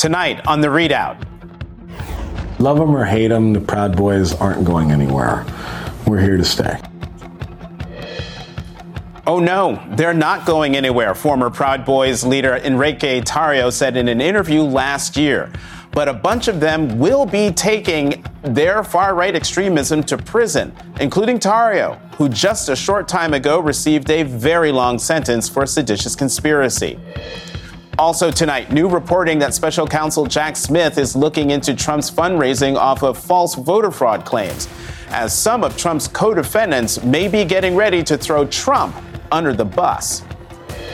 Tonight 0.00 0.46
on 0.46 0.62
the 0.62 0.68
ReidOut. 0.68 1.22
Love 2.58 2.78
them 2.78 2.96
or 2.96 3.04
hate 3.04 3.28
them, 3.28 3.52
the 3.52 3.60
Proud 3.60 3.98
Boys 3.98 4.32
aren't 4.32 4.64
going 4.64 4.92
anywhere. 4.92 5.44
We're 6.06 6.22
here 6.22 6.38
to 6.38 6.44
stay. 6.44 6.80
Oh 9.26 9.40
no, 9.40 9.78
they're 9.96 10.14
not 10.14 10.46
going 10.46 10.74
anywhere, 10.74 11.14
former 11.14 11.50
Proud 11.50 11.84
Boys 11.84 12.24
leader 12.24 12.56
Enrique 12.56 13.20
Tarrio 13.20 13.70
said 13.70 13.98
in 13.98 14.08
an 14.08 14.22
interview 14.22 14.62
last 14.62 15.18
year. 15.18 15.52
But 15.92 16.08
a 16.08 16.14
bunch 16.14 16.48
of 16.48 16.60
them 16.60 16.98
will 16.98 17.26
be 17.26 17.50
taking 17.50 18.24
their 18.40 18.82
far 18.82 19.14
right 19.14 19.36
extremism 19.36 20.02
to 20.04 20.16
prison, 20.16 20.74
including 20.98 21.38
Tarrio, 21.38 21.98
who 22.14 22.30
just 22.30 22.70
a 22.70 22.74
short 22.74 23.06
time 23.06 23.34
ago 23.34 23.60
received 23.60 24.08
a 24.08 24.22
very 24.22 24.72
long 24.72 24.98
sentence 24.98 25.46
for 25.46 25.66
seditious 25.66 26.16
conspiracy. 26.16 26.98
Also 28.00 28.30
tonight, 28.30 28.72
new 28.72 28.88
reporting 28.88 29.38
that 29.40 29.52
special 29.52 29.86
counsel 29.86 30.24
Jack 30.24 30.56
Smith 30.56 30.96
is 30.96 31.14
looking 31.14 31.50
into 31.50 31.74
Trump's 31.74 32.10
fundraising 32.10 32.74
off 32.74 33.02
of 33.02 33.18
false 33.18 33.54
voter 33.54 33.90
fraud 33.90 34.24
claims, 34.24 34.68
as 35.10 35.36
some 35.36 35.62
of 35.62 35.76
Trump's 35.76 36.08
co 36.08 36.32
defendants 36.32 37.04
may 37.04 37.28
be 37.28 37.44
getting 37.44 37.76
ready 37.76 38.02
to 38.04 38.16
throw 38.16 38.46
Trump 38.46 38.96
under 39.30 39.52
the 39.52 39.66
bus. 39.66 40.22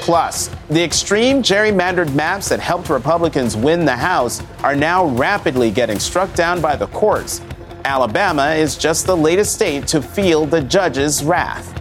Plus, 0.01 0.51
the 0.69 0.83
extreme 0.83 1.45
gerrymandered 1.45 2.13
maps 2.13 2.49
that 2.49 2.59
helped 2.59 2.91
Republicans 2.91 3.57
win 3.57 3.85
the 3.85 3.97
House 3.97 4.43
are 4.65 4.75
now 4.75 5.07
rapidly 5.07 5.71
getting 5.71 6.01
struck 6.01 6.35
down 6.35 6.61
by 6.61 6.75
the 6.75 6.89
courts. 6.89 7.41
Alabama 7.85 8.51
is 8.51 8.77
just 8.77 9.07
the 9.07 9.17
latest 9.17 9.55
state 9.55 9.87
to 9.87 10.03
feel 10.03 10.45
the 10.45 10.61
judge's 10.61 11.23
wrath. 11.23 11.76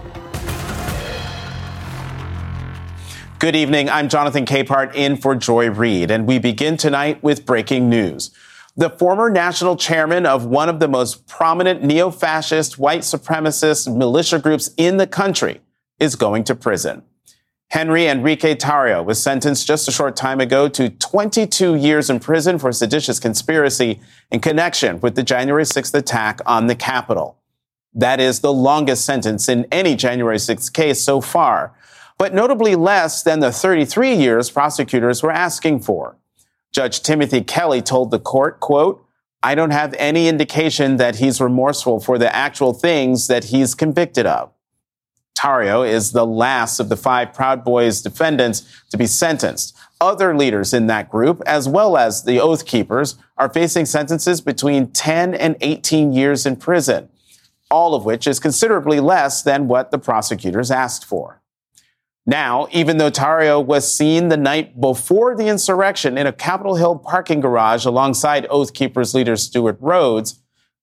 Good 3.45 3.55
evening. 3.55 3.91
I'm 3.91 4.09
Jonathan 4.09 4.43
Capehart 4.43 4.95
in 4.95 5.17
for 5.17 5.35
Joy 5.35 5.69
Reid, 5.69 6.09
and 6.09 6.25
we 6.25 6.39
begin 6.39 6.77
tonight 6.77 7.21
with 7.21 7.45
breaking 7.45 7.88
news. 7.88 8.31
The 8.75 8.89
former 8.89 9.29
national 9.29 9.75
chairman 9.75 10.25
of 10.25 10.47
one 10.47 10.67
of 10.67 10.79
the 10.79 10.88
most 10.88 11.27
prominent 11.27 11.83
neo 11.83 12.09
fascist, 12.09 12.79
white 12.79 13.01
supremacist 13.01 13.95
militia 13.95 14.39
groups 14.39 14.71
in 14.77 14.97
the 14.97 15.05
country 15.05 15.61
is 15.99 16.16
going 16.16 16.43
to 16.45 16.55
prison. 16.55 17.03
Henry 17.69 18.07
Enrique 18.07 18.55
Tarrio 18.55 19.05
was 19.05 19.21
sentenced 19.21 19.67
just 19.67 19.88
a 19.88 19.91
short 19.91 20.16
time 20.16 20.41
ago 20.41 20.67
to 20.67 20.89
22 20.89 21.75
years 21.75 22.09
in 22.09 22.19
prison 22.19 22.57
for 22.57 22.71
seditious 22.71 23.19
conspiracy 23.19 24.01
in 24.31 24.39
connection 24.39 24.99
with 25.01 25.13
the 25.13 25.21
January 25.21 25.66
6th 25.66 25.93
attack 25.93 26.41
on 26.47 26.66
the 26.66 26.75
Capitol. 26.75 27.38
That 27.93 28.19
is 28.19 28.39
the 28.39 28.51
longest 28.51 29.05
sentence 29.05 29.47
in 29.47 29.67
any 29.71 29.95
January 29.95 30.38
6th 30.38 30.73
case 30.73 30.99
so 30.99 31.21
far 31.21 31.75
but 32.17 32.33
notably 32.33 32.75
less 32.75 33.23
than 33.23 33.39
the 33.39 33.52
33 33.52 34.16
years 34.16 34.49
prosecutors 34.49 35.21
were 35.21 35.31
asking 35.31 35.80
for. 35.80 36.17
Judge 36.72 37.02
Timothy 37.02 37.41
Kelly 37.41 37.81
told 37.81 38.11
the 38.11 38.19
court, 38.19 38.59
quote, 38.59 39.05
I 39.44 39.53
don't 39.53 39.72
have 39.72 39.94
any 40.00 40.28
indication 40.28 40.97
that 40.97 41.17
he's 41.17 41.40
remorseful 41.40 42.00
for 42.00 42.17
the 42.17 42.35
actual 42.35 42.73
things 42.73 43.28
that 43.28 43.45
he's 43.45 43.75
convicted 43.75 44.25
of. 44.25 44.51
Tarrio 45.38 45.88
is 45.88 46.13
the 46.13 46.25
last 46.25 46.79
of 46.79 46.90
the 46.90 46.97
five 46.97 47.34
Proud 47.34 47.63
Boys 47.63 48.01
defendants 48.01 48.63
to 48.90 48.97
be 48.97 49.06
sentenced. 49.06 49.78
Other 50.01 50.35
leaders 50.35 50.73
in 50.73 50.88
that 50.88 51.09
group, 51.09 51.41
as 51.45 51.69
well 51.69 51.97
as 51.97 52.23
the 52.23 52.40
Oath 52.40 52.66
Keepers, 52.66 53.17
are 53.38 53.53
facing 53.53 53.85
sentences 53.85 54.41
between 54.41 54.91
10 54.91 55.35
and 55.35 55.57
18 55.61 56.13
years 56.13 56.45
in 56.45 56.56
prison, 56.56 57.09
all 57.69 57.94
of 57.94 58.06
which 58.06 58.25
is 58.25 58.40
considerably 58.40 59.00
less 59.00 59.44
than 59.44 59.67
what 59.67 59.91
the 59.91 60.00
prosecutors 60.00 60.72
asked 60.72 61.06
for. 61.06 61.41
Now, 62.25 62.68
even 62.72 62.97
though 62.97 63.12
Tarrio 63.12 63.63
was 63.63 63.96
seen 63.96 64.30
the 64.30 64.38
night 64.38 64.81
before 64.81 65.36
the 65.36 65.47
insurrection 65.47 66.18
in 66.18 66.25
a 66.25 66.34
Capitol 66.34 66.75
Hill 66.75 66.97
parking 66.97 67.40
garage 67.40 67.86
alongside 67.86 68.47
Oath 68.50 68.74
Keepers 68.74 69.13
leader 69.13 69.36
Stewart 69.36 69.78
Rhodes, 69.80 70.41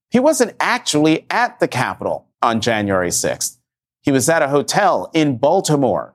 he 0.08 0.20
wasn't 0.20 0.54
actually 0.60 1.26
at 1.30 1.58
the 1.58 1.66
Capitol 1.66 2.28
on 2.42 2.60
January 2.60 3.08
6th. 3.08 3.58
He 4.02 4.12
was 4.12 4.28
at 4.28 4.42
a 4.42 4.48
hotel 4.48 5.10
in 5.14 5.38
Baltimore. 5.38 6.14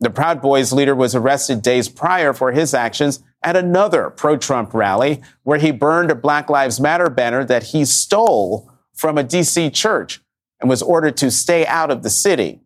The 0.00 0.10
Proud 0.10 0.42
Boys 0.42 0.72
leader 0.72 0.94
was 0.94 1.14
arrested 1.14 1.62
days 1.62 1.88
prior 1.88 2.32
for 2.32 2.52
his 2.52 2.74
actions 2.74 3.22
at 3.42 3.56
another 3.56 4.10
pro 4.10 4.36
Trump 4.36 4.74
rally 4.74 5.22
where 5.44 5.58
he 5.58 5.70
burned 5.70 6.10
a 6.10 6.14
Black 6.14 6.50
Lives 6.50 6.80
Matter 6.80 7.08
banner 7.08 7.44
that 7.44 7.64
he 7.64 7.84
stole 7.84 8.70
from 8.94 9.16
a 9.16 9.24
DC 9.24 9.72
church 9.72 10.20
and 10.60 10.68
was 10.68 10.82
ordered 10.82 11.16
to 11.18 11.30
stay 11.30 11.66
out 11.66 11.90
of 11.90 12.02
the 12.02 12.10
city. 12.10 12.60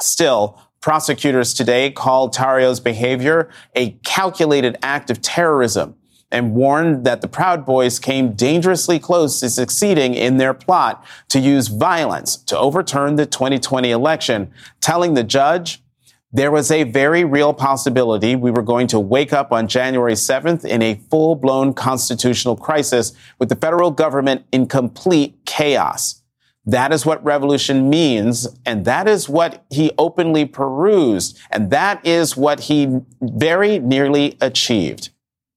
Still, 0.00 0.60
Prosecutors 0.82 1.54
today 1.54 1.92
called 1.92 2.32
Tarrio's 2.32 2.80
behavior 2.80 3.48
a 3.76 3.92
calculated 4.04 4.76
act 4.82 5.10
of 5.10 5.22
terrorism 5.22 5.94
and 6.32 6.54
warned 6.54 7.04
that 7.04 7.20
the 7.20 7.28
Proud 7.28 7.64
Boys 7.64 8.00
came 8.00 8.32
dangerously 8.32 8.98
close 8.98 9.38
to 9.38 9.48
succeeding 9.48 10.14
in 10.14 10.38
their 10.38 10.52
plot 10.52 11.04
to 11.28 11.38
use 11.38 11.68
violence 11.68 12.36
to 12.36 12.58
overturn 12.58 13.14
the 13.14 13.26
2020 13.26 13.92
election, 13.92 14.50
telling 14.80 15.14
the 15.14 15.22
judge 15.22 15.84
there 16.32 16.50
was 16.50 16.72
a 16.72 16.82
very 16.82 17.22
real 17.24 17.54
possibility 17.54 18.34
we 18.34 18.50
were 18.50 18.62
going 18.62 18.88
to 18.88 18.98
wake 18.98 19.32
up 19.32 19.52
on 19.52 19.68
January 19.68 20.14
7th 20.14 20.64
in 20.64 20.82
a 20.82 21.00
full 21.08 21.36
blown 21.36 21.74
constitutional 21.74 22.56
crisis 22.56 23.12
with 23.38 23.50
the 23.50 23.56
federal 23.56 23.92
government 23.92 24.44
in 24.50 24.66
complete 24.66 25.38
chaos. 25.44 26.21
That 26.64 26.92
is 26.92 27.04
what 27.04 27.24
revolution 27.24 27.90
means. 27.90 28.48
And 28.64 28.84
that 28.84 29.08
is 29.08 29.28
what 29.28 29.64
he 29.70 29.90
openly 29.98 30.44
perused. 30.44 31.38
And 31.50 31.70
that 31.70 32.04
is 32.06 32.36
what 32.36 32.60
he 32.60 33.00
very 33.20 33.78
nearly 33.78 34.36
achieved. 34.40 35.10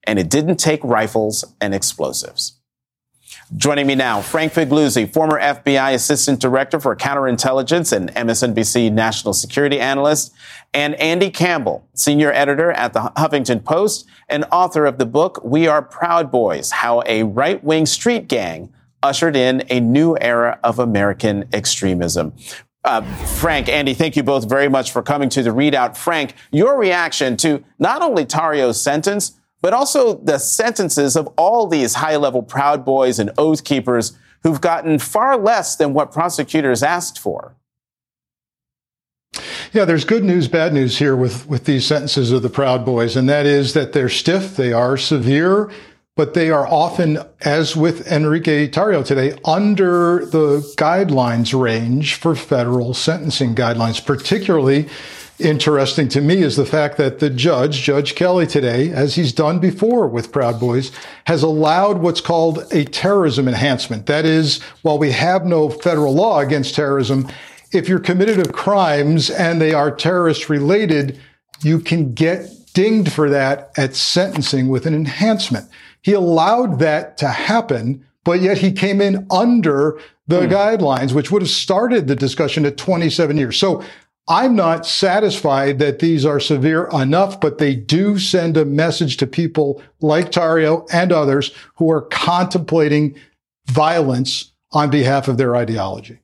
And 0.03 0.19
it 0.19 0.29
didn't 0.29 0.57
take 0.57 0.83
rifles 0.83 1.45
and 1.61 1.73
explosives. 1.73 2.59
Joining 3.55 3.85
me 3.85 3.93
now, 3.93 4.21
Frank 4.21 4.53
Figliuzzi, 4.53 5.11
former 5.11 5.39
FBI 5.39 5.93
Assistant 5.93 6.39
Director 6.39 6.79
for 6.79 6.95
Counterintelligence 6.95 7.95
and 7.95 8.09
MSNBC 8.15 8.91
National 8.91 9.33
Security 9.33 9.79
Analyst, 9.79 10.33
and 10.73 10.95
Andy 10.95 11.29
Campbell, 11.29 11.87
Senior 11.93 12.31
Editor 12.31 12.71
at 12.71 12.93
the 12.93 13.11
Huffington 13.15 13.63
Post 13.63 14.07
and 14.29 14.45
author 14.51 14.85
of 14.85 14.97
the 14.97 15.05
book 15.05 15.43
We 15.43 15.67
Are 15.67 15.83
Proud 15.83 16.31
Boys 16.31 16.71
How 16.71 17.03
a 17.05 17.23
Right 17.23 17.63
Wing 17.63 17.85
Street 17.85 18.27
Gang 18.27 18.73
ushered 19.05 19.35
in 19.35 19.63
a 19.69 19.79
new 19.79 20.17
era 20.19 20.59
of 20.63 20.79
American 20.79 21.47
extremism. 21.53 22.33
Uh, 22.83 23.01
Frank, 23.25 23.69
Andy, 23.69 23.93
thank 23.93 24.15
you 24.15 24.23
both 24.23 24.47
very 24.47 24.69
much 24.69 24.91
for 24.91 25.01
coming 25.01 25.29
to 25.29 25.41
the 25.41 25.49
ReidOut. 25.49 25.97
Frank, 25.97 26.35
your 26.51 26.77
reaction 26.77 27.37
to 27.37 27.63
not 27.79 28.01
only 28.01 28.25
Tarrio's 28.25 28.81
sentence, 28.81 29.39
but 29.61 29.73
also 29.73 30.15
the 30.15 30.37
sentences 30.37 31.15
of 31.15 31.27
all 31.37 31.67
these 31.67 31.95
high 31.95 32.17
level 32.17 32.43
Proud 32.43 32.85
Boys 32.85 33.17
and 33.17 33.31
Oath 33.37 33.63
Keepers 33.63 34.17
who've 34.43 34.61
gotten 34.61 34.99
far 34.99 35.37
less 35.37 35.75
than 35.75 35.93
what 35.93 36.11
prosecutors 36.11 36.83
asked 36.83 37.17
for. 37.17 37.55
Yeah, 39.73 39.85
there's 39.85 40.05
good 40.05 40.23
news, 40.23 40.47
bad 40.47 40.71
news 40.71 40.99
here 40.99 41.15
with, 41.15 41.47
with 41.47 41.65
these 41.65 41.85
sentences 41.85 42.31
of 42.31 42.43
the 42.43 42.49
Proud 42.49 42.85
Boys, 42.85 43.15
and 43.15 43.27
that 43.27 43.47
is 43.47 43.73
that 43.73 43.93
they're 43.93 44.07
stiff, 44.07 44.55
they 44.55 44.71
are 44.71 44.97
severe, 44.97 45.71
but 46.15 46.33
they 46.33 46.49
are 46.49 46.65
often, 46.67 47.19
as 47.41 47.75
with 47.75 48.07
Enrique 48.07 48.69
Tarrio 48.69 49.05
today, 49.05 49.37
under 49.43 50.25
the 50.25 50.59
guidelines 50.77 51.59
range 51.59 52.15
for 52.15 52.35
federal 52.35 52.93
sentencing 52.93 53.53
guidelines. 53.53 54.03
Particularly 54.03 54.87
interesting 55.39 56.07
to 56.07 56.21
me 56.21 56.37
is 56.37 56.55
the 56.55 56.65
fact 56.65 56.95
that 56.95 57.19
the 57.19 57.29
judge, 57.29 57.81
Judge 57.81 58.15
Kelly 58.15 58.47
today, 58.47 58.91
as 58.91 59.15
he's 59.15 59.33
done 59.33 59.59
before 59.59 60.07
with 60.07 60.31
Proud 60.31 60.57
Boys, 60.57 60.93
has 61.25 61.43
allowed 61.43 61.97
what's 61.97 62.21
called 62.21 62.65
a 62.71 62.85
terrorism 62.85 63.49
enhancement. 63.49 64.05
That 64.05 64.23
is, 64.23 64.61
while 64.83 64.97
we 64.97 65.11
have 65.11 65.45
no 65.45 65.69
federal 65.69 66.13
law 66.13 66.39
against 66.39 66.75
terrorism, 66.75 67.27
if 67.73 67.89
you're 67.89 67.99
committed 67.99 68.39
of 68.39 68.53
crimes 68.53 69.29
and 69.29 69.59
they 69.59 69.73
are 69.73 69.93
terrorist 69.93 70.49
related, 70.49 71.19
you 71.61 71.79
can 71.79 72.13
get 72.13 72.49
dinged 72.73 73.11
for 73.11 73.29
that 73.29 73.71
at 73.75 73.95
sentencing 73.95 74.69
with 74.69 74.85
an 74.85 74.93
enhancement. 74.93 75.67
He 76.05 76.13
allowed 76.13 76.77
that 76.77 77.17
to 77.17 77.27
happen, 77.27 78.05
but 78.23 78.39
yet 78.39 78.59
he 78.59 78.71
came 78.71 79.01
in 79.01 79.25
under 79.31 79.99
the 80.27 80.41
mm. 80.41 80.51
guidelines, 80.51 81.13
which 81.13 81.31
would 81.31 81.41
have 81.41 81.49
started 81.49 82.05
the 82.05 82.15
discussion 82.15 82.63
at 82.63 82.77
27 82.77 83.37
years. 83.37 83.57
So 83.57 83.83
I'm 84.27 84.55
not 84.55 84.85
satisfied 84.85 85.79
that 85.79 85.97
these 85.97 86.23
are 86.23 86.39
severe 86.39 86.87
enough, 86.93 87.41
but 87.41 87.57
they 87.57 87.73
do 87.75 88.19
send 88.19 88.55
a 88.55 88.65
message 88.65 89.17
to 89.17 89.25
people 89.25 89.81
like 89.99 90.31
Tarrio 90.31 90.87
and 90.93 91.11
others 91.11 91.51
who 91.77 91.89
are 91.89 92.03
contemplating 92.03 93.15
violence 93.65 94.51
on 94.73 94.91
behalf 94.91 95.27
of 95.27 95.37
their 95.37 95.55
ideology. 95.55 96.19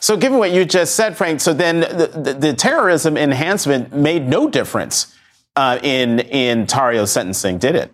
So, 0.00 0.16
given 0.16 0.38
what 0.38 0.52
you 0.52 0.64
just 0.64 0.96
said, 0.96 1.14
Frank, 1.14 1.42
so 1.42 1.52
then 1.52 1.80
the, 1.80 2.10
the, 2.14 2.32
the 2.32 2.52
terrorism 2.54 3.18
enhancement 3.18 3.94
made 3.94 4.26
no 4.26 4.48
difference 4.48 5.14
uh, 5.56 5.78
in 5.82 6.20
in 6.20 6.66
Tarrio's 6.66 7.12
sentencing, 7.12 7.58
did 7.58 7.74
it? 7.74 7.92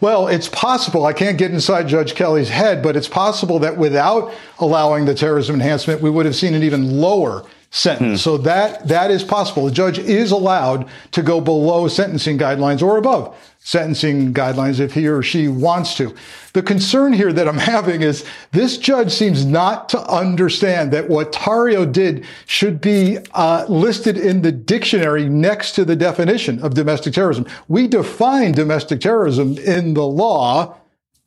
Well, 0.00 0.28
it's 0.28 0.48
possible. 0.48 1.06
I 1.06 1.12
can't 1.12 1.38
get 1.38 1.50
inside 1.50 1.88
Judge 1.88 2.14
Kelly's 2.14 2.48
head, 2.48 2.82
but 2.82 2.96
it's 2.96 3.08
possible 3.08 3.58
that 3.60 3.76
without 3.76 4.32
allowing 4.58 5.04
the 5.04 5.14
terrorism 5.14 5.54
enhancement, 5.54 6.00
we 6.00 6.10
would 6.10 6.26
have 6.26 6.36
seen 6.36 6.54
an 6.54 6.62
even 6.62 6.98
lower 7.00 7.44
sentence. 7.70 8.20
Hmm. 8.20 8.30
So 8.30 8.38
that 8.38 8.86
that 8.88 9.10
is 9.10 9.24
possible. 9.24 9.64
The 9.64 9.72
judge 9.72 9.98
is 9.98 10.30
allowed 10.30 10.88
to 11.12 11.22
go 11.22 11.40
below 11.40 11.88
sentencing 11.88 12.38
guidelines 12.38 12.82
or 12.82 12.98
above 12.98 13.36
sentencing 13.64 14.34
guidelines 14.34 14.80
if 14.80 14.92
he 14.92 15.06
or 15.06 15.22
she 15.22 15.46
wants 15.46 15.96
to. 15.96 16.14
The 16.52 16.62
concern 16.62 17.12
here 17.12 17.32
that 17.32 17.46
I'm 17.46 17.58
having 17.58 18.02
is 18.02 18.24
this 18.50 18.76
judge 18.76 19.12
seems 19.12 19.46
not 19.46 19.88
to 19.90 20.00
understand 20.00 20.92
that 20.92 21.08
what 21.08 21.32
Tarrio 21.32 21.90
did 21.90 22.24
should 22.46 22.80
be 22.80 23.18
uh, 23.32 23.64
listed 23.68 24.18
in 24.18 24.42
the 24.42 24.50
dictionary 24.50 25.28
next 25.28 25.72
to 25.72 25.84
the 25.84 25.94
definition 25.94 26.62
of 26.62 26.74
domestic 26.74 27.14
terrorism. 27.14 27.46
We 27.68 27.86
define 27.86 28.52
domestic 28.52 29.00
terrorism 29.00 29.56
in 29.58 29.94
the 29.94 30.06
law, 30.06 30.76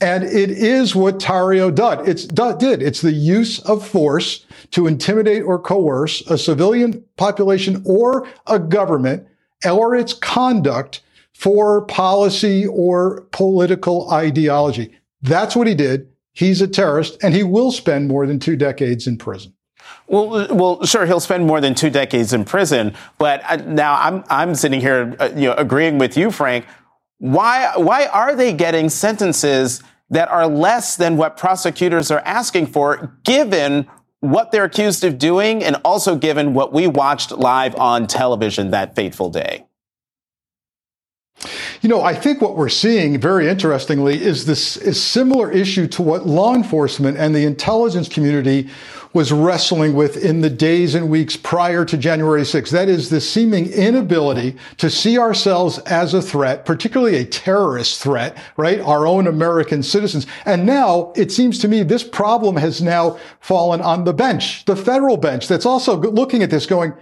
and 0.01 0.25
it 0.25 0.51
is 0.51 0.93
what 0.93 1.19
Tarrio 1.19 1.73
did. 1.73 2.07
It's 2.07 2.25
did. 2.25 2.83
It's 2.83 3.01
the 3.01 3.13
use 3.13 3.59
of 3.59 3.87
force 3.87 4.45
to 4.71 4.87
intimidate 4.87 5.43
or 5.43 5.57
coerce 5.57 6.21
a 6.29 6.37
civilian 6.37 7.01
population 7.15 7.81
or 7.85 8.27
a 8.45 8.59
government 8.59 9.25
or 9.65 9.95
its 9.95 10.13
conduct 10.13 11.01
for 11.35 11.81
policy 11.81 12.65
or 12.65 13.27
political 13.31 14.09
ideology. 14.09 14.97
That's 15.21 15.55
what 15.55 15.67
he 15.67 15.75
did. 15.75 16.07
He's 16.31 16.61
a 16.61 16.67
terrorist 16.67 17.17
and 17.21 17.33
he 17.33 17.43
will 17.43 17.73
spend 17.73 18.07
more 18.07 18.25
than 18.25 18.39
two 18.39 18.55
decades 18.55 19.05
in 19.05 19.17
prison. 19.17 19.53
Well, 20.07 20.47
well, 20.55 20.85
sure, 20.85 21.05
he'll 21.05 21.19
spend 21.19 21.45
more 21.45 21.59
than 21.59 21.75
two 21.75 21.89
decades 21.89 22.31
in 22.31 22.45
prison. 22.45 22.95
But 23.17 23.43
uh, 23.49 23.57
now 23.57 23.95
I'm 23.95 24.23
I'm 24.29 24.55
sitting 24.55 24.79
here, 24.79 25.15
uh, 25.19 25.29
you 25.35 25.49
know, 25.49 25.53
agreeing 25.53 25.97
with 25.97 26.15
you, 26.17 26.31
Frank. 26.31 26.65
Why 27.17 27.73
why 27.75 28.05
are 28.07 28.35
they 28.35 28.53
getting 28.53 28.89
sentences 28.89 29.83
that 30.09 30.29
are 30.29 30.47
less 30.47 30.95
than 30.95 31.17
what 31.17 31.35
prosecutors 31.37 32.11
are 32.11 32.21
asking 32.25 32.67
for, 32.67 33.17
given 33.23 33.87
what 34.21 34.51
they're 34.51 34.63
accused 34.63 35.03
of 35.03 35.17
doing, 35.17 35.63
and 35.63 35.75
also 35.83 36.15
given 36.15 36.53
what 36.53 36.71
we 36.71 36.87
watched 36.87 37.31
live 37.31 37.75
on 37.75 38.07
television 38.07 38.71
that 38.71 38.95
fateful 38.95 39.29
day? 39.29 39.64
You 41.85 41.89
know, 41.89 42.01
I 42.01 42.15
think 42.15 42.41
what 42.41 42.55
we're 42.55 42.67
seeing 42.67 43.19
very 43.19 43.47
interestingly 43.47 44.19
is 44.19 44.45
this 44.45 44.75
is 44.77 45.01
similar 45.01 45.51
issue 45.51 45.87
to 45.89 46.01
what 46.01 46.25
law 46.25 46.55
enforcement 46.55 47.17
and 47.17 47.35
the 47.35 47.45
intelligence 47.45 48.09
community 48.09 48.69
was 49.13 49.31
wrestling 49.31 49.93
with 49.93 50.17
in 50.17 50.41
the 50.41 50.49
days 50.49 50.95
and 50.95 51.09
weeks 51.09 51.37
prior 51.37 51.85
to 51.85 51.95
January 51.95 52.41
6th. 52.41 52.71
That 52.71 52.89
is 52.89 53.09
the 53.09 53.21
seeming 53.21 53.71
inability 53.71 54.57
to 54.77 54.89
see 54.89 55.19
ourselves 55.19 55.77
as 55.79 56.13
a 56.15 56.23
threat, 56.23 56.65
particularly 56.65 57.17
a 57.17 57.25
terrorist 57.25 58.01
threat, 58.01 58.35
right? 58.57 58.81
Our 58.81 59.05
own 59.05 59.27
American 59.27 59.83
citizens. 59.83 60.25
And 60.45 60.65
now 60.65 61.13
it 61.15 61.31
seems 61.31 61.59
to 61.59 61.67
me 61.67 61.83
this 61.83 62.03
problem 62.03 62.57
has 62.57 62.81
now 62.81 63.19
fallen 63.41 63.79
on 63.79 64.05
the 64.05 64.13
bench, 64.13 64.65
the 64.65 64.75
federal 64.75 65.17
bench 65.17 65.47
that's 65.47 65.67
also 65.67 65.97
looking 65.97 66.41
at 66.41 66.49
this 66.49 66.65
going, 66.65 66.93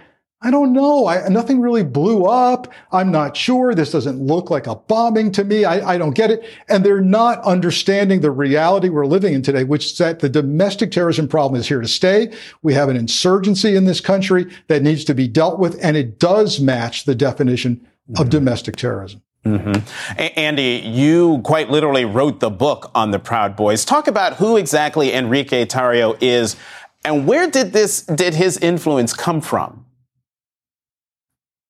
I 0.44 0.50
don't 0.50 0.74
know. 0.74 1.06
I, 1.06 1.26
nothing 1.28 1.60
really 1.62 1.82
blew 1.82 2.26
up. 2.26 2.70
I'm 2.92 3.10
not 3.10 3.34
sure. 3.34 3.74
This 3.74 3.90
doesn't 3.90 4.20
look 4.20 4.50
like 4.50 4.66
a 4.66 4.74
bombing 4.74 5.32
to 5.32 5.42
me. 5.42 5.64
I, 5.64 5.94
I 5.94 5.98
don't 5.98 6.14
get 6.14 6.30
it. 6.30 6.44
And 6.68 6.84
they're 6.84 7.00
not 7.00 7.42
understanding 7.44 8.20
the 8.20 8.30
reality 8.30 8.90
we're 8.90 9.06
living 9.06 9.32
in 9.32 9.40
today, 9.40 9.64
which 9.64 9.86
is 9.86 9.98
that 9.98 10.20
the 10.20 10.28
domestic 10.28 10.92
terrorism 10.92 11.28
problem 11.28 11.58
is 11.58 11.66
here 11.66 11.80
to 11.80 11.88
stay. 11.88 12.30
We 12.62 12.74
have 12.74 12.90
an 12.90 12.96
insurgency 12.96 13.74
in 13.74 13.86
this 13.86 14.02
country 14.02 14.46
that 14.68 14.82
needs 14.82 15.02
to 15.06 15.14
be 15.14 15.28
dealt 15.28 15.58
with, 15.58 15.82
and 15.82 15.96
it 15.96 16.18
does 16.18 16.60
match 16.60 17.04
the 17.04 17.14
definition 17.14 17.76
mm-hmm. 17.76 18.20
of 18.20 18.28
domestic 18.28 18.76
terrorism. 18.76 19.22
Mm-hmm. 19.46 20.20
Andy, 20.36 20.82
you 20.84 21.40
quite 21.44 21.70
literally 21.70 22.04
wrote 22.04 22.40
the 22.40 22.50
book 22.50 22.90
on 22.94 23.10
the 23.10 23.18
Proud 23.18 23.56
Boys. 23.56 23.84
Talk 23.84 24.08
about 24.08 24.34
who 24.34 24.56
exactly 24.56 25.12
Enrique 25.12 25.66
Tarrio 25.66 26.16
is, 26.20 26.56
and 27.04 27.26
where 27.26 27.50
did 27.50 27.72
this 27.72 28.02
did 28.02 28.34
his 28.34 28.56
influence 28.58 29.12
come 29.12 29.40
from? 29.42 29.83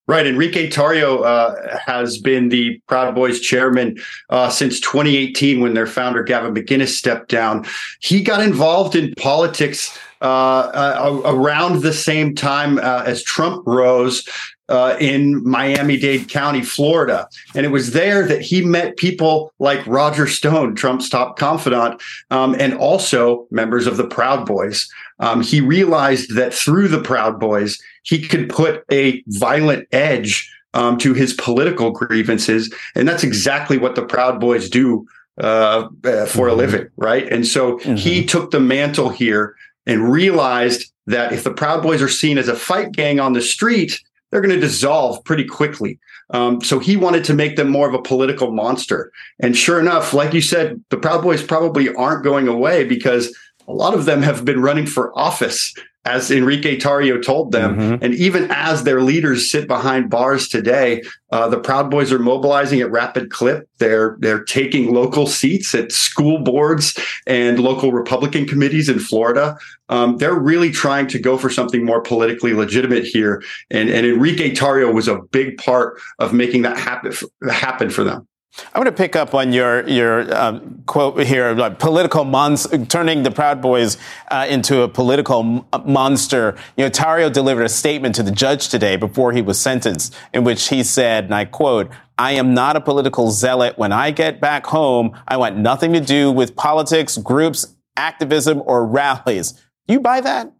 Right. 0.07 0.27
Enrique 0.27 0.69
Tarrio 0.69 1.25
uh, 1.25 1.79
has 1.87 2.19
been 2.19 2.51
the 2.51 2.79
Proud 2.89 3.15
Boys 3.15 3.41
chairman 3.41 3.97
uh, 4.29 4.51
since 4.51 4.79
2018 4.81 5.61
when 5.61 5.73
their 5.73 5.87
founder, 5.87 6.23
Gavin 6.23 6.53
McInnes, 6.53 6.89
stepped 6.89 7.31
down. 7.31 7.65
He 8.01 8.23
got 8.23 8.43
involved 8.43 8.97
in 8.97 9.15
politics 9.15 9.99
uh, 10.21 10.71
uh 10.75 11.23
around 11.25 11.83
the 11.83 11.93
same 11.93 12.35
time 12.35 12.79
uh, 12.79 13.03
as 13.07 13.23
Trump 13.23 13.67
rose. 13.67 14.29
Uh, 14.71 14.97
in 14.99 15.47
Miami 15.47 15.99
Dade 15.99 16.27
County, 16.31 16.63
Florida. 16.63 17.29
And 17.55 17.67
it 17.67 17.69
was 17.69 17.91
there 17.91 18.27
that 18.27 18.41
he 18.41 18.65
met 18.65 18.97
people 18.97 19.53
like 19.59 19.87
Roger 19.87 20.27
Stone, 20.27 20.75
Trump's 20.77 21.11
top 21.11 21.39
confidant, 21.39 22.03
um, 22.31 22.57
and 22.59 22.73
also 22.73 23.47
members 23.51 23.87
of 23.87 23.99
the 23.99 24.07
Proud 24.07 24.47
Boys. 24.47 24.89
Um, 25.21 25.43
he 25.43 25.61
realized 25.61 26.35
that 26.35 26.53
through 26.53 26.89
the 26.89 27.01
Proud 27.01 27.39
Boys, 27.39 27.79
he 28.03 28.27
could 28.27 28.49
put 28.49 28.85
a 28.91 29.23
violent 29.29 29.87
edge 29.93 30.51
um, 30.75 30.99
to 30.99 31.15
his 31.15 31.33
political 31.35 31.91
grievances. 31.91 32.73
And 32.95 33.09
that's 33.09 33.25
exactly 33.25 33.79
what 33.79 33.95
the 33.95 34.05
Proud 34.05 34.41
Boys 34.41 34.69
do 34.69 35.07
uh, 35.41 35.89
uh, 36.05 36.27
for 36.27 36.49
mm-hmm. 36.49 36.51
a 36.51 36.55
living, 36.55 36.89
right? 36.97 37.31
And 37.33 37.47
so 37.47 37.79
mm-hmm. 37.79 37.97
he 37.97 38.25
took 38.25 38.51
the 38.51 38.61
mantle 38.61 39.09
here 39.09 39.57
and 39.87 40.11
realized 40.11 40.93
that 41.07 41.33
if 41.33 41.45
the 41.45 41.53
Proud 41.53 41.83
Boys 41.83 42.03
are 42.03 42.09
seen 42.09 42.39
as 42.39 42.49
a 42.49 42.57
fight 42.57 42.93
gang 42.93 43.21
on 43.21 43.35
the 43.35 43.43
street, 43.43 44.01
they're 44.31 44.41
going 44.41 44.55
to 44.55 44.61
dissolve 44.61 45.23
pretty 45.25 45.45
quickly. 45.45 45.99
Um, 46.31 46.61
so 46.63 46.79
he 46.79 46.97
wanted 46.97 47.23
to 47.25 47.35
make 47.35 47.57
them 47.57 47.69
more 47.69 47.89
of 47.89 47.95
a 47.95 48.03
political 48.03 48.51
monster. 48.51 49.13
And 49.41 49.57
sure 49.57 49.79
enough, 49.79 50.15
like 50.15 50.33
you 50.33 50.41
said, 50.41 50.83
the 50.89 50.97
Proud 50.97 51.23
Boys 51.23 51.43
probably 51.43 51.95
aren't 51.95 52.25
going 52.25 52.49
away 52.49 52.85
because 52.85 53.37
a 53.67 53.73
lot 53.73 53.95
of 53.95 54.05
them 54.05 54.23
have 54.23 54.45
been 54.45 54.61
running 54.61 54.87
for 54.87 55.17
office 55.19 55.75
as 56.07 56.31
Enrique 56.31 56.79
Tarrio 56.79 57.23
told 57.23 57.53
them. 57.53 57.79
Mm-hmm. 57.79 58.05
And 58.05 58.15
even 58.15 58.51
as 58.51 58.85
their 58.85 59.01
leaders 59.01 59.51
sit 59.51 59.67
behind 59.67 60.11
bars 60.11 60.49
today, 60.49 61.03
uh, 61.33 61.49
the 61.49 61.59
Proud 61.59 61.91
Boys 61.91 62.13
are 62.13 62.19
mobilizing 62.19 62.81
at 62.81 62.91
rapid 62.91 63.31
clip. 63.31 63.69
They're 63.79 64.17
they're 64.21 64.45
taking 64.45 64.93
local 64.93 65.27
seats 65.27 65.75
at 65.75 65.93
school 65.93 66.41
boards 66.41 66.99
and 67.27 67.59
local 67.59 67.91
Republican 67.93 68.47
committees 68.47 68.89
in 68.89 68.99
Florida. 68.99 69.57
Um, 69.89 70.19
they're 70.19 70.39
really 70.39 70.71
trying 70.71 71.07
to 71.09 71.19
go 71.19 71.39
for 71.39 71.49
something 71.49 71.85
more 71.85 72.03
politically 72.03 72.53
legitimate 72.53 73.05
here. 73.05 73.43
And, 73.71 73.89
and 73.89 74.07
Enrique 74.07 74.55
Tarrio 74.55 74.93
was 74.93 75.09
a 75.09 75.21
big 75.33 75.57
part 75.59 76.01
of 76.19 76.33
making 76.33 76.63
that 76.63 76.77
happen 76.77 77.13
happen 77.51 77.89
for 77.89 78.05
them. 78.05 78.29
I 78.73 78.79
want 78.79 78.87
to 78.87 78.93
pick 78.93 79.17
up 79.17 79.35
on 79.35 79.53
your 79.53 79.89
your 79.89 80.35
um, 80.35 80.83
quote 80.87 81.21
here, 81.27 81.55
political 81.79 82.25
turning 82.25 83.23
the 83.25 83.31
Proud 83.31 83.61
Boys 83.61 83.99
uh, 84.31 84.47
into 84.49 84.83
a 84.83 84.89
political 84.89 85.65
m- 85.73 85.85
monster. 85.85 86.57
You 86.77 86.85
know, 86.85 86.91
Tarrio 86.91 87.33
delivered 87.33 87.65
a 87.65 87.69
statement 87.69 88.15
to 88.17 88.23
the 88.23 88.31
judge 88.31 88.69
today 88.69 88.97
before 88.97 89.33
he 89.33 89.43
was 89.43 89.59
sentenced, 89.59 90.15
in 90.33 90.45
which 90.45 90.69
he 90.69 90.85
said, 90.85 91.25
and 91.25 91.35
I 91.35 91.47
quote, 91.47 91.91
"I 92.17 92.33
am 92.33 92.55
not 92.55 92.77
a 92.77 92.81
political 92.81 93.31
zealot. 93.33 93.77
When 93.77 93.93
I 93.93 94.13
get 94.13 94.41
back 94.41 94.67
home, 94.67 95.19
I 95.27 95.37
want 95.37 95.57
nothing 95.57 95.93
to 95.93 96.01
do 96.01 96.31
with 96.31 96.55
politics, 96.55 97.17
groups, 97.17 97.75
activism, 97.97 98.63
or 98.67 98.87
rallies." 98.87 99.61
You 99.89 100.01
buy 100.01 100.21
that? 100.21 100.53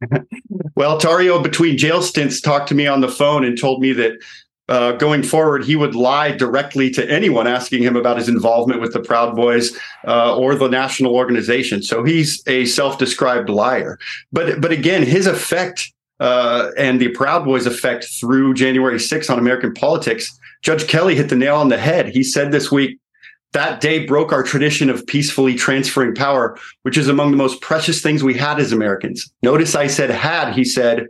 well, 0.74 0.98
Tarrio, 0.98 1.42
between 1.42 1.76
jail 1.76 2.02
stints, 2.02 2.40
talked 2.40 2.68
to 2.68 2.74
me 2.74 2.86
on 2.86 3.02
the 3.02 3.08
phone 3.08 3.44
and 3.44 3.58
told 3.58 3.80
me 3.80 3.92
that 3.92 4.12
uh, 4.72 4.92
going 4.92 5.22
forward, 5.22 5.62
he 5.62 5.76
would 5.76 5.94
lie 5.94 6.32
directly 6.32 6.90
to 6.90 7.06
anyone 7.10 7.46
asking 7.46 7.82
him 7.82 7.94
about 7.94 8.16
his 8.16 8.26
involvement 8.26 8.80
with 8.80 8.94
the 8.94 9.00
Proud 9.00 9.36
Boys 9.36 9.78
uh, 10.08 10.34
or 10.34 10.54
the 10.54 10.66
national 10.66 11.14
organization. 11.14 11.82
So 11.82 12.02
he's 12.02 12.42
a 12.46 12.64
self-described 12.64 13.50
liar. 13.50 13.98
But 14.32 14.62
but 14.62 14.72
again, 14.72 15.02
his 15.02 15.26
effect 15.26 15.92
uh, 16.20 16.70
and 16.78 16.98
the 16.98 17.08
Proud 17.08 17.44
Boys' 17.44 17.66
effect 17.66 18.06
through 18.18 18.54
January 18.54 18.96
6th 18.96 19.28
on 19.28 19.38
American 19.38 19.74
politics, 19.74 20.26
Judge 20.62 20.88
Kelly 20.88 21.16
hit 21.16 21.28
the 21.28 21.36
nail 21.36 21.56
on 21.56 21.68
the 21.68 21.76
head. 21.76 22.08
He 22.08 22.22
said 22.22 22.50
this 22.50 22.72
week. 22.72 22.98
That 23.52 23.82
day 23.82 24.06
broke 24.06 24.32
our 24.32 24.42
tradition 24.42 24.88
of 24.88 25.06
peacefully 25.06 25.54
transferring 25.54 26.14
power, 26.14 26.58
which 26.84 26.96
is 26.96 27.08
among 27.08 27.30
the 27.30 27.36
most 27.36 27.60
precious 27.60 28.00
things 28.00 28.24
we 28.24 28.32
had 28.32 28.58
as 28.58 28.72
Americans. 28.72 29.30
Notice 29.42 29.74
I 29.74 29.88
said 29.88 30.08
had, 30.08 30.54
he 30.54 30.64
said, 30.64 31.08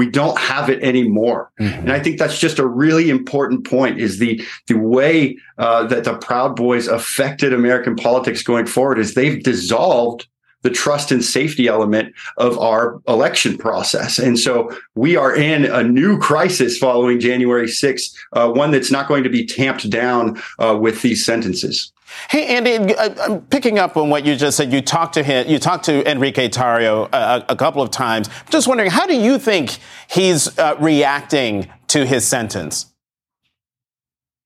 we 0.00 0.08
don't 0.08 0.38
have 0.38 0.70
it 0.70 0.82
anymore 0.82 1.52
mm-hmm. 1.60 1.80
and 1.80 1.92
i 1.92 2.00
think 2.00 2.18
that's 2.18 2.38
just 2.38 2.58
a 2.58 2.66
really 2.66 3.10
important 3.10 3.66
point 3.66 4.00
is 4.00 4.18
the 4.18 4.42
the 4.66 4.78
way 4.78 5.36
uh, 5.58 5.86
that 5.86 6.04
the 6.04 6.16
proud 6.18 6.56
boys 6.56 6.88
affected 6.88 7.52
american 7.52 7.94
politics 7.94 8.42
going 8.42 8.64
forward 8.64 8.98
is 8.98 9.12
they've 9.12 9.42
dissolved 9.42 10.26
the 10.62 10.70
trust 10.70 11.10
and 11.10 11.24
safety 11.24 11.68
element 11.68 12.14
of 12.36 12.58
our 12.58 13.00
election 13.08 13.56
process. 13.56 14.18
And 14.18 14.38
so 14.38 14.70
we 14.94 15.16
are 15.16 15.34
in 15.34 15.64
a 15.64 15.82
new 15.82 16.18
crisis 16.18 16.76
following 16.76 17.18
January 17.18 17.66
6th, 17.66 18.14
uh, 18.34 18.50
one 18.50 18.70
that's 18.70 18.90
not 18.90 19.08
going 19.08 19.24
to 19.24 19.30
be 19.30 19.46
tamped 19.46 19.88
down 19.88 20.40
uh, 20.58 20.76
with 20.78 21.00
these 21.00 21.24
sentences. 21.24 21.92
Hey, 22.28 22.56
Andy, 22.56 22.94
uh, 22.94 23.14
I'm 23.22 23.40
picking 23.42 23.78
up 23.78 23.96
on 23.96 24.10
what 24.10 24.24
you 24.24 24.36
just 24.36 24.56
said. 24.56 24.72
You 24.72 24.80
talked 24.80 25.14
to 25.14 25.22
him, 25.22 25.48
you 25.48 25.58
talked 25.58 25.84
to 25.86 26.08
Enrique 26.10 26.48
Tarrio 26.48 27.08
a, 27.12 27.44
a 27.48 27.56
couple 27.56 27.82
of 27.82 27.90
times. 27.90 28.28
I'm 28.28 28.50
just 28.50 28.68
wondering, 28.68 28.90
how 28.90 29.06
do 29.06 29.14
you 29.14 29.38
think 29.38 29.78
he's 30.08 30.58
uh, 30.58 30.76
reacting 30.80 31.70
to 31.88 32.04
his 32.06 32.26
sentence? 32.26 32.86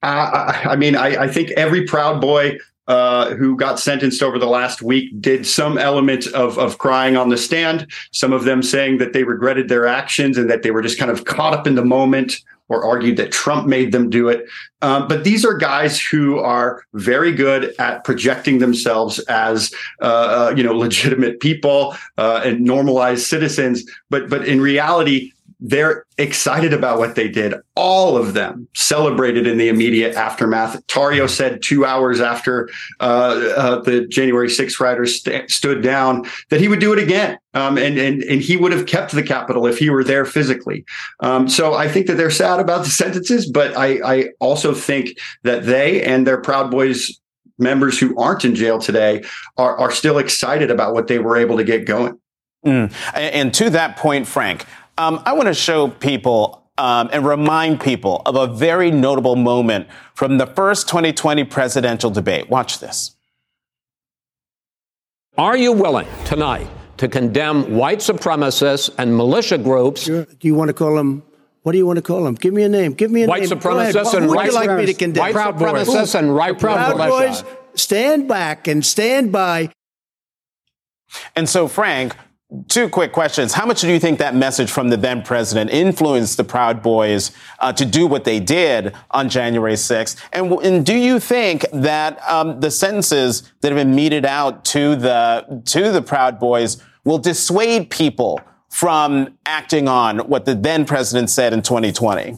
Uh, 0.02 0.52
I 0.64 0.76
mean, 0.76 0.96
I, 0.96 1.24
I, 1.24 1.28
think 1.28 1.50
every 1.52 1.84
Proud 1.86 2.20
Boy 2.20 2.58
uh, 2.86 3.34
who 3.36 3.56
got 3.56 3.80
sentenced 3.80 4.22
over 4.22 4.38
the 4.38 4.46
last 4.46 4.82
week 4.82 5.10
did 5.18 5.46
some 5.46 5.78
element 5.78 6.26
of, 6.28 6.58
of 6.58 6.76
crying 6.76 7.16
on 7.16 7.30
the 7.30 7.38
stand. 7.38 7.90
Some 8.12 8.32
of 8.32 8.44
them 8.44 8.62
saying 8.62 8.98
that 8.98 9.14
they 9.14 9.24
regretted 9.24 9.70
their 9.70 9.86
actions 9.86 10.36
and 10.36 10.50
that 10.50 10.62
they 10.62 10.70
were 10.70 10.82
just 10.82 10.98
kind 10.98 11.10
of 11.10 11.24
caught 11.24 11.54
up 11.54 11.66
in 11.66 11.74
the 11.74 11.84
moment 11.84 12.42
or 12.68 12.84
argued 12.84 13.16
that 13.16 13.30
Trump 13.30 13.66
made 13.66 13.92
them 13.92 14.08
do 14.08 14.28
it. 14.28 14.46
Um, 14.82 15.06
but 15.08 15.24
these 15.24 15.44
are 15.44 15.54
guys 15.54 16.00
who 16.00 16.38
are 16.38 16.82
very 16.94 17.32
good 17.32 17.74
at 17.78 18.04
projecting 18.04 18.58
themselves 18.58 19.18
as, 19.20 19.72
uh, 20.00 20.04
uh, 20.50 20.54
you 20.56 20.62
know, 20.62 20.72
legitimate 20.76 21.40
people 21.40 21.96
uh, 22.18 22.42
and 22.44 22.60
normalized 22.60 23.26
citizens. 23.26 23.84
But 24.10 24.28
but 24.28 24.46
in 24.46 24.60
reality, 24.60 25.32
they're 25.66 26.04
excited 26.18 26.74
about 26.74 26.98
what 26.98 27.14
they 27.14 27.26
did. 27.26 27.54
All 27.74 28.18
of 28.18 28.34
them 28.34 28.68
celebrated 28.74 29.46
in 29.46 29.56
the 29.56 29.70
immediate 29.70 30.14
aftermath. 30.14 30.86
Tarrio 30.88 31.28
said 31.28 31.62
two 31.62 31.86
hours 31.86 32.20
after 32.20 32.68
uh, 33.00 33.52
uh, 33.56 33.80
the 33.80 34.06
January 34.06 34.48
6th 34.48 34.78
riders 34.78 35.22
st- 35.22 35.50
stood 35.50 35.82
down 35.82 36.26
that 36.50 36.60
he 36.60 36.68
would 36.68 36.80
do 36.80 36.92
it 36.92 36.98
again. 36.98 37.38
Um, 37.54 37.78
and, 37.78 37.96
and, 37.96 38.22
and 38.24 38.42
he 38.42 38.58
would 38.58 38.72
have 38.72 38.84
kept 38.84 39.12
the 39.12 39.22
Capitol 39.22 39.66
if 39.66 39.78
he 39.78 39.88
were 39.88 40.04
there 40.04 40.26
physically. 40.26 40.84
Um, 41.20 41.48
so 41.48 41.72
I 41.72 41.88
think 41.88 42.08
that 42.08 42.18
they're 42.18 42.30
sad 42.30 42.60
about 42.60 42.84
the 42.84 42.90
sentences, 43.02 43.50
but 43.50 43.74
I, 43.74 44.00
I 44.04 44.28
also 44.40 44.74
think 44.74 45.16
that 45.44 45.64
they 45.64 46.02
and 46.02 46.26
their 46.26 46.42
Proud 46.42 46.70
Boys 46.70 47.18
members 47.58 47.98
who 47.98 48.14
aren't 48.18 48.44
in 48.44 48.54
jail 48.54 48.78
today 48.78 49.24
are, 49.56 49.78
are 49.78 49.90
still 49.90 50.18
excited 50.18 50.70
about 50.70 50.92
what 50.92 51.06
they 51.06 51.20
were 51.20 51.38
able 51.38 51.56
to 51.56 51.64
get 51.64 51.86
going. 51.86 52.20
Mm. 52.66 52.92
And 53.14 53.54
to 53.54 53.70
that 53.70 53.96
point, 53.96 54.26
Frank, 54.26 54.64
um, 54.98 55.22
I 55.24 55.32
want 55.32 55.48
to 55.48 55.54
show 55.54 55.88
people 55.88 56.64
um, 56.78 57.08
and 57.12 57.26
remind 57.26 57.80
people 57.80 58.22
of 58.26 58.36
a 58.36 58.46
very 58.46 58.90
notable 58.90 59.36
moment 59.36 59.88
from 60.14 60.38
the 60.38 60.46
first 60.46 60.88
2020 60.88 61.44
presidential 61.44 62.10
debate. 62.10 62.48
Watch 62.48 62.80
this. 62.80 63.14
Are 65.36 65.56
you 65.56 65.72
willing 65.72 66.06
tonight 66.24 66.68
to 66.98 67.08
condemn 67.08 67.76
white 67.76 67.98
supremacists 67.98 68.88
and 68.98 69.16
militia 69.16 69.58
groups? 69.58 70.04
do 70.04 70.26
you 70.40 70.54
want 70.54 70.68
to 70.68 70.74
call 70.74 70.94
them? 70.94 71.22
What 71.62 71.72
do 71.72 71.78
you 71.78 71.86
want 71.86 71.96
to 71.96 72.02
call 72.02 72.22
them? 72.24 72.34
Give 72.34 72.52
me 72.52 72.62
a 72.62 72.68
name. 72.68 72.92
Give 72.92 73.10
me 73.10 73.22
a 73.22 73.26
name. 73.26 73.30
white 73.30 73.48
name. 73.48 73.58
Supremacists 73.58 74.14
and 74.14 74.28
white 74.28 74.52
like 74.52 74.70
me 74.70 74.86
to 74.86 74.94
condemn? 74.94 75.22
White 75.22 75.32
Proud 75.32 75.56
supremacists 75.56 75.86
boys. 75.86 76.14
and 76.14 76.34
right 76.34 76.58
Proud 76.58 76.96
Boys, 76.96 77.42
stand 77.74 78.28
back 78.28 78.68
and 78.68 78.84
stand 78.84 79.32
by. 79.32 79.70
And 81.34 81.48
so, 81.48 81.68
Frank, 81.68 82.16
Two 82.68 82.88
quick 82.88 83.12
questions. 83.12 83.52
How 83.52 83.66
much 83.66 83.80
do 83.80 83.90
you 83.90 83.98
think 83.98 84.18
that 84.18 84.34
message 84.34 84.70
from 84.70 84.88
the 84.88 84.96
then 84.96 85.22
president 85.22 85.70
influenced 85.70 86.36
the 86.36 86.44
Proud 86.44 86.82
Boys 86.82 87.32
uh, 87.58 87.72
to 87.72 87.84
do 87.84 88.06
what 88.06 88.24
they 88.24 88.38
did 88.38 88.94
on 89.10 89.28
January 89.28 89.74
6th? 89.74 90.16
And, 90.32 90.52
and 90.52 90.86
do 90.86 90.94
you 90.94 91.18
think 91.18 91.64
that 91.72 92.22
um, 92.28 92.60
the 92.60 92.70
sentences 92.70 93.50
that 93.60 93.72
have 93.72 93.78
been 93.78 93.94
meted 93.94 94.24
out 94.24 94.64
to 94.66 94.94
the 94.94 95.62
to 95.66 95.90
the 95.90 96.02
Proud 96.02 96.38
Boys 96.38 96.82
will 97.04 97.18
dissuade 97.18 97.90
people 97.90 98.40
from 98.68 99.38
acting 99.46 99.88
on 99.88 100.18
what 100.20 100.44
the 100.44 100.54
then 100.54 100.84
president 100.84 101.30
said 101.30 101.52
in 101.52 101.62
2020? 101.62 102.36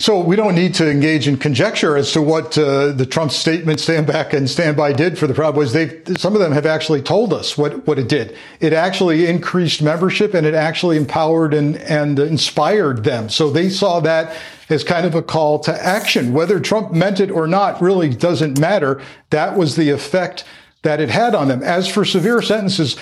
So 0.00 0.18
we 0.18 0.34
don't 0.34 0.54
need 0.54 0.72
to 0.76 0.90
engage 0.90 1.28
in 1.28 1.36
conjecture 1.36 1.94
as 1.94 2.10
to 2.12 2.22
what 2.22 2.56
uh, 2.56 2.92
the 2.92 3.04
Trump 3.04 3.30
statement, 3.32 3.80
stand 3.80 4.06
back 4.06 4.32
and 4.32 4.48
stand 4.48 4.74
by 4.74 4.94
did 4.94 5.18
for 5.18 5.26
the 5.26 5.34
Proud 5.34 5.54
Boys. 5.54 5.74
They, 5.74 6.00
some 6.16 6.32
of 6.32 6.40
them 6.40 6.52
have 6.52 6.64
actually 6.64 7.02
told 7.02 7.34
us 7.34 7.58
what, 7.58 7.86
what 7.86 7.98
it 7.98 8.08
did. 8.08 8.34
It 8.60 8.72
actually 8.72 9.26
increased 9.26 9.82
membership 9.82 10.32
and 10.32 10.46
it 10.46 10.54
actually 10.54 10.96
empowered 10.96 11.52
and, 11.52 11.76
and 11.76 12.18
inspired 12.18 13.04
them. 13.04 13.28
So 13.28 13.50
they 13.50 13.68
saw 13.68 14.00
that 14.00 14.34
as 14.70 14.84
kind 14.84 15.04
of 15.04 15.14
a 15.14 15.22
call 15.22 15.58
to 15.60 15.86
action. 15.86 16.32
Whether 16.32 16.60
Trump 16.60 16.92
meant 16.92 17.20
it 17.20 17.30
or 17.30 17.46
not 17.46 17.82
really 17.82 18.08
doesn't 18.08 18.58
matter. 18.58 19.02
That 19.28 19.54
was 19.54 19.76
the 19.76 19.90
effect 19.90 20.44
that 20.80 21.00
it 21.00 21.10
had 21.10 21.34
on 21.34 21.48
them. 21.48 21.62
As 21.62 21.86
for 21.86 22.06
severe 22.06 22.40
sentences, 22.40 22.96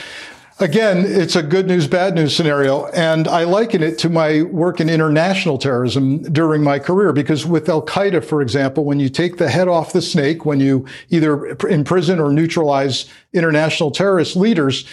Again, 0.61 1.05
it's 1.07 1.37
a 1.37 1.43
good 1.45 1.69
news, 1.69 1.87
bad 1.87 2.17
news 2.17 2.35
scenario. 2.35 2.87
And 2.87 3.29
I 3.29 3.45
liken 3.45 3.81
it 3.81 3.97
to 3.99 4.09
my 4.09 4.43
work 4.43 4.81
in 4.81 4.91
international 4.91 5.57
terrorism 5.57 6.21
during 6.33 6.65
my 6.65 6.81
career, 6.81 7.13
because 7.13 7.47
with 7.47 7.69
Al 7.69 7.87
Qaeda, 7.87 8.25
for 8.25 8.43
example, 8.43 8.85
when 8.85 8.99
you 8.99 9.09
take 9.09 9.37
the 9.37 9.49
head 9.49 9.69
off 9.69 9.93
the 9.93 10.03
snake, 10.03 10.45
when 10.45 10.59
you 10.59 10.85
either 11.11 11.57
imprison 11.69 12.19
or 12.19 12.33
neutralize 12.33 13.09
international 13.33 13.93
terrorist 13.93 14.35
leaders, 14.35 14.85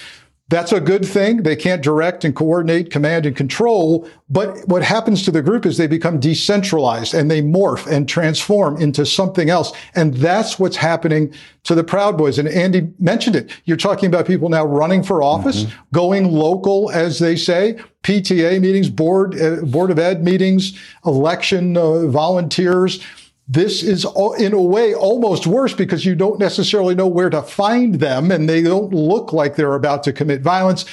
that's 0.48 0.72
a 0.72 0.80
good 0.80 1.04
thing. 1.04 1.42
They 1.42 1.56
can't 1.56 1.82
direct 1.82 2.24
and 2.24 2.36
coordinate, 2.36 2.92
command 2.92 3.26
and 3.26 3.36
control. 3.36 4.08
But 4.30 4.68
what 4.68 4.84
happens 4.84 5.24
to 5.24 5.32
the 5.32 5.42
group 5.42 5.66
is 5.66 5.78
they 5.78 5.88
become 5.88 6.20
decentralized 6.20 7.16
and 7.16 7.32
they 7.32 7.42
morph 7.42 7.88
and 7.88 8.08
transform 8.08 8.78
into 8.78 9.08
something 9.08 9.50
else. 9.50 9.74
And 9.96 10.14
that's 10.14 10.60
what's 10.60 10.76
happening 10.76 11.34
to 11.64 11.74
the 11.74 11.84
Proud 11.84 12.16
Boys. 12.16 12.38
And 12.38 12.48
Andy 12.48 12.88
mentioned 13.00 13.36
it. 13.36 13.50
You're 13.66 13.76
talking 13.76 14.06
about 14.08 14.28
people 14.28 14.50
now 14.50 14.66
running 14.66 15.02
for 15.02 15.24
office, 15.24 15.64
mm-hmm. 15.64 15.80
going 15.94 16.32
local, 16.32 16.92
as 16.92 17.18
they 17.18 17.36
say, 17.36 17.80
PTA 18.04 18.62
meetings, 18.62 18.88
board, 18.88 19.42
uh, 19.42 19.62
board 19.64 19.90
of 19.90 19.98
ed 19.98 20.24
meetings, 20.24 20.80
election 21.06 21.76
uh, 21.76 22.06
volunteers 22.06 23.04
this 23.48 23.84
is 23.84 24.06
in 24.40 24.54
a 24.54 24.62
way 24.62 24.96
almost 24.96 25.46
worse 25.46 25.74
because 25.74 26.06
you 26.06 26.16
don't 26.16 26.40
necessarily 26.40 26.96
know 26.96 27.08
where 27.08 27.30
to 27.30 27.44
find 27.44 27.96
them 27.96 28.32
and 28.32 28.50
they 28.50 28.62
don't 28.62 28.92
look 28.92 29.34
like 29.34 29.56
they're 29.56 29.76
about 29.76 30.04
to 30.04 30.14
commit 30.14 30.42
violence. 30.42 30.86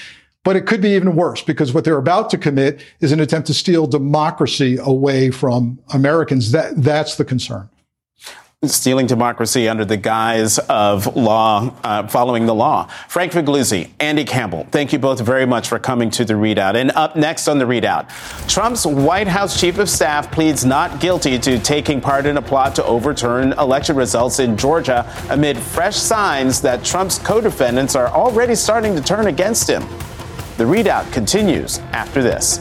But 0.45 0.57
it 0.57 0.67
could 0.67 0.81
be 0.81 0.91
even 0.91 1.15
worse 1.15 1.41
because 1.41 1.73
what 1.73 1.85
they're 1.85 1.97
about 1.97 2.29
to 2.31 2.39
commit 2.39 2.85
is 3.01 3.13
an 3.13 3.21
attempt 3.21 3.47
to 3.47 3.55
steal 3.55 3.87
democracy 3.87 4.77
away 4.81 5.31
from 5.31 5.79
Americans. 5.95 6.51
That, 6.51 6.83
that's 6.83 7.17
the 7.17 7.25
concern 7.25 7.71
stealing 8.65 9.09
democracy 9.09 9.69
under 9.69 9.85
the 9.85 9.97
guise 9.97 10.59
of 10.61 11.17
law, 11.17 11.75
uh, 11.83 12.07
following 12.07 12.47
the 12.47 12.55
law. 12.55 12.87
Frank 13.09 13.33
Figliuzzi, 13.33 13.91
Andy 13.99 14.25
Campbell, 14.25 14.69
thank 14.71 14.93
you 14.93 15.01
both 15.01 15.19
very 15.19 15.45
much 15.45 15.69
for 15.69 15.81
coming 15.81 16.11
to 16.11 16.25
the 16.25 16.35
ReidOut. 16.35 16.77
And 16.77 16.93
up 16.93 17.17
next 17.17 17.49
on 17.49 17.59
the 17.59 17.65
ReidOut, 17.65 18.09
Trump's 18.49 18.87
White 18.87 19.27
House 19.27 19.61
chief 19.61 19.79
of 19.79 19.91
staff 19.91 20.31
pleads 20.31 20.65
not 20.65 21.01
guilty 21.01 21.41
to 21.41 21.59
taking 21.59 22.01
part 22.01 22.25
in 22.25 22.37
a 22.37 22.43
plot 22.43 22.77
to 22.77 22.85
overturn 22.85 23.53
election 23.55 23.97
results 23.97 24.39
in 24.39 24.57
Georgia 24.57 25.13
amid 25.29 25.59
fresh 25.59 25.97
signs 25.97 26.61
that 26.63 26.85
Trump's 26.85 27.19
co-defendants 27.19 27.97
are 27.97 28.11
already 28.11 28.55
starting 28.55 28.95
to 28.95 29.03
turn 29.03 29.27
against 29.27 29.69
him. 29.69 29.83
The 30.57 30.65
ReidOut 30.65 31.13
continues 31.13 31.81
after 31.91 32.23
this. 32.23 32.61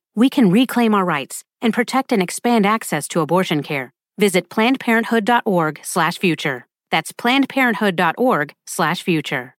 we 0.15 0.29
can 0.29 0.49
reclaim 0.49 0.93
our 0.93 1.05
rights 1.05 1.45
and 1.61 1.73
protect 1.73 2.11
and 2.11 2.21
expand 2.21 2.65
access 2.65 3.07
to 3.09 3.21
abortion 3.21 3.63
care. 3.63 3.93
Visit 4.17 4.49
plannedparenthood.org/future. 4.49 6.65
That's 6.91 7.11
plannedparenthood.org/future. 7.11 9.55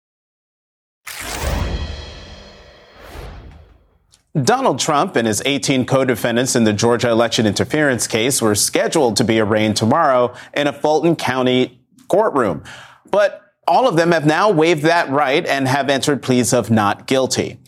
Donald 4.41 4.79
Trump 4.79 5.15
and 5.15 5.27
his 5.27 5.43
18 5.45 5.85
co-defendants 5.85 6.57
in 6.57 6.65
the 6.65 6.73
Georgia 6.73 7.11
election 7.11 7.45
interference 7.45 8.07
case 8.07 8.41
were 8.41 8.55
scheduled 8.55 9.19
to 9.19 9.25
be 9.25 9.39
arraigned 9.39 9.77
tomorrow 9.77 10.33
in 10.55 10.67
a 10.67 10.73
Fulton 10.73 11.17
County 11.17 11.79
courtroom. 12.09 12.63
But 13.11 13.43
all 13.69 13.87
of 13.87 13.97
them 13.97 14.13
have 14.13 14.25
now 14.25 14.51
waived 14.51 14.85
that 14.85 15.11
right 15.11 15.47
and 15.47 15.69
have 15.69 15.91
entered 15.91 16.23
pleas 16.23 16.55
of 16.55 16.71
not 16.71 17.07
guilty. 17.07 17.59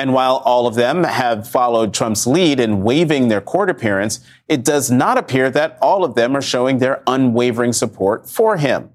And 0.00 0.14
while 0.14 0.36
all 0.46 0.66
of 0.66 0.76
them 0.76 1.04
have 1.04 1.46
followed 1.46 1.92
Trump's 1.92 2.26
lead 2.26 2.58
in 2.58 2.82
waiving 2.82 3.28
their 3.28 3.42
court 3.42 3.68
appearance, 3.68 4.20
it 4.48 4.64
does 4.64 4.90
not 4.90 5.18
appear 5.18 5.50
that 5.50 5.76
all 5.82 6.04
of 6.04 6.14
them 6.14 6.34
are 6.34 6.40
showing 6.40 6.78
their 6.78 7.02
unwavering 7.06 7.74
support 7.74 8.26
for 8.26 8.56
him. 8.56 8.88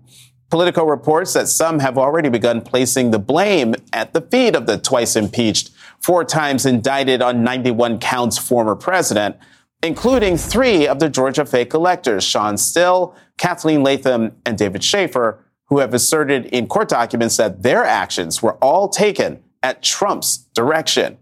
Politico 0.50 0.84
reports 0.84 1.34
that 1.34 1.48
some 1.48 1.78
have 1.78 2.00
already 2.00 2.28
begun 2.28 2.60
placing 2.60 3.12
the 3.12 3.20
blame 3.20 3.76
at 3.94 4.14
the 4.14 4.22
feet 4.22 4.56
of 4.56 4.66
the 4.66 4.80
twice 4.80 5.16
impeached 5.16 5.70
four 6.00 6.26
times 6.26 6.66
indicted 6.66 7.22
on 7.22 7.44
91 7.44 8.00
counts 8.00 8.40
former 8.40 8.76
president, 8.76 9.36
including 9.84 10.38
three 10.38 10.88
of 10.88 10.98
the 10.98 11.08
Georgia 11.08 11.46
fake 11.46 11.76
electors, 11.76 12.24
Shawn 12.24 12.58
Still, 12.58 13.16
Kathleen 13.38 13.84
Latham, 13.84 14.32
and 14.44 14.58
David 14.58 14.84
Shafer, 14.84 15.46
who 15.66 15.78
have 15.78 15.94
asserted 15.94 16.48
in 16.48 16.66
court 16.66 16.90
documents 16.90 17.38
that 17.38 17.62
their 17.62 17.84
actions 17.84 18.42
were 18.42 18.56
all 18.56 18.90
taken 18.90 19.44
at 19.66 19.82
Trump's 19.82 20.38
direction. 20.54 21.18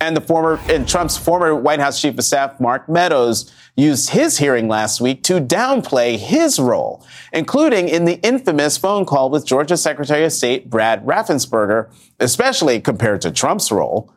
And 0.00 0.16
the 0.16 0.22
former 0.22 0.58
and 0.70 0.88
Trump's 0.88 1.18
former 1.18 1.54
White 1.54 1.80
House 1.80 2.00
chief 2.00 2.16
of 2.16 2.24
staff, 2.24 2.58
Mark 2.58 2.88
Meadows, 2.88 3.52
used 3.76 4.10
his 4.10 4.38
hearing 4.38 4.68
last 4.68 5.02
week 5.02 5.22
to 5.24 5.34
downplay 5.34 6.16
his 6.16 6.58
role, 6.58 7.06
including 7.30 7.90
in 7.90 8.06
the 8.06 8.18
infamous 8.22 8.78
phone 8.78 9.04
call 9.04 9.28
with 9.28 9.46
Georgia 9.46 9.76
Secretary 9.76 10.24
of 10.24 10.32
State 10.32 10.70
Brad 10.70 11.04
Raffensperger, 11.04 11.92
especially 12.20 12.80
compared 12.80 13.20
to 13.20 13.30
Trump's 13.30 13.70
role. 13.70 14.10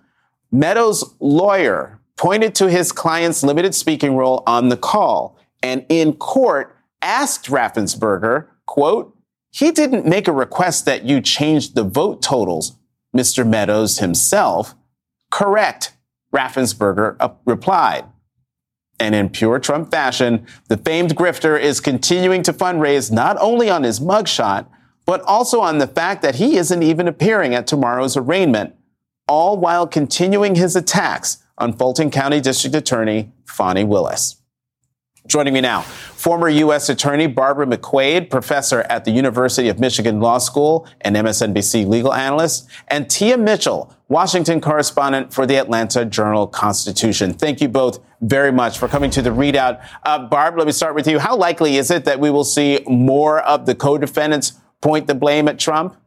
Meadows' 0.49 1.03
lawyer 1.19 1.99
pointed 2.15 2.55
to 2.55 2.69
his 2.69 2.93
client's 2.93 3.43
limited 3.43 3.75
speaking 3.75 4.15
role 4.15 4.43
on 4.47 4.69
the 4.69 4.77
call 4.77 5.37
and 5.61 5.85
in 5.89 6.13
court 6.13 6.73
asked 7.01 7.47
Raffensperger, 7.47 8.47
quote, 8.65 9.13
he 9.51 9.71
didn't 9.71 10.05
make 10.05 10.29
a 10.29 10.31
request 10.31 10.85
that 10.85 11.03
you 11.03 11.19
change 11.19 11.73
the 11.73 11.83
vote 11.83 12.21
totals, 12.21 12.77
Mr. 13.15 13.47
Meadows 13.47 13.99
himself. 13.99 14.75
Correct, 15.31 15.93
Raffensperger 16.33 17.15
uh, 17.19 17.29
replied. 17.45 18.05
And 18.99 19.13
in 19.13 19.29
pure 19.29 19.59
Trump 19.59 19.91
fashion, 19.91 20.45
the 20.69 20.77
famed 20.77 21.15
grifter 21.15 21.59
is 21.59 21.79
continuing 21.79 22.41
to 22.43 22.53
fundraise 22.53 23.11
not 23.11 23.37
only 23.39 23.69
on 23.69 23.83
his 23.83 23.99
mugshot, 23.99 24.67
but 25.05 25.21
also 25.21 25.61
on 25.61 25.77
the 25.77 25.87
fact 25.87 26.21
that 26.21 26.35
he 26.35 26.57
isn't 26.57 26.83
even 26.83 27.07
appearing 27.07 27.53
at 27.53 27.67
tomorrow's 27.67 28.17
arraignment, 28.17 28.75
all 29.27 29.57
while 29.57 29.87
continuing 29.87 30.55
his 30.55 30.75
attacks 30.75 31.43
on 31.57 31.73
Fulton 31.73 32.09
County 32.09 32.41
District 32.41 32.75
Attorney 32.75 33.31
Fani 33.45 33.83
Willis. 33.83 34.36
Joining 35.27 35.53
me 35.53 35.59
now, 35.59 35.81
former 35.81 36.47
U.S. 36.47 36.87
Attorney 36.87 37.27
Barbara 37.27 37.65
McQuade, 37.65 38.29
professor 38.29 38.83
at 38.83 39.03
the 39.03 39.11
University 39.11 39.67
of 39.67 39.77
Michigan 39.77 40.21
Law 40.21 40.37
School 40.37 40.87
and 41.01 41.17
MSNBC 41.17 41.85
legal 41.85 42.13
analyst, 42.13 42.69
and 42.87 43.09
Tia 43.09 43.37
Mitchell, 43.37 43.93
Washington 44.07 44.61
correspondent 44.61 45.33
for 45.33 45.45
the 45.45 45.57
Atlanta 45.57 46.05
Journal 46.05 46.47
Constitution. 46.47 47.33
Thank 47.33 47.59
you 47.59 47.67
both 47.67 47.99
very 48.21 48.53
much 48.53 48.79
for 48.79 48.87
coming 48.87 49.11
to 49.11 49.21
the 49.21 49.31
ReidOut. 49.31 49.85
Uh, 50.03 50.19
Barb, 50.27 50.57
let 50.57 50.65
me 50.65 50.71
start 50.71 50.95
with 50.95 51.07
you. 51.07 51.19
How 51.19 51.35
likely 51.35 51.75
is 51.75 51.91
it 51.91 52.05
that 52.05 52.21
we 52.21 52.31
will 52.31 52.45
see 52.45 52.79
more 52.87 53.41
of 53.41 53.65
the 53.65 53.75
co-defendants 53.75 54.53
point 54.81 55.07
the 55.07 55.15
blame 55.15 55.49
at 55.49 55.59
Trump? 55.59 55.97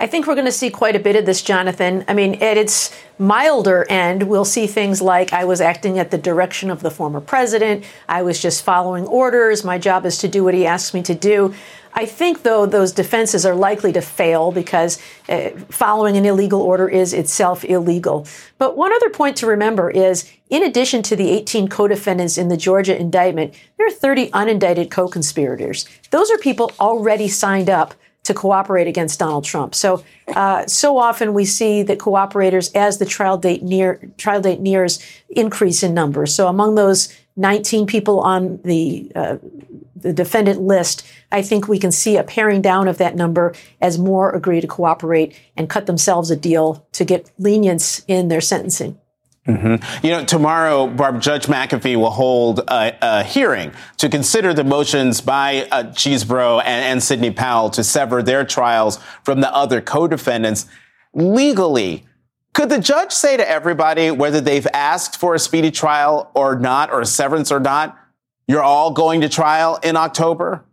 I 0.00 0.06
think 0.06 0.28
we're 0.28 0.36
going 0.36 0.44
to 0.44 0.52
see 0.52 0.70
quite 0.70 0.94
a 0.94 1.00
bit 1.00 1.16
of 1.16 1.26
this, 1.26 1.42
Jonathan. 1.42 2.04
I 2.06 2.14
mean, 2.14 2.34
at 2.40 2.56
its 2.56 2.96
milder 3.18 3.84
end, 3.90 4.22
we'll 4.22 4.44
see 4.44 4.68
things 4.68 5.02
like 5.02 5.32
I 5.32 5.44
was 5.44 5.60
acting 5.60 5.98
at 5.98 6.12
the 6.12 6.18
direction 6.18 6.70
of 6.70 6.82
the 6.82 6.90
former 6.90 7.20
president. 7.20 7.84
I 8.08 8.22
was 8.22 8.40
just 8.40 8.62
following 8.62 9.06
orders. 9.08 9.64
My 9.64 9.76
job 9.76 10.06
is 10.06 10.18
to 10.18 10.28
do 10.28 10.44
what 10.44 10.54
he 10.54 10.64
asks 10.64 10.94
me 10.94 11.02
to 11.02 11.16
do. 11.16 11.52
I 11.94 12.06
think, 12.06 12.44
though, 12.44 12.64
those 12.64 12.92
defenses 12.92 13.44
are 13.44 13.56
likely 13.56 13.92
to 13.92 14.00
fail 14.00 14.52
because 14.52 15.02
uh, 15.28 15.50
following 15.68 16.16
an 16.16 16.24
illegal 16.24 16.60
order 16.60 16.88
is 16.88 17.12
itself 17.12 17.64
illegal. 17.64 18.24
But 18.58 18.76
one 18.76 18.92
other 18.92 19.10
point 19.10 19.36
to 19.38 19.46
remember 19.46 19.90
is 19.90 20.30
in 20.48 20.62
addition 20.62 21.02
to 21.04 21.16
the 21.16 21.30
18 21.30 21.66
co 21.66 21.88
defendants 21.88 22.38
in 22.38 22.48
the 22.48 22.56
Georgia 22.56 22.96
indictment, 22.96 23.52
there 23.76 23.88
are 23.88 23.90
30 23.90 24.30
unindicted 24.30 24.92
co 24.92 25.08
conspirators. 25.08 25.88
Those 26.10 26.30
are 26.30 26.38
people 26.38 26.70
already 26.78 27.26
signed 27.26 27.68
up 27.68 27.94
to 28.24 28.34
cooperate 28.34 28.86
against 28.86 29.18
Donald 29.18 29.44
Trump. 29.44 29.74
So, 29.74 30.04
uh, 30.28 30.66
so 30.66 30.98
often 30.98 31.32
we 31.32 31.44
see 31.44 31.82
that 31.84 31.98
cooperators, 31.98 32.74
as 32.74 32.98
the 32.98 33.06
trial 33.06 33.38
date 33.38 33.62
near 33.62 34.00
trial 34.18 34.40
date 34.40 34.60
nears, 34.60 35.02
increase 35.30 35.82
in 35.82 35.94
numbers. 35.94 36.34
So, 36.34 36.48
among 36.48 36.74
those 36.74 37.14
19 37.36 37.86
people 37.86 38.20
on 38.20 38.60
the 38.64 39.10
uh, 39.14 39.38
the 39.96 40.12
defendant 40.12 40.60
list, 40.60 41.06
I 41.32 41.42
think 41.42 41.66
we 41.66 41.78
can 41.78 41.90
see 41.90 42.16
a 42.16 42.22
paring 42.22 42.62
down 42.62 42.88
of 42.88 42.98
that 42.98 43.16
number 43.16 43.54
as 43.80 43.98
more 43.98 44.30
agree 44.30 44.60
to 44.60 44.66
cooperate 44.66 45.34
and 45.56 45.68
cut 45.68 45.86
themselves 45.86 46.30
a 46.30 46.36
deal 46.36 46.86
to 46.92 47.04
get 47.04 47.30
lenience 47.38 48.04
in 48.06 48.28
their 48.28 48.40
sentencing. 48.40 48.98
Mm-hmm. 49.48 50.06
You 50.06 50.12
know, 50.12 50.24
tomorrow, 50.26 50.86
Barb, 50.86 51.22
Judge 51.22 51.46
McAfee 51.46 51.96
will 51.96 52.10
hold 52.10 52.58
a, 52.68 52.94
a 53.00 53.24
hearing 53.24 53.72
to 53.96 54.10
consider 54.10 54.52
the 54.52 54.62
motions 54.62 55.22
by 55.22 55.66
uh, 55.70 55.84
Chesebro 55.84 56.58
and, 56.58 56.84
and 56.84 57.02
Sidney 57.02 57.30
Powell 57.30 57.70
to 57.70 57.82
sever 57.82 58.22
their 58.22 58.44
trials 58.44 58.98
from 59.24 59.40
the 59.40 59.52
other 59.54 59.80
co-defendants. 59.80 60.66
Legally, 61.14 62.04
could 62.52 62.68
the 62.68 62.78
judge 62.78 63.12
say 63.12 63.38
to 63.38 63.48
everybody, 63.48 64.10
whether 64.10 64.40
they've 64.42 64.66
asked 64.74 65.18
for 65.18 65.34
a 65.34 65.38
speedy 65.38 65.70
trial 65.70 66.30
or 66.34 66.58
not, 66.58 66.92
or 66.92 67.00
a 67.00 67.06
severance 67.06 67.50
or 67.50 67.60
not, 67.60 67.96
you're 68.46 68.62
all 68.62 68.90
going 68.90 69.22
to 69.22 69.30
trial 69.30 69.78
in 69.82 69.96
October? 69.96 70.64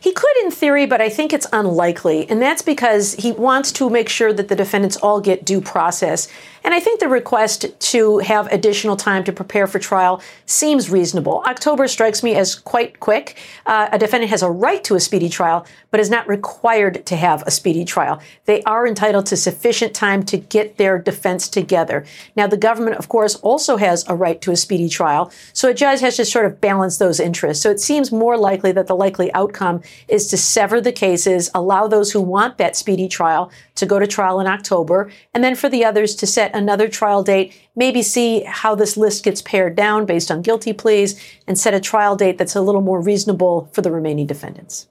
He 0.00 0.12
could 0.12 0.36
in 0.42 0.50
theory, 0.50 0.86
but 0.86 1.00
I 1.00 1.10
think 1.10 1.32
it's 1.32 1.46
unlikely. 1.52 2.28
And 2.30 2.40
that's 2.40 2.62
because 2.62 3.14
he 3.14 3.32
wants 3.32 3.70
to 3.72 3.90
make 3.90 4.08
sure 4.08 4.32
that 4.32 4.48
the 4.48 4.56
defendants 4.56 4.96
all 4.96 5.20
get 5.20 5.44
due 5.44 5.60
process. 5.60 6.26
And 6.62 6.74
I 6.74 6.80
think 6.80 7.00
the 7.00 7.08
request 7.08 7.66
to 7.92 8.18
have 8.18 8.46
additional 8.52 8.96
time 8.96 9.24
to 9.24 9.32
prepare 9.32 9.66
for 9.66 9.78
trial 9.78 10.22
seems 10.46 10.90
reasonable. 10.90 11.42
October 11.46 11.88
strikes 11.88 12.22
me 12.22 12.34
as 12.34 12.54
quite 12.54 13.00
quick. 13.00 13.36
Uh, 13.66 13.88
a 13.92 13.98
defendant 13.98 14.30
has 14.30 14.42
a 14.42 14.50
right 14.50 14.82
to 14.84 14.94
a 14.94 15.00
speedy 15.00 15.28
trial, 15.28 15.66
but 15.90 16.00
is 16.00 16.10
not 16.10 16.28
required 16.28 17.04
to 17.06 17.16
have 17.16 17.42
a 17.46 17.50
speedy 17.50 17.84
trial. 17.84 18.20
They 18.44 18.62
are 18.64 18.86
entitled 18.86 19.26
to 19.26 19.36
sufficient 19.36 19.94
time 19.94 20.22
to 20.24 20.36
get 20.36 20.76
their 20.76 20.98
defense 20.98 21.48
together. 21.48 22.04
Now, 22.36 22.46
the 22.46 22.56
government, 22.56 22.96
of 22.96 23.08
course, 23.08 23.36
also 23.36 23.76
has 23.78 24.06
a 24.06 24.14
right 24.14 24.40
to 24.42 24.50
a 24.50 24.56
speedy 24.56 24.88
trial. 24.88 25.32
So 25.52 25.70
a 25.70 25.74
judge 25.74 26.00
has 26.00 26.16
to 26.16 26.24
sort 26.24 26.46
of 26.46 26.60
balance 26.60 26.98
those 26.98 27.20
interests. 27.20 27.62
So 27.62 27.70
it 27.70 27.80
seems 27.80 28.12
more 28.12 28.36
likely 28.36 28.72
that 28.72 28.86
the 28.86 28.96
likely 28.96 29.32
outcome 29.32 29.82
is 30.08 30.26
to 30.28 30.36
sever 30.36 30.80
the 30.80 30.92
cases, 30.92 31.50
allow 31.54 31.86
those 31.86 32.12
who 32.12 32.20
want 32.20 32.58
that 32.58 32.76
speedy 32.76 33.08
trial 33.08 33.50
to 33.74 33.86
go 33.86 33.98
to 33.98 34.06
trial 34.06 34.40
in 34.40 34.46
October, 34.46 35.10
and 35.34 35.42
then 35.42 35.54
for 35.54 35.68
the 35.68 35.84
others 35.84 36.14
to 36.16 36.26
set 36.26 36.54
another 36.54 36.88
trial 36.88 37.22
date, 37.22 37.54
maybe 37.76 38.02
see 38.02 38.42
how 38.44 38.74
this 38.74 38.96
list 38.96 39.24
gets 39.24 39.42
pared 39.42 39.76
down 39.76 40.06
based 40.06 40.30
on 40.30 40.42
guilty 40.42 40.72
pleas, 40.72 41.20
and 41.46 41.58
set 41.58 41.74
a 41.74 41.80
trial 41.80 42.16
date 42.16 42.38
that's 42.38 42.56
a 42.56 42.60
little 42.60 42.82
more 42.82 43.00
reasonable 43.00 43.68
for 43.72 43.82
the 43.82 43.90
remaining 43.90 44.26
defendants. 44.26 44.86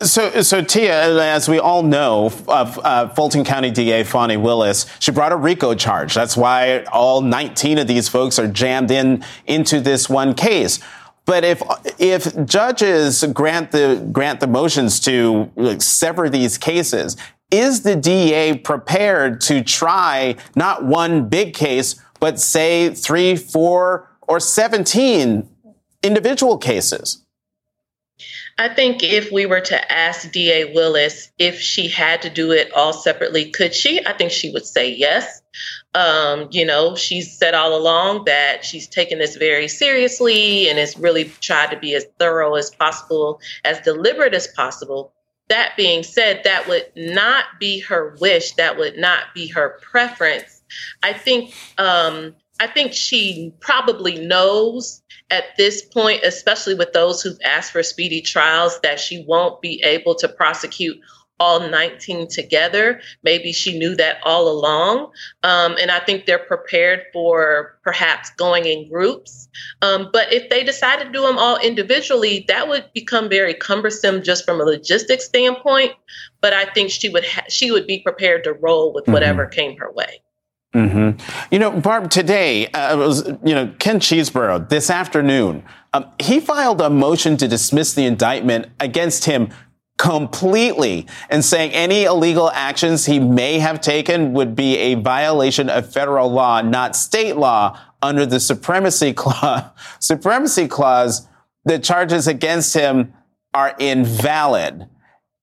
So, 0.00 0.42
so 0.42 0.62
Tia, 0.62 1.20
as 1.20 1.48
we 1.48 1.58
all 1.58 1.82
know, 1.82 2.26
of 2.46 2.78
uh, 2.78 3.08
Fulton 3.08 3.42
County 3.42 3.72
DA 3.72 4.04
Fani 4.04 4.36
Willis, 4.36 4.86
she 5.00 5.10
brought 5.10 5.32
a 5.32 5.36
RICO 5.36 5.74
charge. 5.74 6.14
That's 6.14 6.36
why 6.36 6.84
all 6.84 7.20
19 7.20 7.78
of 7.78 7.88
these 7.88 8.08
folks 8.08 8.38
are 8.38 8.46
jammed 8.46 8.92
in 8.92 9.24
into 9.44 9.80
this 9.80 10.08
one 10.08 10.34
case. 10.34 10.78
But 11.28 11.44
if 11.44 11.62
if 11.98 12.46
judges 12.46 13.22
grant 13.34 13.70
the 13.70 14.08
grant 14.10 14.40
the 14.40 14.46
motions 14.46 14.98
to 15.00 15.50
like, 15.56 15.82
sever 15.82 16.30
these 16.30 16.56
cases, 16.56 17.18
is 17.50 17.82
the 17.82 17.96
DA 17.96 18.56
prepared 18.56 19.42
to 19.42 19.62
try 19.62 20.36
not 20.56 20.86
one 20.86 21.28
big 21.28 21.52
case, 21.52 21.96
but 22.18 22.40
say 22.40 22.94
three, 22.94 23.36
four, 23.36 24.08
or 24.22 24.40
17 24.40 25.46
individual 26.02 26.56
cases? 26.56 27.22
I 28.56 28.70
think 28.70 29.02
if 29.02 29.30
we 29.30 29.44
were 29.44 29.60
to 29.60 29.92
ask 29.92 30.32
DA 30.32 30.72
Willis 30.72 31.30
if 31.38 31.60
she 31.60 31.88
had 31.88 32.22
to 32.22 32.30
do 32.30 32.52
it 32.52 32.72
all 32.72 32.94
separately, 32.94 33.50
could 33.50 33.74
she? 33.74 34.04
I 34.06 34.14
think 34.14 34.32
she 34.32 34.50
would 34.50 34.64
say 34.64 34.94
yes. 34.94 35.42
Um, 35.94 36.48
you 36.50 36.66
know, 36.66 36.94
she's 36.94 37.36
said 37.36 37.54
all 37.54 37.74
along 37.74 38.24
that 38.26 38.64
she's 38.64 38.86
taken 38.86 39.18
this 39.18 39.36
very 39.36 39.68
seriously 39.68 40.68
and 40.68 40.78
has 40.78 40.98
really 40.98 41.24
tried 41.40 41.70
to 41.70 41.78
be 41.78 41.94
as 41.94 42.06
thorough 42.18 42.54
as 42.54 42.70
possible, 42.70 43.40
as 43.64 43.80
deliberate 43.80 44.34
as 44.34 44.46
possible 44.48 45.12
that 45.48 45.76
being 45.76 46.02
said, 46.02 46.42
that 46.44 46.68
would 46.68 46.86
not 46.94 47.44
be 47.58 47.80
her 47.80 48.16
wish. 48.20 48.52
That 48.52 48.78
would 48.78 48.98
not 48.98 49.34
be 49.34 49.48
her 49.48 49.78
preference. 49.82 50.62
I 51.02 51.12
think 51.12 51.54
um, 51.78 52.34
I 52.60 52.66
think 52.66 52.92
she 52.92 53.52
probably 53.60 54.18
knows 54.18 55.02
at 55.30 55.44
this 55.56 55.82
point, 55.82 56.22
especially 56.24 56.74
with 56.74 56.92
those 56.92 57.22
who've 57.22 57.38
asked 57.44 57.72
for 57.72 57.82
speedy 57.82 58.20
trials, 58.20 58.80
that 58.80 59.00
she 59.00 59.24
won't 59.26 59.60
be 59.60 59.82
able 59.82 60.14
to 60.16 60.28
prosecute 60.28 60.98
all 61.40 61.68
19 61.68 62.28
together. 62.28 63.00
Maybe 63.22 63.52
she 63.52 63.78
knew 63.78 63.94
that 63.96 64.18
all 64.24 64.48
along. 64.48 65.10
Um, 65.42 65.76
and 65.80 65.90
I 65.90 66.00
think 66.00 66.26
they're 66.26 66.38
prepared 66.38 67.02
for 67.12 67.78
perhaps 67.82 68.30
going 68.30 68.64
in 68.64 68.88
groups. 68.88 69.48
Um, 69.82 70.10
but 70.12 70.32
if 70.32 70.50
they 70.50 70.64
decide 70.64 71.00
to 71.00 71.10
do 71.10 71.22
them 71.22 71.38
all 71.38 71.58
individually, 71.58 72.44
that 72.48 72.68
would 72.68 72.92
become 72.92 73.28
very 73.28 73.54
cumbersome 73.54 74.22
just 74.22 74.44
from 74.44 74.60
a 74.60 74.64
logistics 74.64 75.24
standpoint. 75.24 75.92
But 76.40 76.52
I 76.52 76.66
think 76.66 76.90
she 76.90 77.08
would 77.08 77.24
ha- 77.24 77.46
she 77.48 77.70
would 77.70 77.86
be 77.86 78.00
prepared 78.00 78.44
to 78.44 78.52
roll 78.52 78.92
with 78.92 79.08
whatever 79.08 79.44
mm-hmm. 79.44 79.54
came 79.54 79.76
her 79.78 79.90
way. 79.92 80.22
Mm-hmm. 80.74 81.18
You 81.50 81.58
know, 81.58 81.80
Barb, 81.80 82.10
today, 82.10 82.66
uh, 82.68 82.96
was, 82.96 83.26
you 83.42 83.54
know, 83.54 83.72
Ken 83.78 84.00
Chesebro 84.00 84.68
this 84.68 84.90
afternoon, 84.90 85.64
um, 85.94 86.06
he 86.20 86.40
filed 86.40 86.80
a 86.82 86.90
motion 86.90 87.38
to 87.38 87.48
dismiss 87.48 87.94
the 87.94 88.04
indictment 88.04 88.66
against 88.78 89.24
him 89.24 89.48
completely 89.98 91.06
and 91.28 91.44
saying 91.44 91.72
any 91.72 92.04
illegal 92.04 92.50
actions 92.52 93.04
he 93.04 93.18
may 93.18 93.58
have 93.58 93.80
taken 93.80 94.32
would 94.32 94.54
be 94.54 94.78
a 94.78 94.94
violation 94.94 95.68
of 95.68 95.92
federal 95.92 96.30
law, 96.30 96.62
not 96.62 96.96
state 96.96 97.36
law 97.36 97.78
under 98.00 98.24
the 98.24 98.40
supremacy 98.40 99.12
clause. 99.16 99.64
supremacy 99.98 100.66
clause, 100.66 101.28
the 101.64 101.78
charges 101.78 102.26
against 102.26 102.72
him 102.72 103.12
are 103.52 103.74
invalid. 103.78 104.88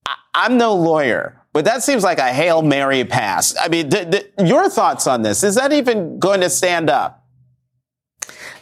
I- 0.06 0.46
am 0.46 0.56
no 0.56 0.74
lawyer, 0.74 1.40
but 1.52 1.64
that 1.66 1.82
seems 1.82 2.02
like 2.02 2.18
a 2.18 2.32
Hail 2.32 2.62
Mary 2.62 3.04
pass. 3.04 3.54
I 3.60 3.68
mean, 3.68 3.90
th- 3.90 4.10
th- 4.10 4.32
your 4.44 4.68
thoughts 4.70 5.06
on 5.06 5.22
this? 5.22 5.44
Is 5.44 5.54
that 5.56 5.72
even 5.72 6.18
going 6.18 6.40
to 6.40 6.50
stand 6.50 6.88
up? 6.88 7.22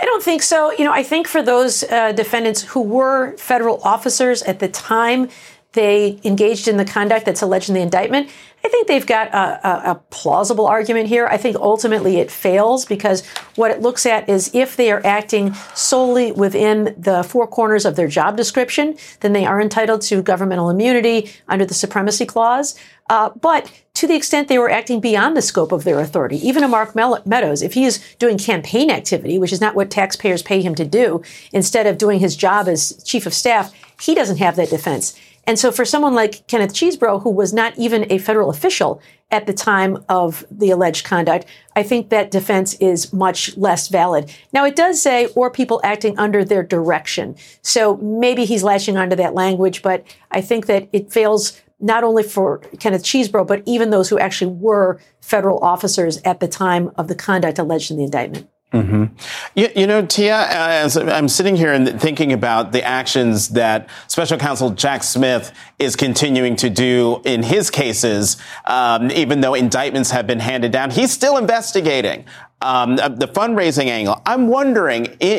I 0.00 0.04
don't 0.07 0.22
think 0.22 0.42
so. 0.42 0.72
You 0.72 0.85
know, 0.85 0.92
I 0.92 1.02
think 1.02 1.28
for 1.28 1.42
those 1.42 1.85
uh, 1.85 2.12
defendants 2.12 2.62
who 2.62 2.83
were 2.83 3.37
federal 3.37 3.80
officers 3.83 4.42
at 4.42 4.59
the 4.59 4.68
time 4.68 5.28
they 5.75 6.19
engaged 6.25 6.67
in 6.67 6.77
the 6.77 6.85
conduct 6.85 7.27
that's 7.27 7.43
alleged 7.43 7.69
in 7.69 7.75
the 7.75 7.81
indictment, 7.81 8.31
I 8.65 8.69
think 8.69 8.89
they've 8.89 9.07
got 9.07 9.29
a, 9.29 9.69
a, 9.69 9.91
a, 9.91 9.95
plausible 10.09 10.67
argument 10.67 11.09
here. 11.09 11.27
I 11.27 11.37
think 11.37 11.57
ultimately 11.57 12.17
it 12.17 12.31
fails 12.31 12.87
because 12.87 13.27
what 13.57 13.71
it 13.71 13.83
looks 13.83 14.07
at 14.07 14.27
is 14.27 14.51
if 14.55 14.77
they 14.77 14.91
are 14.91 15.05
acting 15.05 15.53
solely 15.75 16.33
within 16.33 16.95
the 16.97 17.23
four 17.25 17.47
corners 17.47 17.85
of 17.85 17.95
their 17.95 18.09
job 18.09 18.39
description, 18.39 18.97
then 19.21 19.35
they 19.35 19.45
are 19.45 19.61
entitled 19.61 20.01
to 20.03 20.23
governmental 20.23 20.71
immunity 20.71 21.31
under 21.47 21.67
the 21.67 21.75
Supremacy 21.75 22.25
Clause. 22.25 22.75
Uh, 23.11 23.29
but 23.39 23.71
to 23.93 24.07
the 24.07 24.17
extent 24.17 24.49
they 24.49 24.59
were 24.59 24.71
acting 24.71 24.99
beyond 24.99 25.37
the 25.37 25.43
scope 25.43 25.71
of 25.71 25.85
their 25.85 26.01
authority, 26.01 26.37
even 26.37 26.65
a 26.65 26.69
Mark 26.69 26.95
Meadows, 26.95 27.61
if 27.61 27.75
he 27.75 27.85
is 27.85 28.03
doing 28.19 28.39
campaign 28.39 28.91
activity, 28.91 29.39
which 29.39 29.53
is 29.53 29.61
not 29.61 29.75
what 29.75 29.91
taxpayers 29.91 30.43
pay 30.43 30.63
him 30.63 30.75
to 30.75 30.87
do, 30.87 31.23
instead 31.53 31.87
of 31.87 31.99
doing 31.99 32.19
his 32.19 32.35
job 32.35 32.67
as 32.67 33.03
chief 33.05 33.27
of 33.27 33.35
staff, 33.35 33.75
he 34.01 34.15
doesn't 34.15 34.39
have 34.39 34.57
that 34.57 34.71
defense. 34.71 35.15
And 35.46 35.59
so 35.59 35.70
for 35.70 35.85
someone 35.85 36.14
like 36.14 36.46
Kenneth 36.46 36.72
Chesebro, 36.72 37.22
who 37.22 37.30
was 37.30 37.52
not 37.52 37.76
even 37.78 38.11
a 38.11 38.18
federal 38.18 38.50
official 38.50 39.00
at 39.30 39.46
the 39.46 39.52
time 39.52 40.04
of 40.09 40.44
the 40.50 40.70
alleged 40.70 41.04
conduct, 41.04 41.46
I 41.76 41.83
think 41.83 42.11
that 42.11 42.30
defense 42.30 42.74
is 42.74 43.12
much 43.12 43.57
less 43.57 43.88
valid. 43.88 44.33
Now, 44.52 44.64
it 44.64 44.76
does 44.76 45.02
say, 45.02 45.26
or 45.35 45.50
people 45.50 45.80
acting 45.83 46.18
under 46.18 46.44
their 46.44 46.62
direction. 46.62 47.37
So 47.62 47.96
maybe 47.96 48.44
he's 48.44 48.62
latching 48.62 48.96
onto 48.96 49.16
that 49.16 49.35
language, 49.35 49.83
but 49.83 50.04
I 50.30 50.40
think 50.40 50.66
that 50.66 50.88
it 50.92 51.12
fails 51.12 51.61
not 51.80 52.04
only 52.04 52.22
for 52.22 52.59
Kenneth 52.78 53.02
Chesebro, 53.02 53.46
but 53.46 53.62
even 53.66 53.90
those 53.90 54.09
who 54.09 54.18
actually 54.18 54.52
were 54.52 55.00
federal 55.20 55.59
officers 55.59 56.20
at 56.24 56.40
the 56.40 56.48
time 56.48 56.90
of 56.96 57.09
the 57.09 57.14
conduct 57.14 57.59
alleged 57.59 57.90
in 57.90 57.96
the 57.96 58.04
indictment. 58.04 58.48
Mm-hmm. 58.75 59.05
You, 59.55 59.69
you, 59.77 59.87
know, 59.87 60.05
Tia, 60.05 60.47
as 60.49 60.97
I'm 60.97 61.29
sitting 61.29 61.55
here 61.55 61.73
and 61.73 62.01
thinking 62.01 62.33
about 62.33 62.73
the 62.73 62.83
actions 62.83 63.51
that 63.51 63.89
Special 64.09 64.37
Counsel 64.37 64.71
Jack 64.71 65.05
Smith 65.05 65.53
is 65.79 65.95
continuing 65.95 66.57
to 66.57 66.69
do 66.69 67.23
in 67.25 67.45
his 67.45 67.71
cases, 67.71 68.37
um, 68.65 69.13
even 69.13 69.43
though 69.43 69.55
indictments 69.55 70.11
have 70.11 70.27
been 70.27 70.41
handed 70.41 70.73
down, 70.73 70.91
he's 70.91 71.13
still 71.13 71.37
investigating 71.37 72.25
um, 72.64 72.96
the 72.96 73.31
fundraising 73.33 73.87
angle. 73.87 74.20
I'm 74.24 74.48
wondering 74.48 75.05
in, 75.20 75.38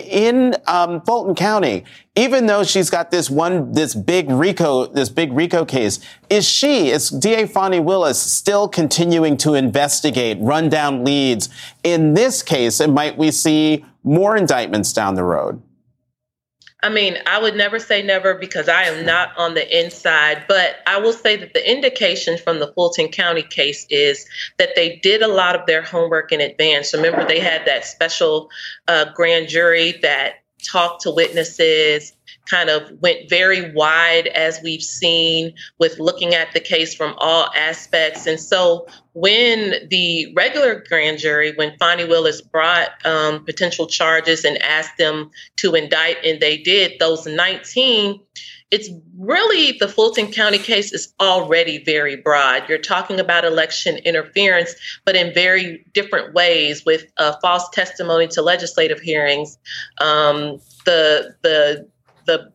in 0.51 0.55
um, 0.67 1.01
Fulton 1.01 1.33
County, 1.35 1.83
even 2.15 2.45
though 2.45 2.63
she's 2.63 2.89
got 2.89 3.11
this 3.11 3.29
one, 3.29 3.71
this 3.71 3.95
big 3.95 4.29
RICO, 4.29 4.85
this 4.85 5.09
big 5.09 5.33
RICO 5.33 5.65
case, 5.65 5.99
is 6.29 6.47
she, 6.47 6.91
is 6.91 7.09
DA 7.09 7.47
Fani 7.47 7.79
Willis 7.79 8.21
still 8.21 8.67
continuing 8.67 9.37
to 9.37 9.55
investigate, 9.55 10.37
run 10.39 10.69
down 10.69 11.03
leads 11.03 11.49
in 11.83 12.13
this 12.13 12.43
case? 12.43 12.79
And 12.79 12.93
might 12.93 13.17
we 13.17 13.31
see 13.31 13.83
more 14.03 14.37
indictments 14.37 14.93
down 14.93 15.15
the 15.15 15.23
road? 15.23 15.61
I 16.83 16.89
mean, 16.89 17.17
I 17.25 17.41
would 17.41 17.55
never 17.55 17.79
say 17.79 18.03
never 18.03 18.35
because 18.35 18.69
I 18.69 18.83
am 18.83 19.05
not 19.05 19.35
on 19.37 19.53
the 19.53 19.85
inside, 19.85 20.45
but 20.47 20.75
I 20.85 20.99
will 20.99 21.13
say 21.13 21.35
that 21.37 21.53
the 21.53 21.69
indication 21.71 22.37
from 22.37 22.59
the 22.59 22.71
Fulton 22.73 23.07
County 23.07 23.41
case 23.41 23.87
is 23.89 24.27
that 24.57 24.75
they 24.75 24.97
did 24.97 25.21
a 25.21 25.27
lot 25.27 25.55
of 25.55 25.65
their 25.65 25.81
homework 25.81 26.31
in 26.31 26.41
advance. 26.41 26.93
Remember, 26.93 27.25
they 27.25 27.39
had 27.39 27.65
that 27.65 27.85
special 27.85 28.49
uh, 28.87 29.05
grand 29.15 29.47
jury 29.47 29.93
that 30.01 30.44
talked 30.65 31.01
to 31.01 31.11
witnesses, 31.11 32.13
kind 32.49 32.69
of 32.69 32.91
went 33.01 33.29
very 33.29 33.71
wide 33.73 34.27
as 34.27 34.59
we've 34.63 34.81
seen 34.81 35.53
with 35.79 35.99
looking 35.99 36.33
at 36.33 36.53
the 36.53 36.59
case 36.59 36.93
from 36.93 37.15
all 37.17 37.49
aspects. 37.55 38.27
And 38.27 38.39
so 38.39 38.87
when 39.13 39.87
the 39.89 40.33
regular 40.35 40.83
grand 40.87 41.19
jury, 41.19 41.53
when 41.55 41.77
Fani 41.77 42.05
Willis 42.05 42.41
brought 42.41 42.89
um, 43.05 43.43
potential 43.45 43.87
charges 43.87 44.45
and 44.45 44.61
asked 44.61 44.97
them 44.97 45.31
to 45.57 45.75
indict, 45.75 46.23
and 46.23 46.39
they 46.39 46.57
did, 46.57 46.99
those 46.99 47.25
19, 47.25 48.19
it's 48.75 48.89
really 49.17 49.77
the 49.79 49.87
Fulton 49.87 50.29
County 50.29 50.57
case 50.57 50.91
is 50.91 51.13
already 51.21 51.81
very 51.81 52.17
broad. 52.17 52.67
You're 52.67 52.77
talking 52.77 53.21
about 53.21 53.45
election 53.45 53.95
interference, 53.99 54.75
but 55.05 55.15
in 55.15 55.33
very 55.33 55.85
different 55.93 56.33
ways 56.33 56.83
with 56.85 57.05
false 57.41 57.69
testimony 57.69 58.27
to 58.27 58.41
legislative 58.41 58.99
hearings, 58.99 59.57
um, 59.99 60.59
the 60.83 61.33
the 61.41 61.87
the 62.25 62.51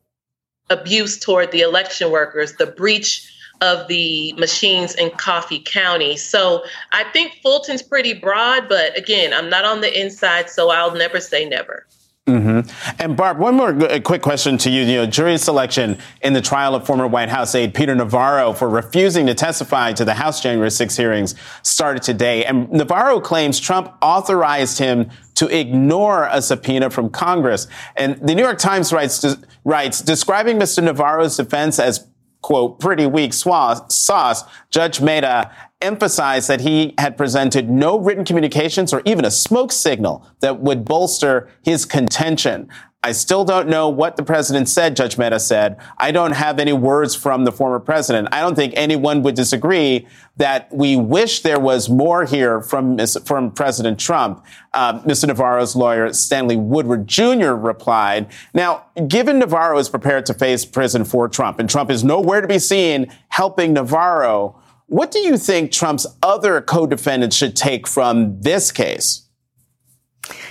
abuse 0.69 1.19
toward 1.19 1.53
the 1.53 1.63
election 1.63 2.11
workers, 2.11 2.53
the 2.57 2.67
breach 2.67 3.27
of 3.63 3.89
the 3.89 4.35
machines 4.35 4.95
in 4.95 5.09
Coffee 5.13 5.61
County. 5.61 6.19
So 6.19 6.63
I 6.93 7.05
think 7.15 7.39
Fulton's 7.43 7.83
pretty 7.83 8.13
broad, 8.13 8.69
but 8.69 8.97
again, 8.97 9.33
I'm 9.33 9.49
not 9.49 9.65
on 9.65 9.81
the 9.81 10.01
inside, 10.01 10.51
so 10.51 10.69
I'll 10.69 10.95
never 10.95 11.19
say 11.19 11.47
never. 11.49 11.87
Mm-hmm. 12.29 13.01
And 13.03 13.17
Barb, 13.17 13.39
one 13.39 13.55
more 13.55 14.01
quick 14.01 14.23
question 14.23 14.57
to 14.59 14.71
you. 14.71 14.83
You 14.83 14.97
know, 14.99 15.07
jury 15.07 15.39
selection 15.39 15.99
in 16.23 16.33
the 16.33 16.41
trial 16.41 16.75
of 16.75 16.87
former 16.87 17.07
White 17.07 17.29
House 17.29 17.55
aide 17.55 17.75
Peter 17.75 17.95
Navarro 17.95 18.53
for 18.53 18.69
refusing 18.69 19.27
to 19.27 19.35
testify 19.35 19.93
to 19.95 20.05
the 20.05 20.15
House 20.15 20.41
January 20.41 20.71
6 20.71 20.97
hearings 20.97 21.35
started 21.63 22.03
today. 22.03 22.45
And 22.45 22.71
Navarro 22.71 23.21
claims 23.21 23.59
Trump 23.59 23.93
authorized 24.01 24.79
him 24.79 25.11
to 25.37 25.47
ignore 25.49 26.29
a 26.31 26.43
subpoena 26.43 26.91
from 26.91 27.09
Congress. 27.09 27.67
And 27.97 28.17
the 28.21 28.35
New 28.35 28.43
York 28.43 28.59
Times 28.59 28.93
writes, 28.93 29.25
writes 29.65 30.03
describing 30.03 30.59
Mr. 30.59 30.85
Navarro's 30.85 31.37
defense 31.37 31.79
as 31.79 32.07
quote, 32.43 32.81
pretty 32.81 33.07
weak 33.07 33.33
sauce, 33.33 34.43
Judge 34.71 35.01
Mehta 35.01 35.51
emphasized 35.81 36.49
that 36.49 36.61
he 36.61 36.95
had 36.99 37.17
presented 37.17 37.71
no 37.71 37.99
written 37.99 38.25
communications 38.25 38.93
or 38.93 39.03
even 39.05 39.25
a 39.25 39.31
smoke 39.31 39.73
signal 39.73 40.27
that 40.41 40.61
would 40.61 40.85
bolster 40.85 41.49
his 41.63 41.85
contention. 41.85 42.69
I 43.03 43.13
still 43.13 43.47
don't 43.47 43.67
know 43.67 43.89
what 43.89 44.17
the 44.17 44.23
president 44.23 44.69
said, 44.69 44.95
Judge 44.95 45.17
Mehta 45.17 45.41
said. 45.41 45.79
I 45.97 46.13
don't 46.13 46.33
have 46.33 46.59
any 46.59 46.75
words 46.75 47.15
from 47.15 47.47
the 47.47 47.53
former 47.53 47.81
president. 47.81 48.29
I 48.31 48.41
don't 48.43 48.55
think 48.55 48.75
anyone 48.77 49.23
would 49.23 49.35
disagree 49.35 50.07
that 50.37 50.71
we 50.71 50.97
wish 50.97 51.41
there 51.41 51.59
was 51.59 51.89
more 51.89 52.27
here 52.27 52.61
from, 52.61 52.99
from 53.25 53.53
President 53.53 53.99
Trump. 53.99 54.45
Uh, 54.75 55.01
Mr. 55.01 55.29
Navarro's 55.29 55.75
lawyer, 55.75 56.13
Stanley 56.13 56.59
Woodward 56.59 57.07
Jr., 57.07 57.53
replied. 57.53 58.27
Now, 58.53 58.85
given 59.09 59.39
Navarro 59.39 59.79
is 59.79 59.89
prepared 59.89 60.27
to 60.27 60.35
face 60.35 60.67
prison 60.67 61.07
for 61.07 61.27
Trump, 61.27 61.59
and 61.59 61.71
Trump 61.71 61.91
is 61.91 62.05
nowhere 62.05 62.43
to 62.43 62.49
be 62.49 62.59
seen 62.59 63.11
helping 63.29 63.73
Navarro, 63.73 64.61
what 64.89 65.11
do 65.11 65.21
you 65.21 65.39
think 65.39 65.73
Trump's 65.73 66.07
other 66.23 66.61
co-defendants 66.61 67.35
should 67.35 67.57
take 67.57 67.87
from 67.87 68.43
this 68.43 68.71
case? 68.71 69.30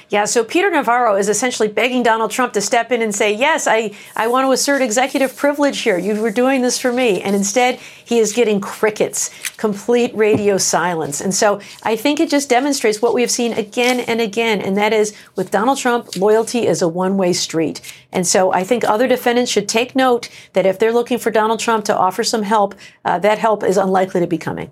Yeah, 0.10 0.26
so 0.26 0.44
Peter 0.44 0.72
Navarro 0.72 1.16
is 1.16 1.30
essentially 1.30 1.68
begging 1.68 2.02
Donald 2.02 2.32
Trump 2.32 2.54
to 2.54 2.62
step 2.62 2.92
in 2.92 3.04
and 3.04 3.14
say, 3.14 3.32
Yes, 3.32 3.68
I, 3.68 3.92
I 4.16 4.28
want 4.28 4.46
to 4.46 4.52
assert 4.52 4.82
executive 4.82 5.36
privilege 5.36 5.82
here. 5.82 6.00
You 6.00 6.20
were 6.20 6.32
doing 6.32 6.64
this 6.64 6.80
for 6.80 6.92
me. 6.92 7.22
And 7.22 7.36
instead, 7.36 7.76
he 8.04 8.18
is 8.18 8.34
getting 8.34 8.60
crickets, 8.60 9.30
complete 9.58 10.16
radio 10.16 10.58
silence. 10.58 11.22
And 11.22 11.34
so 11.34 11.62
I 11.84 11.96
think 11.96 12.20
it 12.20 12.30
just 12.30 12.50
demonstrates 12.50 13.04
what 13.04 13.14
we 13.14 13.22
have 13.22 13.30
seen 13.30 13.54
again 13.54 14.00
and 14.00 14.20
again. 14.20 14.62
And 14.62 14.76
that 14.78 14.94
is 14.94 15.16
with 15.36 15.52
Donald 15.52 15.78
Trump, 15.78 16.16
loyalty 16.16 16.66
is 16.66 16.82
a 16.82 16.88
one 16.88 17.16
way 17.16 17.32
street. 17.32 17.80
And 18.12 18.26
so 18.26 18.52
I 18.52 18.64
think 18.64 18.84
other 18.84 19.08
defendants 19.08 19.52
should 19.52 19.70
take 19.70 19.96
note 19.96 20.30
that 20.54 20.66
if 20.66 20.80
they're 20.80 20.92
looking 20.92 21.20
for 21.20 21.30
Donald 21.30 21.60
Trump 21.60 21.86
to 21.86 21.96
offer 21.96 22.24
some 22.24 22.42
help, 22.42 22.74
uh, 23.06 23.20
that 23.20 23.38
help 23.38 23.64
is 23.64 23.78
unlikely 23.78 24.22
to 24.22 24.28
be 24.28 24.40
coming. 24.40 24.72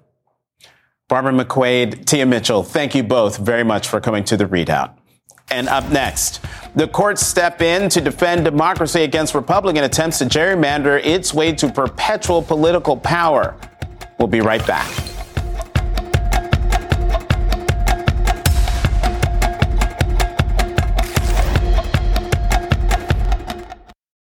Barbara 1.08 1.32
McQuade, 1.32 2.06
Tia 2.06 2.26
Mitchell, 2.26 2.64
thank 2.64 2.96
you 2.96 3.04
both 3.04 3.38
very 3.38 3.64
much 3.64 3.88
for 3.88 4.02
coming 4.02 4.24
to 4.26 4.36
the 4.36 4.46
ReidOut. 4.46 4.96
And 5.50 5.70
up 5.70 5.90
next, 5.90 6.42
the 6.76 6.88
courts 6.88 7.26
step 7.26 7.62
in 7.62 7.90
to 7.90 8.02
defend 8.02 8.44
democracy 8.44 9.04
against 9.04 9.34
Republican 9.34 9.84
attempts 9.84 10.20
to 10.20 10.26
gerrymander 10.26 11.04
its 11.04 11.34
way 11.34 11.54
to 11.54 11.72
perpetual 11.72 12.42
political 12.42 12.98
power. 12.98 13.56
We'll 14.20 14.28
be 14.28 14.42
right 14.42 14.66
back. 14.68 15.17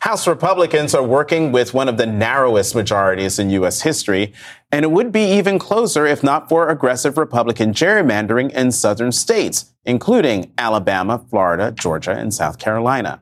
House 0.00 0.28
Republicans 0.28 0.94
are 0.94 1.02
working 1.02 1.50
with 1.50 1.74
one 1.74 1.88
of 1.88 1.96
the 1.96 2.06
narrowest 2.06 2.74
majorities 2.74 3.38
in 3.38 3.50
U.S. 3.50 3.82
history, 3.82 4.32
and 4.70 4.84
it 4.84 4.92
would 4.92 5.10
be 5.10 5.24
even 5.36 5.58
closer 5.58 6.06
if 6.06 6.22
not 6.22 6.48
for 6.48 6.68
aggressive 6.68 7.18
Republican 7.18 7.72
gerrymandering 7.72 8.52
in 8.52 8.70
southern 8.70 9.10
states, 9.10 9.74
including 9.84 10.52
Alabama, 10.56 11.24
Florida, 11.28 11.72
Georgia, 11.72 12.12
and 12.12 12.32
South 12.32 12.58
Carolina. 12.60 13.20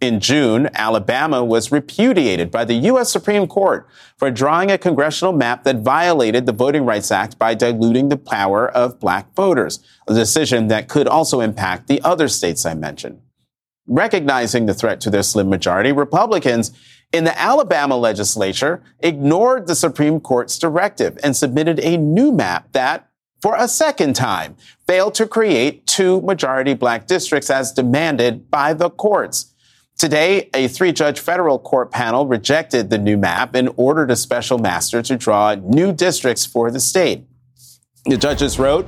In 0.00 0.18
June, 0.20 0.68
Alabama 0.74 1.44
was 1.44 1.72
repudiated 1.72 2.50
by 2.50 2.64
the 2.64 2.74
U.S. 2.74 3.10
Supreme 3.10 3.46
Court 3.46 3.88
for 4.18 4.30
drawing 4.30 4.70
a 4.70 4.76
congressional 4.76 5.32
map 5.32 5.62
that 5.62 5.76
violated 5.76 6.44
the 6.44 6.52
Voting 6.52 6.84
Rights 6.84 7.12
Act 7.12 7.38
by 7.38 7.54
diluting 7.54 8.08
the 8.08 8.18
power 8.18 8.68
of 8.68 8.98
black 9.00 9.32
voters, 9.34 9.78
a 10.08 10.12
decision 10.12 10.68
that 10.68 10.88
could 10.88 11.06
also 11.06 11.40
impact 11.40 11.86
the 11.86 12.02
other 12.02 12.28
states 12.28 12.66
I 12.66 12.74
mentioned. 12.74 13.22
Recognizing 13.88 14.66
the 14.66 14.74
threat 14.74 15.00
to 15.02 15.10
their 15.10 15.22
slim 15.22 15.48
majority, 15.48 15.92
Republicans 15.92 16.72
in 17.12 17.24
the 17.24 17.40
Alabama 17.40 17.96
legislature 17.96 18.82
ignored 19.00 19.66
the 19.66 19.76
Supreme 19.76 20.20
Court's 20.20 20.58
directive 20.58 21.16
and 21.22 21.36
submitted 21.36 21.78
a 21.80 21.96
new 21.96 22.32
map 22.32 22.72
that, 22.72 23.08
for 23.40 23.54
a 23.56 23.68
second 23.68 24.14
time, 24.14 24.56
failed 24.86 25.14
to 25.14 25.26
create 25.26 25.86
two 25.86 26.20
majority 26.22 26.74
black 26.74 27.06
districts 27.06 27.48
as 27.48 27.72
demanded 27.72 28.50
by 28.50 28.74
the 28.74 28.90
courts. 28.90 29.54
Today, 29.96 30.50
a 30.52 30.68
three 30.68 30.92
judge 30.92 31.20
federal 31.20 31.58
court 31.58 31.90
panel 31.90 32.26
rejected 32.26 32.90
the 32.90 32.98
new 32.98 33.16
map 33.16 33.54
and 33.54 33.70
ordered 33.76 34.10
a 34.10 34.16
special 34.16 34.58
master 34.58 35.00
to 35.02 35.16
draw 35.16 35.54
new 35.54 35.92
districts 35.92 36.44
for 36.44 36.70
the 36.70 36.80
state. 36.80 37.24
The 38.04 38.16
judges 38.16 38.58
wrote, 38.58 38.86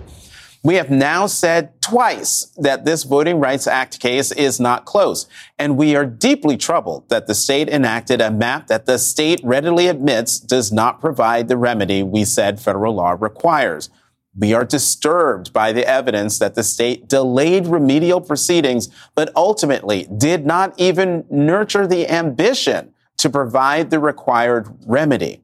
we 0.62 0.74
have 0.74 0.90
now 0.90 1.26
said 1.26 1.80
twice 1.80 2.52
that 2.56 2.84
this 2.84 3.04
Voting 3.04 3.38
Rights 3.38 3.66
Act 3.66 4.00
case 4.00 4.32
is 4.32 4.58
not 4.58 4.84
close, 4.84 5.26
and 5.58 5.76
we 5.76 5.94
are 5.94 6.04
deeply 6.04 6.56
troubled 6.56 7.08
that 7.08 7.26
the 7.26 7.34
state 7.34 7.68
enacted 7.68 8.20
a 8.20 8.30
map 8.30 8.66
that 8.66 8.86
the 8.86 8.98
state 8.98 9.40
readily 9.44 9.86
admits 9.86 10.38
does 10.40 10.72
not 10.72 11.00
provide 11.00 11.48
the 11.48 11.56
remedy 11.56 12.02
we 12.02 12.24
said 12.24 12.60
federal 12.60 12.94
law 12.94 13.16
requires. 13.18 13.88
We 14.36 14.52
are 14.52 14.64
disturbed 14.64 15.52
by 15.52 15.72
the 15.72 15.86
evidence 15.86 16.38
that 16.38 16.54
the 16.54 16.62
state 16.62 17.08
delayed 17.08 17.66
remedial 17.66 18.20
proceedings, 18.20 18.88
but 19.14 19.32
ultimately 19.34 20.06
did 20.16 20.46
not 20.46 20.74
even 20.76 21.24
nurture 21.30 21.86
the 21.86 22.08
ambition 22.08 22.94
to 23.18 23.30
provide 23.30 23.90
the 23.90 23.98
required 23.98 24.68
remedy. 24.86 25.42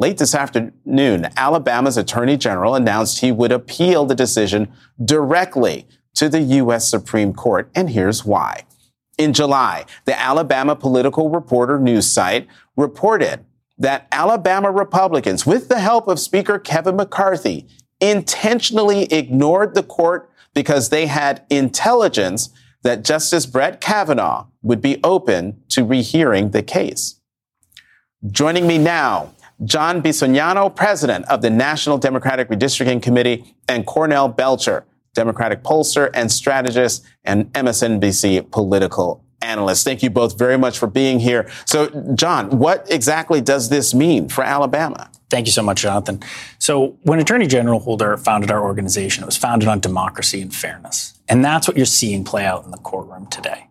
Late 0.00 0.18
this 0.18 0.32
afternoon, 0.32 1.26
Alabama's 1.36 1.96
attorney 1.96 2.36
general 2.36 2.76
announced 2.76 3.18
he 3.18 3.32
would 3.32 3.50
appeal 3.50 4.04
the 4.04 4.14
decision 4.14 4.68
directly 5.04 5.88
to 6.14 6.28
the 6.28 6.40
U.S. 6.40 6.88
Supreme 6.88 7.34
Court, 7.34 7.68
and 7.74 7.90
here's 7.90 8.24
why. 8.24 8.62
In 9.18 9.32
July, 9.32 9.86
the 10.04 10.16
Alabama 10.16 10.76
Political 10.76 11.30
Reporter 11.30 11.80
news 11.80 12.06
site 12.06 12.46
reported 12.76 13.44
that 13.76 14.06
Alabama 14.12 14.70
Republicans, 14.70 15.44
with 15.44 15.68
the 15.68 15.80
help 15.80 16.06
of 16.06 16.20
Speaker 16.20 16.60
Kevin 16.60 16.94
McCarthy, 16.94 17.66
intentionally 18.00 19.12
ignored 19.12 19.74
the 19.74 19.82
court 19.82 20.30
because 20.54 20.90
they 20.90 21.06
had 21.06 21.44
intelligence 21.50 22.50
that 22.84 23.02
Justice 23.02 23.46
Brett 23.46 23.80
Kavanaugh 23.80 24.46
would 24.62 24.80
be 24.80 25.00
open 25.02 25.60
to 25.70 25.84
rehearing 25.84 26.50
the 26.50 26.62
case. 26.62 27.20
Joining 28.30 28.68
me 28.68 28.78
now, 28.78 29.32
John 29.64 30.02
Bisognano, 30.02 30.74
president 30.74 31.24
of 31.26 31.42
the 31.42 31.50
National 31.50 31.98
Democratic 31.98 32.48
Redistricting 32.48 33.02
Committee, 33.02 33.56
and 33.68 33.84
Cornell 33.84 34.28
Belcher, 34.28 34.84
Democratic 35.14 35.62
pollster 35.62 36.10
and 36.14 36.30
strategist 36.30 37.04
and 37.24 37.52
MSNBC 37.52 38.50
political 38.52 39.24
analyst. 39.42 39.84
Thank 39.84 40.02
you 40.02 40.10
both 40.10 40.38
very 40.38 40.56
much 40.56 40.78
for 40.78 40.86
being 40.86 41.18
here. 41.18 41.48
So, 41.64 41.88
John, 42.14 42.58
what 42.58 42.86
exactly 42.90 43.40
does 43.40 43.68
this 43.68 43.94
mean 43.94 44.28
for 44.28 44.44
Alabama? 44.44 45.10
Thank 45.30 45.46
you 45.46 45.52
so 45.52 45.62
much, 45.62 45.82
Jonathan. 45.82 46.22
So, 46.58 46.96
when 47.02 47.18
Attorney 47.18 47.46
General 47.46 47.80
Holder 47.80 48.16
founded 48.16 48.50
our 48.50 48.62
organization, 48.62 49.24
it 49.24 49.26
was 49.26 49.36
founded 49.36 49.68
on 49.68 49.80
democracy 49.80 50.40
and 50.40 50.54
fairness. 50.54 51.18
And 51.28 51.44
that's 51.44 51.68
what 51.68 51.76
you're 51.76 51.86
seeing 51.86 52.24
play 52.24 52.44
out 52.44 52.64
in 52.64 52.70
the 52.70 52.78
courtroom 52.78 53.26
today. 53.26 53.68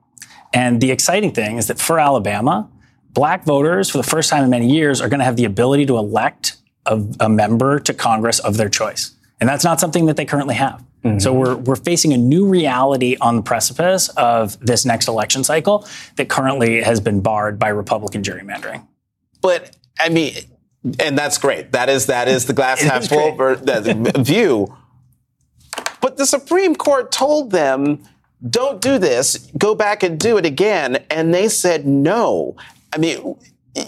And 0.54 0.82
the 0.82 0.91
exciting 0.91 1.34
thing 1.34 1.58
is 1.58 1.67
that 1.67 1.80
for 1.80 2.00
Alabama, 2.00 2.69
black 3.17 3.45
voters, 3.45 3.89
for 3.89 3.97
the 3.97 4.03
first 4.03 4.30
time 4.30 4.43
in 4.43 4.49
many 4.51 4.69
years, 4.71 5.01
are 5.01 5.10
going 5.10 5.17
to 5.17 5.25
have 5.25 5.38
the 5.38 5.45
ability 5.45 5.88
to 5.88 5.97
elect 5.97 6.56
a, 6.86 7.03
a 7.19 7.27
member 7.27 7.80
to 7.80 7.91
Congress 7.91 8.38
of 8.38 8.58
their 8.58 8.69
choice. 8.69 9.15
And 9.39 9.49
that's 9.49 9.63
not 9.63 9.80
something 9.80 10.06
that 10.06 10.17
they 10.17 10.25
currently 10.25 10.53
have. 10.53 10.86
Mm-hmm. 11.03 11.17
So 11.17 11.34
we're, 11.34 11.56
we're 11.56 11.77
facing 11.77 12.13
a 12.13 12.17
new 12.17 12.47
reality 12.47 13.17
on 13.19 13.36
the 13.36 13.41
precipice 13.41 14.10
of 14.10 14.60
this 14.60 14.86
next 14.86 15.08
election 15.08 15.43
cycle 15.43 15.88
that 16.17 16.30
currently 16.30 16.84
has 16.84 16.99
been 16.99 17.21
barred 17.21 17.58
by 17.58 17.69
Republican 17.69 18.21
gerrymandering. 18.21 18.86
But 19.41 19.75
I 19.99 20.10
mean, 20.10 20.36
and 20.99 21.17
that's 21.17 21.39
great. 21.39 21.71
That 21.71 21.89
is 21.89 22.06
that 22.06 22.27
is 22.27 22.45
the 22.45 22.53
glass 22.53 22.82
half 22.84 23.08
full 23.08 23.36
view. 24.23 24.75
But 26.01 26.17
the 26.17 26.25
Supreme 26.27 26.75
Court 26.75 27.12
told 27.12 27.49
them, 27.51 28.03
"Don't 28.47 28.80
do 28.80 28.99
this. 28.99 29.49
Go 29.58 29.73
back 29.73 30.03
and 30.03 30.19
do 30.19 30.38
it 30.38 30.45
again," 30.45 31.03
and 31.10 31.34
they 31.34 31.49
said 31.49 31.88
no. 31.88 32.56
I 32.93 32.97
mean, 32.97 33.38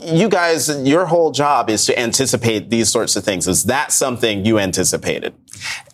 you 0.04 0.30
guys, 0.30 0.70
your 0.88 1.06
whole 1.06 1.32
job 1.32 1.70
is 1.70 1.86
to 1.88 2.00
anticipate 2.00 2.70
these 2.70 2.90
sorts 2.90 3.16
of 3.16 3.24
things. 3.24 3.48
Is 3.48 3.64
that 3.66 3.92
something 3.92 4.46
you 4.46 4.60
anticipated? 4.60 5.34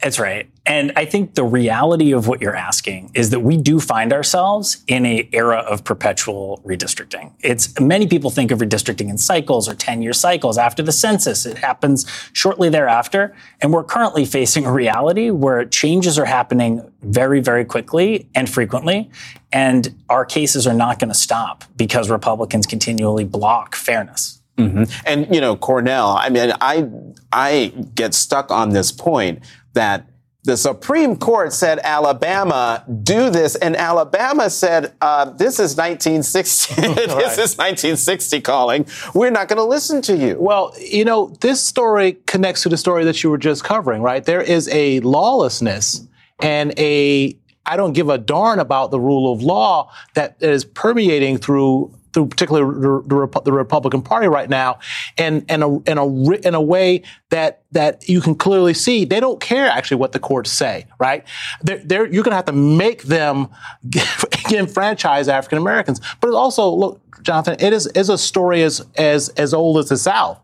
That's 0.02 0.20
right. 0.20 0.50
And 0.68 0.92
I 0.96 1.06
think 1.06 1.36
the 1.36 1.44
reality 1.44 2.12
of 2.12 2.28
what 2.28 2.42
you're 2.42 2.56
asking 2.56 3.12
is 3.14 3.30
that 3.30 3.42
we 3.42 3.56
do 3.56 3.80
find 3.80 4.12
ourselves 4.12 4.84
in 4.88 5.06
a 5.06 5.30
era 5.32 5.58
of 5.58 5.84
perpetual 5.84 6.62
redistricting. 6.66 7.34
It's 7.42 7.80
many 7.80 8.08
people 8.08 8.32
think 8.32 8.50
of 8.50 8.60
redistricting 8.60 9.10
in 9.10 9.20
cycles 9.20 9.70
or 9.70 9.76
10 9.76 10.02
year 10.02 10.14
cycles 10.14 10.58
after 10.58 10.82
the 10.82 10.92
census. 10.92 11.46
It 11.46 11.60
happens 11.60 12.06
shortly 12.34 12.70
thereafter. 12.70 13.36
And 13.62 13.72
we're 13.72 13.84
currently 13.84 14.26
facing 14.26 14.66
a 14.66 14.72
reality 14.72 15.30
where 15.30 15.66
changes 15.66 16.18
are 16.18 16.26
happening 16.26 16.82
very, 17.04 17.42
very 17.42 17.64
quickly 17.64 18.28
and 18.34 18.50
frequently. 18.50 19.12
And 19.52 19.96
our 20.10 20.26
cases 20.26 20.66
are 20.66 20.74
not 20.74 20.98
going 20.98 21.10
to 21.10 21.18
stop 21.18 21.64
because 21.76 22.10
Republicans 22.10 22.66
continually 22.66 23.24
block 23.24 23.76
fairness. 23.76 24.42
Mm-hmm. 24.58 24.84
And 25.06 25.36
you 25.36 25.42
know, 25.42 25.56
Cornell. 25.56 26.10
I 26.10 26.30
mean, 26.30 26.54
I 26.62 26.90
I 27.32 27.74
get 27.94 28.14
stuck 28.14 28.52
on 28.52 28.70
this 28.70 28.92
point 28.92 29.40
that 29.74 30.08
the 30.46 30.58
Supreme 30.58 31.16
Court 31.16 31.52
said 31.54 31.80
Alabama 31.84 32.84
do 33.04 33.30
this, 33.30 33.56
and 33.56 33.76
Alabama 33.76 34.50
said 34.50 34.94
uh, 35.02 35.26
this 35.26 35.60
is 35.60 35.76
1960. 35.76 36.76
this 36.82 37.34
is 37.34 37.58
1960 37.58 38.42
calling. 38.42 38.86
We're 39.14 39.32
not 39.32 39.48
going 39.48 39.58
to 39.58 39.64
listen 39.64 40.02
to 40.04 40.16
you. 40.16 40.38
Well, 40.40 40.74
you 40.80 41.04
know, 41.04 41.36
this 41.42 41.64
story 41.64 42.14
connects 42.28 42.64
to 42.64 42.70
the 42.70 42.78
story 42.78 43.04
that 43.06 43.24
you 43.24 43.30
were 43.30 43.38
just 43.38 43.64
covering, 43.64 44.02
right? 44.02 44.24
There 44.24 44.42
is 44.42 44.70
a 44.70 45.00
lawlessness 45.02 46.08
and 46.40 46.78
a 46.78 47.38
I 47.66 47.78
don't 47.78 47.94
give 47.94 48.10
a 48.10 48.20
darn 48.20 48.60
about 48.60 48.92
the 48.92 49.00
rule 49.00 49.34
of 49.34 49.42
law 49.42 49.92
that 50.14 50.38
is 50.40 50.64
permeating 50.64 51.40
through 51.40 51.98
through 52.16 52.28
particularly 52.28 52.82
the, 53.08 53.42
the, 53.44 53.52
Republican 53.52 54.02
Party 54.02 54.28
right 54.28 54.50
now, 54.50 54.80
and 55.18 55.46
and 55.50 55.64
a, 55.64 55.82
in 55.86 55.98
a 55.98 56.32
in 56.48 56.56
a 56.56 56.62
way 56.62 57.04
that 57.30 57.64
that 57.74 58.08
you 58.08 58.22
can 58.22 58.34
clearly 58.34 58.74
see 58.74 59.04
they 59.04 59.20
don't 59.20 59.42
care 59.42 59.68
actually 59.68 59.98
what 59.98 60.14
the 60.14 60.20
courts 60.20 60.50
say, 60.50 60.88
right? 60.98 61.26
They're, 61.62 61.80
they're 61.80 62.06
you're 62.06 62.24
going 62.24 62.32
to 62.32 62.38
have 62.38 62.46
to 62.46 62.54
make 62.54 63.04
them 63.04 63.50
enfranchise 64.52 65.28
African 65.28 65.58
Americans, 65.58 66.00
but 66.22 66.30
it's 66.30 66.36
also 66.36 66.70
look, 66.70 67.22
Jonathan, 67.22 67.58
it 67.60 67.74
is 67.74 67.86
is 67.88 68.10
a 68.10 68.18
story 68.18 68.64
as 68.64 68.84
as 68.96 69.30
as 69.30 69.54
old 69.54 69.78
as 69.78 69.90
the 69.90 69.98
South 69.98 70.42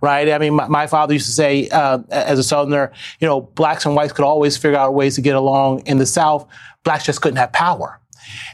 right? 0.00 0.28
I 0.28 0.36
mean, 0.36 0.52
my, 0.52 0.68
my 0.68 0.86
father 0.86 1.14
used 1.14 1.24
to 1.24 1.32
say, 1.32 1.66
uh, 1.70 2.00
as 2.10 2.38
a 2.38 2.42
Southerner, 2.42 2.92
you 3.20 3.26
know, 3.26 3.40
blacks 3.40 3.86
and 3.86 3.96
whites 3.96 4.12
could 4.12 4.26
always 4.26 4.54
figure 4.54 4.76
out 4.76 4.92
ways 4.92 5.14
to 5.14 5.22
get 5.22 5.34
along. 5.34 5.80
In 5.86 5.96
the 5.96 6.04
South, 6.04 6.46
blacks 6.82 7.06
just 7.06 7.22
couldn't 7.22 7.38
have 7.38 7.52
power. 7.52 7.98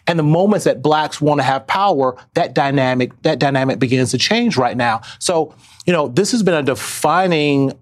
And 0.06 0.18
the 0.18 0.22
moments 0.22 0.64
that 0.64 0.82
blacks 0.82 1.20
want 1.20 1.40
to 1.40 1.44
have 1.44 1.66
power, 1.66 2.16
that 2.34 2.54
dynamic, 2.54 3.20
that 3.22 3.38
dynamic 3.38 3.78
begins 3.78 4.10
to 4.12 4.18
change 4.18 4.56
right 4.56 4.76
now. 4.76 5.02
So, 5.18 5.54
you 5.86 5.92
know, 5.92 6.08
this 6.08 6.32
has 6.32 6.42
been 6.42 6.54
a 6.54 6.62
defining 6.62 7.72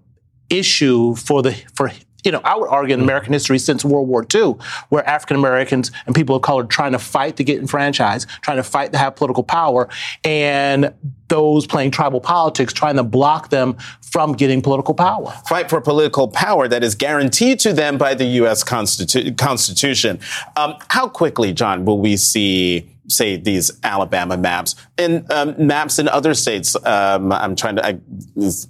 issue 0.49 1.15
for 1.15 1.41
the 1.41 1.53
for 1.75 1.91
you 2.23 2.31
know, 2.31 2.41
I 2.43 2.55
would 2.57 2.67
argue 2.67 2.93
in 2.93 3.01
American 3.01 3.33
history 3.33 3.59
since 3.59 3.85
World 3.85 4.07
War 4.07 4.25
II, 4.33 4.55
where 4.89 5.07
African 5.07 5.37
Americans 5.37 5.91
and 6.05 6.15
people 6.15 6.35
of 6.35 6.41
color 6.41 6.63
trying 6.63 6.91
to 6.91 6.99
fight 6.99 7.37
to 7.37 7.43
get 7.43 7.59
enfranchised, 7.59 8.27
trying 8.41 8.57
to 8.57 8.63
fight 8.63 8.91
to 8.91 8.97
have 8.97 9.15
political 9.15 9.43
power, 9.43 9.89
and 10.23 10.93
those 11.29 11.67
playing 11.67 11.91
tribal 11.91 12.19
politics 12.19 12.73
trying 12.73 12.95
to 12.95 13.03
block 13.03 13.49
them 13.49 13.77
from 14.01 14.33
getting 14.33 14.61
political 14.61 14.93
power. 14.93 15.31
Fight 15.47 15.69
for 15.69 15.79
political 15.79 16.27
power 16.27 16.67
that 16.67 16.83
is 16.83 16.95
guaranteed 16.95 17.59
to 17.59 17.71
them 17.71 17.97
by 17.97 18.15
the 18.15 18.25
U.S. 18.25 18.63
Constitu- 18.63 19.37
Constitution. 19.37 20.19
Um, 20.57 20.75
how 20.89 21.07
quickly, 21.07 21.53
John, 21.53 21.85
will 21.85 21.99
we 21.99 22.17
see 22.17 22.89
say 23.09 23.35
these 23.35 23.71
Alabama 23.83 24.37
maps 24.37 24.75
and 24.97 25.29
um, 25.31 25.55
maps 25.57 25.99
in 25.99 26.07
other 26.07 26.33
states. 26.33 26.75
Um, 26.85 27.31
I'm 27.31 27.55
trying 27.55 27.75
to 27.77 27.85
I, 27.85 27.99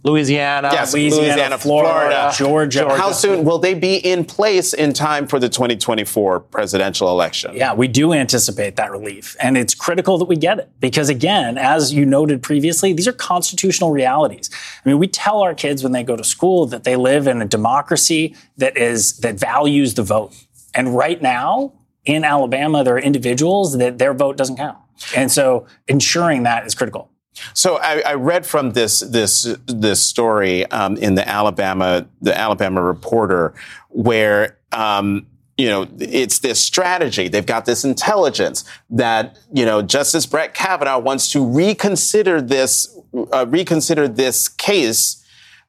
Louisiana, 0.03 0.69
yes, 0.71 0.93
Louisiana, 0.93 1.25
Louisiana 1.25 1.57
Florida, 1.57 1.89
Florida 1.89 2.33
Georgia. 2.37 2.79
Georgia. 2.79 2.97
How 2.97 3.11
soon 3.11 3.43
will 3.43 3.59
they 3.59 3.73
be 3.73 3.97
in 3.97 4.25
place 4.25 4.73
in 4.73 4.93
time 4.93 5.27
for 5.27 5.39
the 5.39 5.49
2024 5.49 6.39
presidential 6.39 7.09
election? 7.09 7.55
Yeah, 7.55 7.73
we 7.73 7.87
do 7.87 8.13
anticipate 8.13 8.75
that 8.77 8.91
relief, 8.91 9.35
and 9.39 9.57
it's 9.57 9.75
critical 9.75 10.17
that 10.17 10.25
we 10.25 10.35
get 10.35 10.59
it 10.59 10.69
because, 10.79 11.09
again, 11.09 11.57
as 11.57 11.93
you 11.93 12.05
noted 12.05 12.41
previously, 12.41 12.93
these 12.93 13.07
are 13.07 13.13
constitutional 13.13 13.91
realities. 13.91 14.49
I 14.85 14.89
mean, 14.89 14.99
we 14.99 15.07
tell 15.07 15.41
our 15.41 15.53
kids 15.53 15.83
when 15.83 15.91
they 15.91 16.03
go 16.03 16.15
to 16.15 16.23
school 16.23 16.65
that 16.67 16.83
they 16.83 16.95
live 16.95 17.27
in 17.27 17.41
a 17.41 17.45
democracy 17.45 18.35
that 18.57 18.77
is 18.77 19.17
that 19.17 19.39
values 19.39 19.95
the 19.95 20.03
vote, 20.03 20.33
and 20.73 20.95
right 20.95 21.21
now 21.21 21.73
in 22.09 22.23
Alabama, 22.23 22.83
there 22.83 22.95
are 22.95 22.99
individuals 22.99 23.77
that 23.77 23.97
their 23.97 24.13
vote 24.13 24.35
doesn't 24.35 24.57
count. 24.57 24.77
And 25.15 25.31
so 25.31 25.67
ensuring 25.87 26.43
that 26.43 26.65
is 26.65 26.75
critical. 26.75 27.09
So 27.53 27.77
I, 27.77 28.01
I 28.05 28.13
read 28.15 28.45
from 28.45 28.71
this 28.71 28.99
this 28.99 29.55
this 29.65 30.01
story 30.01 30.65
um, 30.71 30.97
in 30.97 31.15
the 31.15 31.27
Alabama 31.27 32.07
the 32.21 32.37
Alabama 32.37 32.81
Reporter 32.81 33.53
where 33.89 34.57
um, 34.71 35.27
you 35.57 35.69
know 35.69 35.87
it's 35.99 36.39
this 36.39 36.59
strategy. 36.59 37.27
They've 37.27 37.45
got 37.45 37.65
this 37.65 37.85
intelligence 37.85 38.65
that 38.89 39.37
you 39.53 39.65
know 39.65 39.81
Justice 39.81 40.25
Brett 40.25 40.53
Kavanaugh 40.53 40.99
wants 40.99 41.31
to 41.31 41.45
reconsider 41.45 42.41
this 42.41 42.93
uh, 43.31 43.45
reconsider 43.47 44.07
this 44.07 44.47
case 44.47 45.18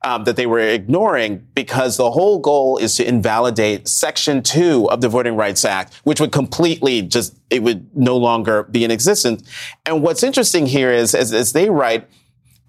um, 0.02 0.24
that 0.24 0.36
they 0.36 0.46
were 0.46 0.60
ignoring 0.60 1.46
because 1.54 1.96
the 1.96 2.10
whole 2.10 2.38
goal 2.38 2.78
is 2.78 2.96
to 2.96 3.06
invalidate 3.06 3.86
Section 3.86 4.42
2 4.42 4.88
of 4.90 5.00
the 5.00 5.08
Voting 5.08 5.36
Rights 5.36 5.64
Act, 5.64 5.94
which 6.04 6.20
would 6.20 6.32
completely 6.32 7.02
just, 7.02 7.36
it 7.50 7.62
would 7.62 7.94
no 7.96 8.16
longer 8.16 8.62
be 8.62 8.84
in 8.84 8.90
existence. 8.90 9.42
And 9.84 10.02
what's 10.02 10.22
interesting 10.22 10.66
here 10.66 10.90
is, 10.90 11.14
as, 11.14 11.32
as 11.32 11.52
they 11.52 11.68
write, 11.68 12.08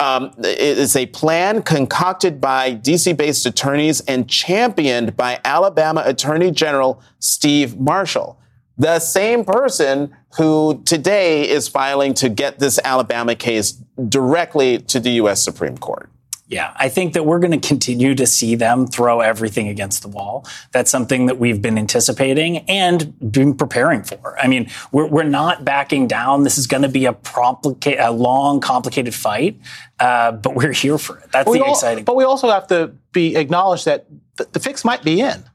um, 0.02 0.34
it 0.40 0.60
is 0.60 0.96
a 0.96 1.06
plan 1.06 1.62
concocted 1.62 2.42
by 2.42 2.76
DC 2.76 3.16
based 3.16 3.46
attorneys 3.46 4.02
and 4.02 4.28
championed 4.28 5.16
by 5.16 5.40
Alabama 5.46 6.02
Attorney 6.06 6.52
General 6.52 7.02
Steve 7.20 7.80
Marshall, 7.80 8.40
the 8.78 9.00
same 9.00 9.46
person 9.46 10.16
who 10.38 10.82
today 10.86 11.48
is 11.48 11.68
filing 11.68 12.16
to 12.16 12.30
get 12.30 12.58
this 12.58 12.80
Alabama 12.84 13.36
case 13.36 13.74
directly 14.10 14.80
to 14.80 15.00
the 15.00 15.12
U.S. 15.12 15.44
Supreme 15.44 15.78
Court. 15.78 16.10
Yeah, 16.52 16.74
I 16.76 16.90
think 16.90 17.14
that 17.14 17.26
we're 17.26 17.40
going 17.40 17.58
to 17.58 17.66
continue 17.66 18.14
to 18.14 18.28
see 18.28 18.56
them 18.56 18.86
throw 18.86 19.22
everything 19.22 19.70
against 19.70 20.02
the 20.02 20.10
wall. 20.10 20.46
That's 20.74 20.92
something 20.92 21.28
that 21.28 21.40
we've 21.40 21.62
been 21.62 21.78
anticipating 21.78 22.58
and 22.70 23.32
been 23.32 23.56
preparing 23.56 24.04
for. 24.04 24.38
I 24.38 24.48
mean, 24.48 24.70
we're, 24.92 25.08
we're 25.08 25.24
not 25.24 25.64
backing 25.64 26.08
down. 26.08 26.44
This 26.44 26.58
is 26.58 26.68
going 26.68 26.84
to 26.84 26.90
be 26.90 27.06
a, 27.06 27.14
complica- 27.14 28.06
a 28.06 28.12
long, 28.12 28.60
complicated 28.60 29.16
fight, 29.16 29.62
uh, 30.02 30.34
but 30.34 30.54
we're 30.54 30.74
here 30.74 30.98
for 30.98 31.20
it. 31.20 31.32
That's 31.32 31.50
the 31.50 31.64
all, 31.64 31.72
exciting. 31.72 32.04
But 32.04 32.18
we 32.18 32.26
also 32.26 32.50
have 32.50 32.68
to 32.68 32.96
be 33.14 33.38
acknowledged 33.38 33.86
that 33.86 34.08
the, 34.36 34.44
the 34.52 34.60
fix 34.60 34.84
might 34.84 35.04
be 35.04 35.22
in. 35.22 35.46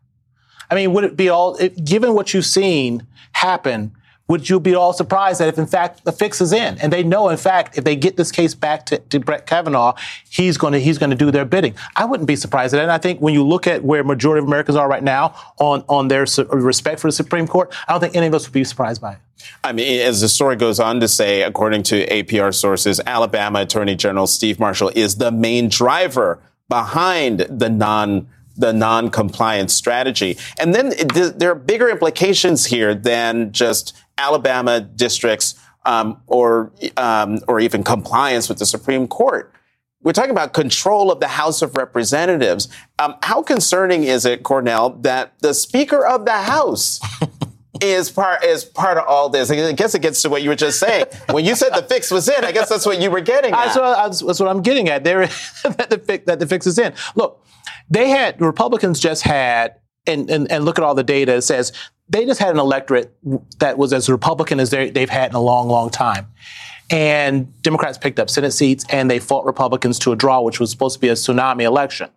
I 0.70 0.76
mean, 0.76 0.94
would 0.94 1.04
it 1.04 1.14
be 1.14 1.28
all, 1.28 1.56
if, 1.56 1.76
given 1.85 2.14
what 2.14 2.32
you've 2.32 2.46
seen 2.46 3.06
happen, 3.32 3.92
would 4.28 4.48
you 4.48 4.58
be 4.58 4.74
all 4.74 4.92
surprised 4.92 5.40
that 5.40 5.48
if 5.48 5.58
in 5.58 5.66
fact 5.66 6.04
the 6.04 6.12
fix 6.12 6.40
is 6.40 6.52
in 6.52 6.78
and 6.78 6.92
they 6.92 7.02
know 7.02 7.28
in 7.28 7.36
fact 7.36 7.78
if 7.78 7.84
they 7.84 7.94
get 7.94 8.16
this 8.16 8.32
case 8.32 8.54
back 8.54 8.86
to, 8.86 8.98
to 8.98 9.20
Brett 9.20 9.46
Kavanaugh, 9.46 9.94
he's 10.28 10.56
going 10.56 10.72
to 10.72 10.80
he's 10.80 10.98
going 10.98 11.10
to 11.10 11.16
do 11.16 11.30
their 11.30 11.44
bidding. 11.44 11.74
I 11.94 12.04
wouldn't 12.04 12.26
be 12.26 12.36
surprised 12.36 12.74
at 12.74 12.78
that. 12.78 12.82
And 12.84 12.92
I 12.92 12.98
think 12.98 13.20
when 13.20 13.34
you 13.34 13.46
look 13.46 13.66
at 13.66 13.84
where 13.84 14.02
majority 14.02 14.40
of 14.40 14.46
Americans 14.46 14.76
are 14.76 14.88
right 14.88 15.02
now 15.02 15.34
on 15.58 15.84
on 15.88 16.08
their 16.08 16.26
respect 16.50 17.00
for 17.00 17.08
the 17.08 17.12
Supreme 17.12 17.46
Court, 17.46 17.74
I 17.86 17.92
don't 17.92 18.00
think 18.00 18.16
any 18.16 18.26
of 18.26 18.34
us 18.34 18.46
would 18.46 18.52
be 18.52 18.64
surprised 18.64 19.00
by 19.00 19.12
it. 19.12 19.18
I 19.62 19.72
mean, 19.72 20.00
as 20.00 20.20
the 20.20 20.28
story 20.28 20.56
goes 20.56 20.80
on 20.80 21.00
to 21.00 21.08
say, 21.08 21.42
according 21.42 21.84
to 21.84 22.06
APR 22.06 22.54
sources, 22.54 23.00
Alabama 23.06 23.60
Attorney 23.60 23.94
General 23.94 24.26
Steve 24.26 24.58
Marshall 24.58 24.90
is 24.94 25.16
the 25.16 25.30
main 25.30 25.68
driver 25.68 26.40
behind 26.68 27.40
the 27.40 27.70
non 27.70 28.28
the 28.56 28.72
non-compliance 28.72 29.72
strategy. 29.72 30.36
And 30.58 30.74
then 30.74 30.92
there 31.36 31.50
are 31.50 31.54
bigger 31.54 31.88
implications 31.88 32.66
here 32.66 32.94
than 32.94 33.52
just 33.52 33.96
Alabama 34.18 34.80
districts 34.80 35.54
um, 35.84 36.20
or 36.26 36.72
um, 36.96 37.38
or 37.48 37.60
even 37.60 37.82
compliance 37.82 38.48
with 38.48 38.58
the 38.58 38.66
Supreme 38.66 39.06
Court. 39.06 39.52
We're 40.02 40.12
talking 40.12 40.30
about 40.30 40.52
control 40.52 41.10
of 41.10 41.20
the 41.20 41.28
House 41.28 41.62
of 41.62 41.76
Representatives. 41.76 42.68
Um, 42.98 43.16
how 43.22 43.42
concerning 43.42 44.04
is 44.04 44.24
it, 44.24 44.42
Cornell, 44.42 44.90
that 45.00 45.38
the 45.40 45.54
Speaker 45.54 46.06
of 46.06 46.24
the 46.24 46.32
House 46.32 47.00
is 47.80 48.10
part 48.10 48.44
is 48.44 48.64
part 48.64 48.98
of 48.98 49.04
all 49.06 49.28
this? 49.28 49.50
I 49.50 49.72
guess 49.72 49.94
it 49.94 50.02
gets 50.02 50.22
to 50.22 50.28
what 50.28 50.42
you 50.42 50.50
were 50.50 50.56
just 50.56 50.78
saying. 50.78 51.06
When 51.30 51.44
you 51.44 51.54
said 51.56 51.70
the 51.70 51.82
fix 51.82 52.10
was 52.10 52.28
in, 52.28 52.44
I 52.44 52.52
guess 52.52 52.68
that's 52.68 52.86
what 52.86 53.00
you 53.00 53.10
were 53.10 53.20
getting 53.20 53.52
at. 53.52 53.74
That's 53.74 53.76
what, 53.76 54.26
that's 54.28 54.40
what 54.40 54.48
I'm 54.48 54.62
getting 54.62 54.88
at. 54.88 55.02
There, 55.02 55.26
that 55.64 55.90
the 55.90 55.98
fix, 55.98 56.26
that 56.26 56.38
the 56.38 56.46
fix 56.46 56.66
is 56.66 56.78
in. 56.78 56.92
Look, 57.14 57.44
they 57.90 58.09
had 58.09 58.40
Republicans 58.40 59.01
just 59.01 59.22
had 59.22 59.77
and, 60.07 60.31
and, 60.31 60.51
and 60.51 60.64
look 60.64 60.79
at 60.79 60.85
all 60.85 60.94
the 60.94 61.05
data. 61.05 61.35
It 61.35 61.42
says 61.42 61.72
they 62.09 62.25
just 62.25 62.40
had 62.40 62.51
an 62.51 62.59
electorate 62.59 63.16
that 63.59 63.79
was 63.79 63.92
as 63.92 64.09
Republican 64.09 64.61
as 64.61 64.70
they've 64.70 65.11
had 65.11 65.31
in 65.31 65.37
a 65.37 65.40
long, 65.40 65.68
long 65.68 65.90
time. 65.90 66.29
And 66.88 67.61
Democrats 67.62 67.99
picked 67.99 68.20
up 68.20 68.31
Senate 68.31 68.53
seats 68.53 68.85
and 68.90 69.11
they 69.11 69.18
fought 69.18 69.44
Republicans 69.44 69.99
to 70.01 70.12
a 70.12 70.16
draw, 70.16 70.40
which 70.40 70.61
was 70.61 70.70
supposed 70.70 70.94
to 70.94 71.01
be 71.01 71.09
a 71.09 71.14
tsunami 71.14 71.62
election. 71.62 72.11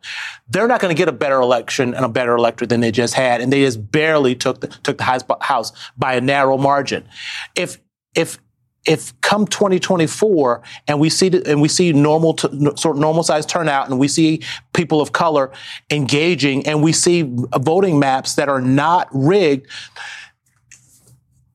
They're 0.48 0.68
not 0.68 0.80
going 0.80 0.96
to 0.96 0.98
get 0.98 1.08
a 1.08 1.12
better 1.12 1.42
election 1.42 1.96
and 1.96 2.06
a 2.06 2.10
better 2.10 2.36
electorate 2.36 2.70
than 2.70 2.82
they 2.82 2.92
just 2.92 3.16
had. 3.16 3.42
And 3.42 3.52
they 3.52 3.62
just 3.62 3.92
barely 3.92 4.36
took 4.36 4.62
the, 4.62 4.68
took 4.68 5.00
the 5.00 5.04
House 5.42 5.72
by 5.98 6.14
a 6.14 6.22
narrow 6.22 6.58
margin. 6.58 7.08
If, 7.56 7.80
if, 8.16 8.38
if 8.86 9.20
come 9.22 9.46
2024 9.46 10.62
and 10.88 11.00
we 11.00 11.10
see 11.10 11.30
and 11.46 11.62
we 11.62 11.68
see 11.68 11.92
normal 11.92 12.38
sort 12.38 12.96
of 12.96 12.98
normal 12.98 13.24
size 13.24 13.46
turnout 13.46 13.90
and 13.90 14.00
we 14.00 14.08
see 14.08 14.42
people 14.74 15.02
of 15.02 15.12
color 15.12 15.52
engaging 15.92 16.66
and 16.66 16.82
we 16.82 16.94
see 16.94 17.24
voting 17.60 18.00
maps 18.00 18.36
that 18.36 18.50
are 18.50 18.62
not 18.62 19.08
rigged 19.12 19.68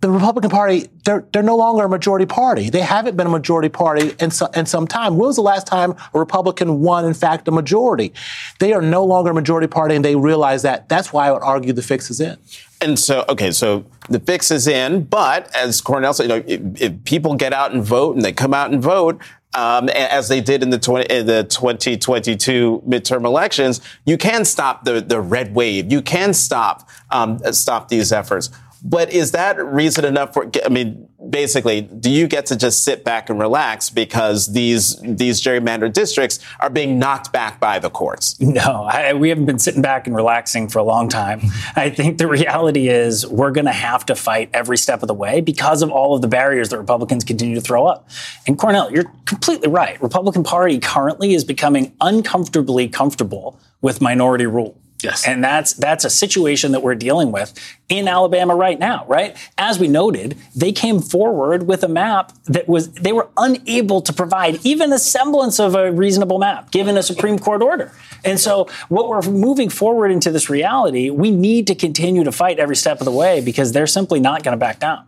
the 0.04 0.10
Republican 0.10 0.50
Party, 0.50 0.86
they're, 1.06 1.26
they're 1.32 1.42
no 1.42 1.56
longer 1.56 1.84
a 1.84 1.88
majority 1.88 2.26
party. 2.26 2.68
They 2.68 2.82
haven't 2.82 3.16
been 3.16 3.26
a 3.26 3.30
majority 3.30 3.70
party 3.70 4.14
in, 4.20 4.30
so, 4.30 4.44
in 4.54 4.66
some 4.66 4.86
time. 4.86 5.16
When 5.16 5.28
was 5.28 5.36
the 5.36 5.42
last 5.42 5.66
time 5.66 5.94
a 6.12 6.18
Republican 6.18 6.82
won, 6.82 7.06
in 7.06 7.14
fact, 7.14 7.48
a 7.48 7.50
majority? 7.50 8.12
They 8.60 8.74
are 8.74 8.82
no 8.82 9.02
longer 9.02 9.30
a 9.30 9.34
majority 9.34 9.66
party, 9.66 9.94
and 9.94 10.04
they 10.04 10.14
realize 10.14 10.60
that. 10.60 10.90
That's 10.90 11.10
why 11.10 11.28
I 11.28 11.32
would 11.32 11.42
argue 11.42 11.72
the 11.72 11.80
fix 11.80 12.10
is 12.10 12.20
in. 12.20 12.36
And 12.84 12.98
so, 12.98 13.24
okay, 13.30 13.50
so 13.50 13.86
the 14.10 14.20
fix 14.20 14.50
is 14.50 14.68
in, 14.68 15.04
but 15.04 15.54
as 15.56 15.80
Cornell 15.80 16.12
said, 16.12 16.24
you 16.24 16.28
know, 16.28 16.44
if, 16.46 16.82
if 16.82 17.04
people 17.04 17.34
get 17.34 17.54
out 17.54 17.72
and 17.72 17.82
vote 17.82 18.14
and 18.14 18.24
they 18.24 18.32
come 18.32 18.52
out 18.52 18.70
and 18.70 18.82
vote, 18.82 19.22
um, 19.54 19.88
as 19.88 20.28
they 20.28 20.40
did 20.40 20.62
in 20.62 20.70
the, 20.70 20.78
20, 20.78 21.06
in 21.06 21.26
the 21.26 21.44
2022 21.44 22.82
midterm 22.86 23.24
elections, 23.24 23.80
you 24.04 24.18
can 24.18 24.44
stop 24.44 24.84
the, 24.84 25.00
the 25.00 25.20
red 25.20 25.54
wave. 25.54 25.90
You 25.90 26.02
can 26.02 26.34
stop 26.34 26.88
um, 27.10 27.38
stop 27.52 27.88
these 27.88 28.12
efforts. 28.12 28.50
But 28.86 29.14
is 29.14 29.32
that 29.32 29.64
reason 29.64 30.04
enough 30.04 30.34
for? 30.34 30.50
I 30.62 30.68
mean, 30.68 31.08
basically, 31.30 31.80
do 31.80 32.10
you 32.10 32.28
get 32.28 32.44
to 32.46 32.56
just 32.56 32.84
sit 32.84 33.02
back 33.02 33.30
and 33.30 33.40
relax 33.40 33.88
because 33.88 34.52
these 34.52 35.00
these 35.00 35.40
gerrymandered 35.40 35.94
districts 35.94 36.38
are 36.60 36.68
being 36.68 36.98
knocked 36.98 37.32
back 37.32 37.58
by 37.58 37.78
the 37.78 37.88
courts? 37.88 38.38
No, 38.40 38.84
I, 38.84 39.14
we 39.14 39.30
haven't 39.30 39.46
been 39.46 39.58
sitting 39.58 39.80
back 39.80 40.06
and 40.06 40.14
relaxing 40.14 40.68
for 40.68 40.80
a 40.80 40.82
long 40.82 41.08
time. 41.08 41.40
I 41.76 41.88
think 41.88 42.18
the 42.18 42.28
reality 42.28 42.88
is 42.88 43.26
we're 43.26 43.52
going 43.52 43.64
to 43.64 43.72
have 43.72 44.04
to 44.06 44.14
fight 44.14 44.50
every 44.52 44.76
step 44.76 45.02
of 45.02 45.08
the 45.08 45.14
way 45.14 45.40
because 45.40 45.82
of 45.82 45.90
all 45.90 46.14
of 46.14 46.20
the 46.20 46.28
barriers 46.28 46.68
that 46.68 46.78
Republicans 46.78 47.24
continue 47.24 47.54
to 47.54 47.62
throw 47.62 47.86
up. 47.86 48.10
And 48.46 48.58
Cornell, 48.58 48.92
you're 48.92 49.10
completely 49.24 49.68
right. 49.68 50.00
Republican 50.02 50.44
Party 50.44 50.78
currently 50.78 51.34
is 51.34 51.42
becoming 51.42 51.96
uncomfortably 52.02 52.88
comfortable 52.88 53.58
with 53.80 54.02
minority 54.02 54.46
rule. 54.46 54.78
Yes. 55.04 55.26
And 55.26 55.44
that's 55.44 55.74
that's 55.74 56.04
a 56.04 56.10
situation 56.10 56.72
that 56.72 56.82
we're 56.82 56.94
dealing 56.94 57.30
with 57.30 57.52
in 57.88 58.08
Alabama 58.08 58.56
right 58.56 58.78
now, 58.78 59.04
right? 59.06 59.36
As 59.58 59.78
we 59.78 59.86
noted, 59.86 60.36
they 60.56 60.72
came 60.72 61.00
forward 61.00 61.66
with 61.66 61.84
a 61.84 61.88
map 61.88 62.32
that 62.46 62.66
was 62.68 62.90
they 62.92 63.12
were 63.12 63.28
unable 63.36 64.00
to 64.00 64.12
provide 64.12 64.64
even 64.64 64.92
a 64.92 64.98
semblance 64.98 65.60
of 65.60 65.74
a 65.74 65.92
reasonable 65.92 66.38
map 66.38 66.70
given 66.70 66.96
a 66.96 67.02
Supreme 67.02 67.38
Court 67.38 67.62
order. 67.62 67.92
And 68.24 68.40
so 68.40 68.68
what 68.88 69.08
we're 69.08 69.22
moving 69.22 69.68
forward 69.68 70.10
into 70.10 70.30
this 70.30 70.48
reality, 70.48 71.10
we 71.10 71.30
need 71.30 71.66
to 71.66 71.74
continue 71.74 72.24
to 72.24 72.32
fight 72.32 72.58
every 72.58 72.76
step 72.76 73.00
of 73.00 73.04
the 73.04 73.12
way 73.12 73.42
because 73.42 73.72
they're 73.72 73.86
simply 73.86 74.20
not 74.20 74.42
going 74.42 74.54
to 74.54 74.58
back 74.58 74.80
down. 74.80 75.04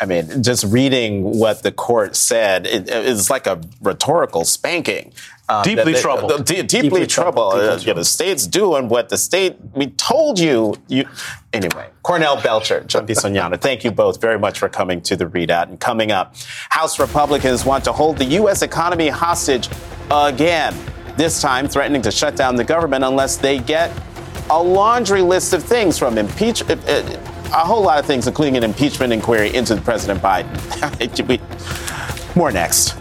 I 0.00 0.06
mean, 0.06 0.42
just 0.42 0.64
reading 0.64 1.38
what 1.38 1.62
the 1.62 1.70
court 1.70 2.16
said, 2.16 2.66
it, 2.66 2.88
it's 2.88 3.30
like 3.30 3.46
a 3.46 3.60
rhetorical 3.80 4.44
spanking. 4.44 5.12
Um, 5.48 5.62
deeply 5.62 5.92
they, 5.92 6.00
troubled. 6.00 6.44
D- 6.44 6.62
deeply, 6.62 6.80
deeply 6.80 7.06
troubled. 7.06 7.52
Deeply 7.52 7.68
uh, 7.68 7.78
troubled. 7.78 7.96
the 7.98 8.04
state's 8.04 8.46
doing 8.46 8.88
what 8.88 9.10
the 9.10 9.18
state. 9.18 9.56
We 9.74 9.88
told 9.88 10.38
you. 10.38 10.74
You 10.88 11.06
anyway. 11.52 11.90
Cornell 12.02 12.40
Belcher, 12.40 12.80
John 12.84 13.06
Bisognano. 13.06 13.60
Thank 13.60 13.84
you 13.84 13.90
both 13.90 14.20
very 14.20 14.38
much 14.38 14.58
for 14.58 14.68
coming 14.68 15.00
to 15.02 15.16
the 15.16 15.26
ReidOut. 15.26 15.68
And 15.68 15.78
coming 15.78 16.10
up, 16.10 16.34
House 16.70 16.98
Republicans 16.98 17.64
want 17.64 17.84
to 17.84 17.92
hold 17.92 18.18
the 18.18 18.24
U.S. 18.24 18.62
economy 18.62 19.08
hostage 19.08 19.68
again. 20.10 20.74
This 21.16 21.40
time, 21.40 21.68
threatening 21.68 22.02
to 22.02 22.10
shut 22.10 22.34
down 22.34 22.56
the 22.56 22.64
government 22.64 23.04
unless 23.04 23.36
they 23.36 23.58
get 23.58 23.92
a 24.50 24.60
laundry 24.60 25.22
list 25.22 25.52
of 25.52 25.62
things 25.62 25.98
from 25.98 26.18
impeachment. 26.18 26.82
Uh, 26.88 26.92
uh, 26.92 27.33
a 27.54 27.64
whole 27.64 27.82
lot 27.82 28.00
of 28.00 28.06
things, 28.06 28.26
including 28.26 28.56
an 28.56 28.64
impeachment 28.64 29.12
inquiry 29.12 29.54
into 29.54 29.76
President 29.80 30.20
Biden. 30.20 30.50
More 32.36 32.50
next. 32.50 32.96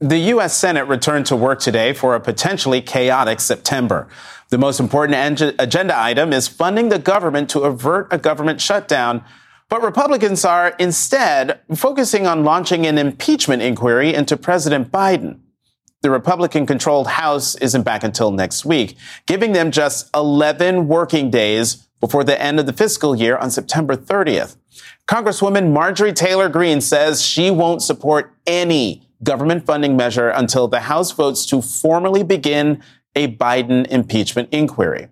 The 0.00 0.18
U.S. 0.18 0.56
Senate 0.56 0.88
returned 0.88 1.26
to 1.26 1.36
work 1.36 1.60
today 1.60 1.92
for 1.92 2.14
a 2.14 2.20
potentially 2.20 2.80
chaotic 2.80 3.38
September. 3.38 4.08
The 4.48 4.58
most 4.58 4.80
important 4.80 5.40
agenda 5.60 5.96
item 5.96 6.32
is 6.32 6.48
funding 6.48 6.88
the 6.88 6.98
government 6.98 7.50
to 7.50 7.60
avert 7.60 8.08
a 8.10 8.18
government 8.18 8.60
shutdown. 8.60 9.22
But 9.68 9.82
Republicans 9.82 10.44
are 10.44 10.74
instead 10.78 11.60
focusing 11.74 12.26
on 12.26 12.42
launching 12.42 12.84
an 12.84 12.98
impeachment 12.98 13.62
inquiry 13.62 14.12
into 14.12 14.36
President 14.36 14.90
Biden. 14.90 15.38
The 16.02 16.10
Republican 16.10 16.66
controlled 16.66 17.06
House 17.06 17.54
isn't 17.56 17.82
back 17.82 18.02
until 18.02 18.32
next 18.32 18.64
week, 18.64 18.96
giving 19.26 19.52
them 19.52 19.70
just 19.70 20.10
11 20.14 20.88
working 20.88 21.30
days 21.30 21.86
before 22.00 22.24
the 22.24 22.40
end 22.42 22.58
of 22.58 22.66
the 22.66 22.72
fiscal 22.72 23.14
year 23.14 23.36
on 23.36 23.52
September 23.52 23.94
30th. 23.94 24.56
Congresswoman 25.06 25.72
Marjorie 25.72 26.12
Taylor 26.12 26.48
Greene 26.48 26.80
says 26.80 27.22
she 27.22 27.52
won't 27.52 27.82
support 27.82 28.34
any 28.48 29.08
government 29.22 29.64
funding 29.64 29.96
measure 29.96 30.28
until 30.28 30.66
the 30.66 30.80
House 30.80 31.12
votes 31.12 31.46
to 31.46 31.62
formally 31.62 32.24
begin 32.24 32.82
a 33.14 33.28
Biden 33.28 33.86
impeachment 33.86 34.48
inquiry. 34.50 35.06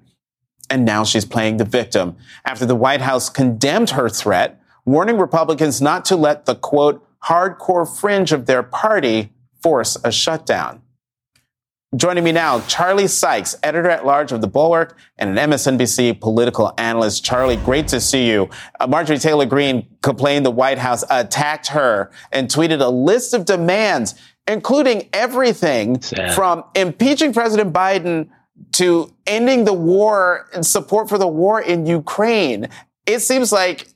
And 0.68 0.84
now 0.84 1.05
she's 1.05 1.24
playing 1.24 1.59
the 1.59 1.64
victim 1.64 2.16
after 2.45 2.66
the 2.66 2.74
White 2.74 3.01
House 3.01 3.28
condemned 3.28 3.91
her 3.91 4.09
threat, 4.09 4.61
warning 4.84 5.18
Republicans 5.18 5.80
not 5.80 6.05
to 6.07 6.16
let 6.16 6.47
the 6.47 6.57
quote, 6.57 7.07
hardcore 7.26 7.86
fringe 7.86 8.32
of 8.32 8.47
their 8.47 8.64
party 8.64 9.32
force 9.62 9.97
a 10.03 10.11
shutdown. 10.11 10.80
Joining 11.97 12.22
me 12.22 12.30
now, 12.30 12.61
Charlie 12.68 13.09
Sykes, 13.09 13.57
editor 13.64 13.91
at 13.91 14.07
large 14.07 14.30
of 14.30 14.41
The 14.41 14.47
Bulwark 14.47 14.97
and 15.18 15.36
an 15.36 15.51
MSNBC 15.51 16.20
political 16.20 16.72
analyst. 16.78 17.24
Charlie, 17.24 17.57
great 17.57 17.88
to 17.88 18.01
see 18.01 18.30
you. 18.30 18.49
Uh, 18.78 18.86
Marjorie 18.86 19.18
Taylor 19.18 19.45
Greene 19.45 19.88
complained 20.01 20.47
the 20.47 20.53
White 20.53 20.78
House 20.78 21.03
attacked 21.11 21.66
her 21.66 22.12
and 22.30 22.49
tweeted 22.49 22.80
a 22.80 22.88
list 22.88 23.34
of 23.34 23.45
demands, 23.45 24.14
including 24.47 25.09
everything 25.12 26.01
Sad. 26.01 26.32
from 26.32 26.62
impeaching 26.76 27.32
President 27.32 27.72
Biden 27.72 28.28
to 28.74 29.12
ending 29.26 29.64
the 29.64 29.72
war 29.72 30.49
and 30.55 30.64
support 30.64 31.09
for 31.09 31.18
the 31.18 31.26
war 31.26 31.61
in 31.61 31.86
Ukraine. 31.86 32.68
It 33.05 33.18
seems 33.18 33.51
like 33.51 33.88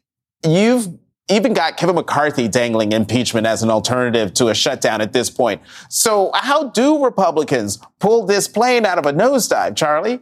you've 0.45 0.89
even 1.29 1.55
got 1.55 1.77
Kevin 1.77 1.95
McCarthy 1.95 2.49
dangling 2.49 2.93
impeachment 2.93 3.47
as 3.47 3.63
an 3.63 3.71
alternative 3.71 4.35
to 4.35 4.49
a 4.49 4.55
shutdown 4.55 5.01
at 5.01 5.13
this 5.13 5.31
point. 5.31 5.63
So 5.89 6.31
how 6.35 6.69
do 6.69 7.03
Republicans 7.03 7.79
pull 7.99 8.27
this 8.27 8.47
plane 8.47 8.85
out 8.85 8.99
of 8.99 9.07
a 9.07 9.13
nosedive, 9.13 9.75
Charlie? 9.75 10.21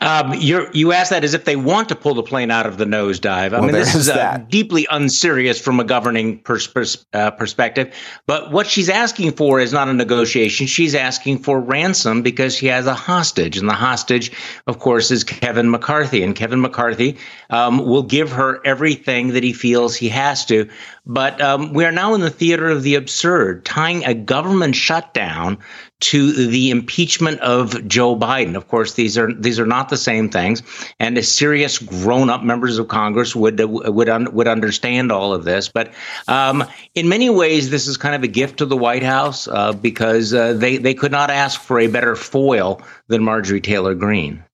Um, 0.00 0.34
you 0.34 0.92
ask 0.92 1.10
that 1.10 1.24
as 1.24 1.32
if 1.32 1.44
they 1.44 1.56
want 1.56 1.88
to 1.88 1.96
pull 1.96 2.14
the 2.14 2.22
plane 2.22 2.50
out 2.50 2.66
of 2.66 2.76
the 2.76 2.84
nosedive. 2.84 3.26
I 3.26 3.48
well, 3.48 3.62
mean, 3.62 3.72
this 3.72 3.94
is 3.94 4.10
uh, 4.10 4.38
deeply 4.50 4.86
unserious 4.90 5.58
from 5.58 5.80
a 5.80 5.84
governing 5.84 6.40
pers- 6.40 6.66
pers- 6.66 7.06
uh, 7.14 7.30
perspective. 7.30 7.94
But 8.26 8.52
what 8.52 8.66
she's 8.66 8.90
asking 8.90 9.32
for 9.32 9.60
is 9.60 9.72
not 9.72 9.88
a 9.88 9.94
negotiation. 9.94 10.66
She's 10.66 10.94
asking 10.94 11.38
for 11.38 11.58
ransom 11.58 12.20
because 12.20 12.54
she 12.54 12.66
has 12.66 12.86
a 12.86 12.94
hostage. 12.94 13.56
And 13.56 13.68
the 13.68 13.74
hostage, 13.74 14.32
of 14.66 14.78
course, 14.78 15.10
is 15.10 15.24
Kevin 15.24 15.70
McCarthy. 15.70 16.22
And 16.22 16.36
Kevin 16.36 16.60
McCarthy 16.60 17.16
um, 17.48 17.78
will 17.78 18.02
give 18.02 18.32
her 18.32 18.60
everything 18.66 19.28
that 19.28 19.42
he 19.42 19.54
feels 19.54 19.96
he 19.96 20.10
has 20.10 20.44
to. 20.46 20.68
But 21.06 21.40
um, 21.40 21.72
we 21.72 21.84
are 21.84 21.92
now 21.92 22.14
in 22.14 22.20
the 22.20 22.30
theater 22.30 22.68
of 22.68 22.82
the 22.82 22.94
absurd, 22.96 23.64
tying 23.64 24.04
a 24.04 24.14
government 24.14 24.74
shutdown 24.74 25.58
to 26.04 26.32
the 26.32 26.70
impeachment 26.70 27.40
of 27.40 27.88
Joe 27.88 28.14
Biden. 28.14 28.56
Of 28.56 28.68
course, 28.68 28.92
these 28.92 29.16
are 29.16 29.32
these 29.32 29.58
are 29.58 29.66
not 29.66 29.88
the 29.88 29.96
same 29.96 30.28
things, 30.28 30.62
and 31.00 31.24
serious 31.24 31.78
grown-up 31.78 32.42
members 32.42 32.78
of 32.78 32.88
Congress 32.88 33.34
would 33.34 33.58
would 33.58 34.08
un, 34.10 34.34
would 34.34 34.46
understand 34.46 35.10
all 35.10 35.32
of 35.32 35.44
this. 35.44 35.70
But 35.70 35.92
um, 36.28 36.64
in 36.94 37.08
many 37.08 37.30
ways, 37.30 37.70
this 37.70 37.86
is 37.86 37.96
kind 37.96 38.14
of 38.14 38.22
a 38.22 38.28
gift 38.28 38.58
to 38.58 38.66
the 38.66 38.76
White 38.76 39.02
House 39.02 39.48
uh, 39.48 39.72
because 39.72 40.34
uh, 40.34 40.52
they 40.52 40.76
they 40.76 40.92
could 40.92 41.12
not 41.12 41.30
ask 41.30 41.58
for 41.60 41.78
a 41.78 41.86
better 41.86 42.16
foil 42.16 42.82
than 43.08 43.22
Marjorie 43.22 43.62
Taylor 43.62 43.94
Greene. 43.94 44.44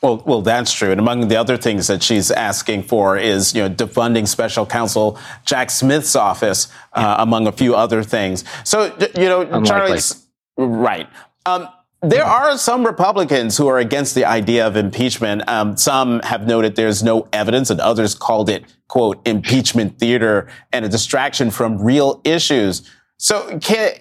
Well, 0.00 0.22
well, 0.24 0.42
that's 0.42 0.72
true. 0.72 0.92
And 0.92 1.00
among 1.00 1.26
the 1.26 1.36
other 1.36 1.56
things 1.56 1.88
that 1.88 2.04
she's 2.04 2.30
asking 2.30 2.84
for 2.84 3.18
is, 3.18 3.52
you 3.52 3.62
know, 3.62 3.68
defunding 3.74 4.28
special 4.28 4.64
counsel 4.64 5.18
Jack 5.44 5.70
Smith's 5.70 6.14
office, 6.14 6.68
uh, 6.92 7.16
among 7.18 7.48
a 7.48 7.52
few 7.52 7.74
other 7.74 8.04
things. 8.04 8.44
So, 8.62 8.96
you 9.16 9.24
know, 9.24 9.40
Unlikely. 9.40 9.66
Charlie's 9.66 10.27
right. 10.58 11.08
Um, 11.46 11.68
there 12.02 12.24
are 12.24 12.56
some 12.56 12.86
Republicans 12.86 13.56
who 13.56 13.66
are 13.66 13.78
against 13.78 14.14
the 14.14 14.24
idea 14.24 14.66
of 14.66 14.76
impeachment. 14.76 15.48
Um, 15.48 15.76
some 15.76 16.20
have 16.20 16.46
noted 16.46 16.76
there's 16.76 17.02
no 17.02 17.26
evidence, 17.32 17.70
and 17.70 17.80
others 17.80 18.14
called 18.14 18.48
it, 18.48 18.64
quote, 18.86 19.26
impeachment 19.26 19.98
theater 19.98 20.48
and 20.72 20.84
a 20.84 20.88
distraction 20.88 21.50
from 21.50 21.82
real 21.82 22.20
issues. 22.24 22.88
So, 23.18 23.58
can 23.58 23.94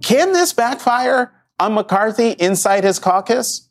can 0.00 0.32
this 0.32 0.54
backfire 0.54 1.32
on 1.58 1.74
McCarthy 1.74 2.30
inside 2.30 2.84
his 2.84 2.98
caucus? 2.98 3.68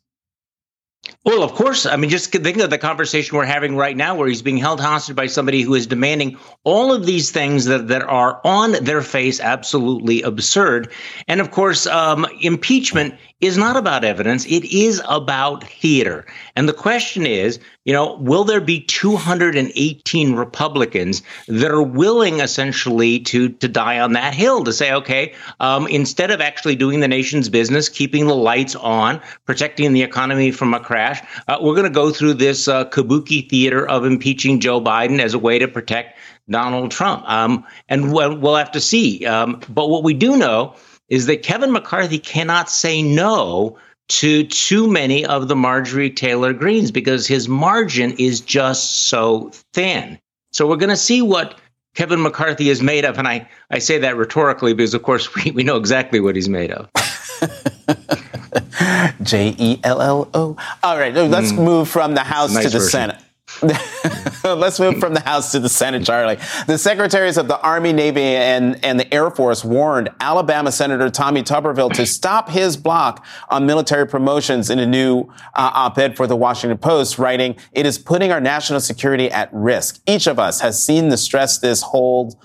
Well, 1.24 1.42
of 1.42 1.52
course. 1.52 1.86
I 1.86 1.96
mean, 1.96 2.10
just 2.10 2.32
think 2.32 2.56
of 2.58 2.70
the 2.70 2.78
conversation 2.78 3.36
we're 3.36 3.44
having 3.44 3.76
right 3.76 3.96
now, 3.96 4.14
where 4.14 4.28
he's 4.28 4.42
being 4.42 4.56
held 4.56 4.80
hostage 4.80 5.16
by 5.16 5.26
somebody 5.26 5.62
who 5.62 5.74
is 5.74 5.86
demanding 5.86 6.36
all 6.64 6.92
of 6.92 7.06
these 7.06 7.30
things 7.30 7.64
that, 7.66 7.88
that 7.88 8.02
are 8.02 8.40
on 8.44 8.72
their 8.84 9.02
face 9.02 9.40
absolutely 9.40 10.22
absurd. 10.22 10.92
And 11.28 11.40
of 11.40 11.50
course, 11.50 11.86
um, 11.86 12.26
impeachment 12.40 13.14
is 13.42 13.58
not 13.58 13.76
about 13.76 14.04
evidence. 14.04 14.46
It 14.46 14.64
is 14.72 15.02
about 15.08 15.64
theater. 15.64 16.24
And 16.54 16.68
the 16.68 16.72
question 16.72 17.26
is, 17.26 17.58
you 17.84 17.92
know, 17.92 18.14
will 18.14 18.44
there 18.44 18.60
be 18.60 18.80
218 18.80 20.34
Republicans 20.34 21.22
that 21.48 21.70
are 21.72 21.82
willing 21.82 22.38
essentially 22.38 23.18
to, 23.18 23.48
to 23.48 23.66
die 23.66 23.98
on 23.98 24.12
that 24.12 24.32
hill 24.32 24.62
to 24.62 24.72
say, 24.72 24.92
okay, 24.92 25.34
um, 25.58 25.88
instead 25.88 26.30
of 26.30 26.40
actually 26.40 26.76
doing 26.76 27.00
the 27.00 27.08
nation's 27.08 27.48
business, 27.48 27.88
keeping 27.88 28.28
the 28.28 28.36
lights 28.36 28.76
on, 28.76 29.20
protecting 29.44 29.92
the 29.92 30.02
economy 30.02 30.52
from 30.52 30.72
a 30.72 30.78
crash, 30.78 31.20
uh, 31.48 31.58
we're 31.60 31.74
going 31.74 31.82
to 31.82 31.90
go 31.90 32.12
through 32.12 32.34
this 32.34 32.68
uh, 32.68 32.84
kabuki 32.90 33.50
theater 33.50 33.86
of 33.88 34.04
impeaching 34.04 34.60
Joe 34.60 34.80
Biden 34.80 35.18
as 35.18 35.34
a 35.34 35.38
way 35.40 35.58
to 35.58 35.66
protect 35.66 36.16
Donald 36.48 36.92
Trump. 36.92 37.28
Um, 37.28 37.66
and 37.88 38.12
we'll, 38.12 38.38
we'll 38.38 38.56
have 38.56 38.72
to 38.72 38.80
see. 38.80 39.26
Um, 39.26 39.60
but 39.68 39.88
what 39.88 40.04
we 40.04 40.14
do 40.14 40.36
know 40.36 40.76
is 41.12 41.26
that 41.26 41.42
Kevin 41.42 41.70
McCarthy 41.70 42.18
cannot 42.18 42.70
say 42.70 43.02
no 43.02 43.76
to 44.08 44.44
too 44.44 44.90
many 44.90 45.26
of 45.26 45.46
the 45.46 45.54
Marjorie 45.54 46.08
Taylor 46.08 46.54
Greenes 46.54 46.90
because 46.90 47.26
his 47.26 47.50
margin 47.50 48.12
is 48.12 48.40
just 48.40 49.08
so 49.08 49.50
thin. 49.74 50.18
So 50.52 50.66
we're 50.66 50.76
going 50.76 50.88
to 50.88 50.96
see 50.96 51.20
what 51.20 51.58
Kevin 51.94 52.22
McCarthy 52.22 52.70
is 52.70 52.82
made 52.82 53.04
of. 53.04 53.18
And 53.18 53.28
I, 53.28 53.46
I 53.70 53.78
say 53.78 53.98
that 53.98 54.16
rhetorically 54.16 54.72
because, 54.72 54.94
of 54.94 55.02
course, 55.02 55.34
we, 55.34 55.50
we 55.50 55.64
know 55.64 55.76
exactly 55.76 56.18
what 56.18 56.34
he's 56.34 56.48
made 56.48 56.70
of. 56.70 56.88
J 59.22 59.54
E 59.58 59.80
L 59.84 60.00
L 60.00 60.30
O. 60.32 60.56
All 60.82 60.98
right, 60.98 61.12
let's 61.12 61.52
mm. 61.52 61.62
move 61.62 61.90
from 61.90 62.14
the 62.14 62.22
House 62.22 62.54
nice 62.54 62.64
to 62.64 62.70
the 62.70 62.78
version. 62.78 62.90
Senate. 62.90 63.22
Let's 64.44 64.80
move 64.80 64.98
from 64.98 65.14
the 65.14 65.22
House 65.24 65.52
to 65.52 65.60
the 65.60 65.68
Senate, 65.68 66.04
Charlie. 66.04 66.38
The 66.66 66.78
secretaries 66.78 67.36
of 67.36 67.48
the 67.48 67.60
Army, 67.60 67.92
Navy, 67.92 68.22
and, 68.22 68.82
and 68.84 68.98
the 68.98 69.12
Air 69.12 69.30
Force 69.30 69.64
warned 69.64 70.08
Alabama 70.20 70.72
Senator 70.72 71.10
Tommy 71.10 71.42
Tuberville 71.42 71.92
to 71.94 72.06
stop 72.06 72.48
his 72.48 72.76
block 72.76 73.24
on 73.50 73.66
military 73.66 74.06
promotions 74.06 74.70
in 74.70 74.78
a 74.78 74.86
new 74.86 75.22
uh, 75.54 75.70
op-ed 75.74 76.16
for 76.16 76.26
the 76.26 76.36
Washington 76.36 76.78
Post, 76.78 77.18
writing, 77.18 77.56
it 77.72 77.86
is 77.86 77.98
putting 77.98 78.32
our 78.32 78.40
national 78.40 78.80
security 78.80 79.30
at 79.30 79.48
risk. 79.52 80.00
Each 80.06 80.26
of 80.26 80.38
us 80.38 80.60
has 80.60 80.84
seen 80.84 81.08
the 81.08 81.16
stress 81.16 81.58
this 81.58 81.82
hold 81.82 82.36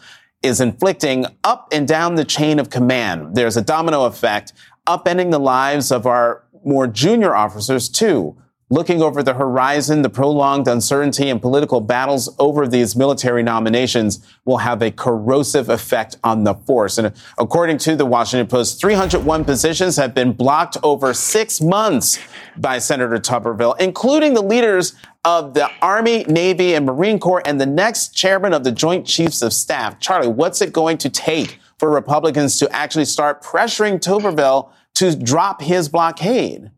is 0.43 0.61
inflicting 0.61 1.25
up 1.43 1.67
and 1.71 1.87
down 1.87 2.15
the 2.15 2.25
chain 2.25 2.59
of 2.59 2.69
command. 2.69 3.35
There's 3.35 3.57
a 3.57 3.61
domino 3.61 4.05
effect, 4.05 4.53
upending 4.85 5.31
the 5.31 5.39
lives 5.39 5.91
of 5.91 6.05
our 6.05 6.43
more 6.63 6.87
junior 6.87 7.35
officers 7.35 7.89
too. 7.89 8.37
Looking 8.69 9.01
over 9.01 9.23
the 9.23 9.35
horizon, 9.35 10.01
the 10.01 10.09
prolonged 10.09 10.67
uncertainty 10.67 11.29
and 11.29 11.41
political 11.41 11.79
battles 11.79 12.35
over 12.37 12.67
these 12.67 12.97
military 12.97 13.41
nominations 13.41 14.19
will 14.43 14.57
have 14.57 14.81
a 14.81 14.91
corrosive 14.91 15.69
effect 15.69 16.17
on 16.21 16.43
the 16.43 16.53
force. 16.53 16.97
And 16.97 17.13
according 17.37 17.77
to 17.79 17.95
the 17.95 18.05
Washington 18.05 18.45
Post, 18.45 18.81
301 18.81 19.45
positions 19.45 19.95
have 19.95 20.13
been 20.13 20.33
blocked 20.33 20.75
over 20.83 21.13
six 21.13 21.61
months 21.61 22.19
by 22.57 22.77
Senator 22.77 23.19
Tuberville, 23.19 23.79
including 23.79 24.33
the 24.33 24.43
leaders 24.43 24.95
of 25.23 25.53
the 25.53 25.71
Army, 25.81 26.25
Navy, 26.25 26.73
and 26.73 26.85
Marine 26.85 27.19
Corps, 27.19 27.43
and 27.45 27.61
the 27.61 27.65
next 27.65 28.09
chairman 28.09 28.51
of 28.51 28.65
the 28.65 28.73
Joint 28.73 29.07
Chiefs 29.07 29.41
of 29.41 29.53
Staff. 29.53 30.01
Charlie, 30.01 30.27
what's 30.27 30.61
it 30.61 30.73
going 30.73 30.97
to 30.97 31.09
take 31.09 31.59
for 31.79 31.89
Republicans 31.89 32.59
to 32.59 32.69
actually 32.75 33.05
start 33.05 33.41
pressuring 33.41 34.01
Tuberville 34.01 34.71
to 34.95 35.15
drop 35.15 35.61
his 35.61 35.87
blockade? 35.87 36.69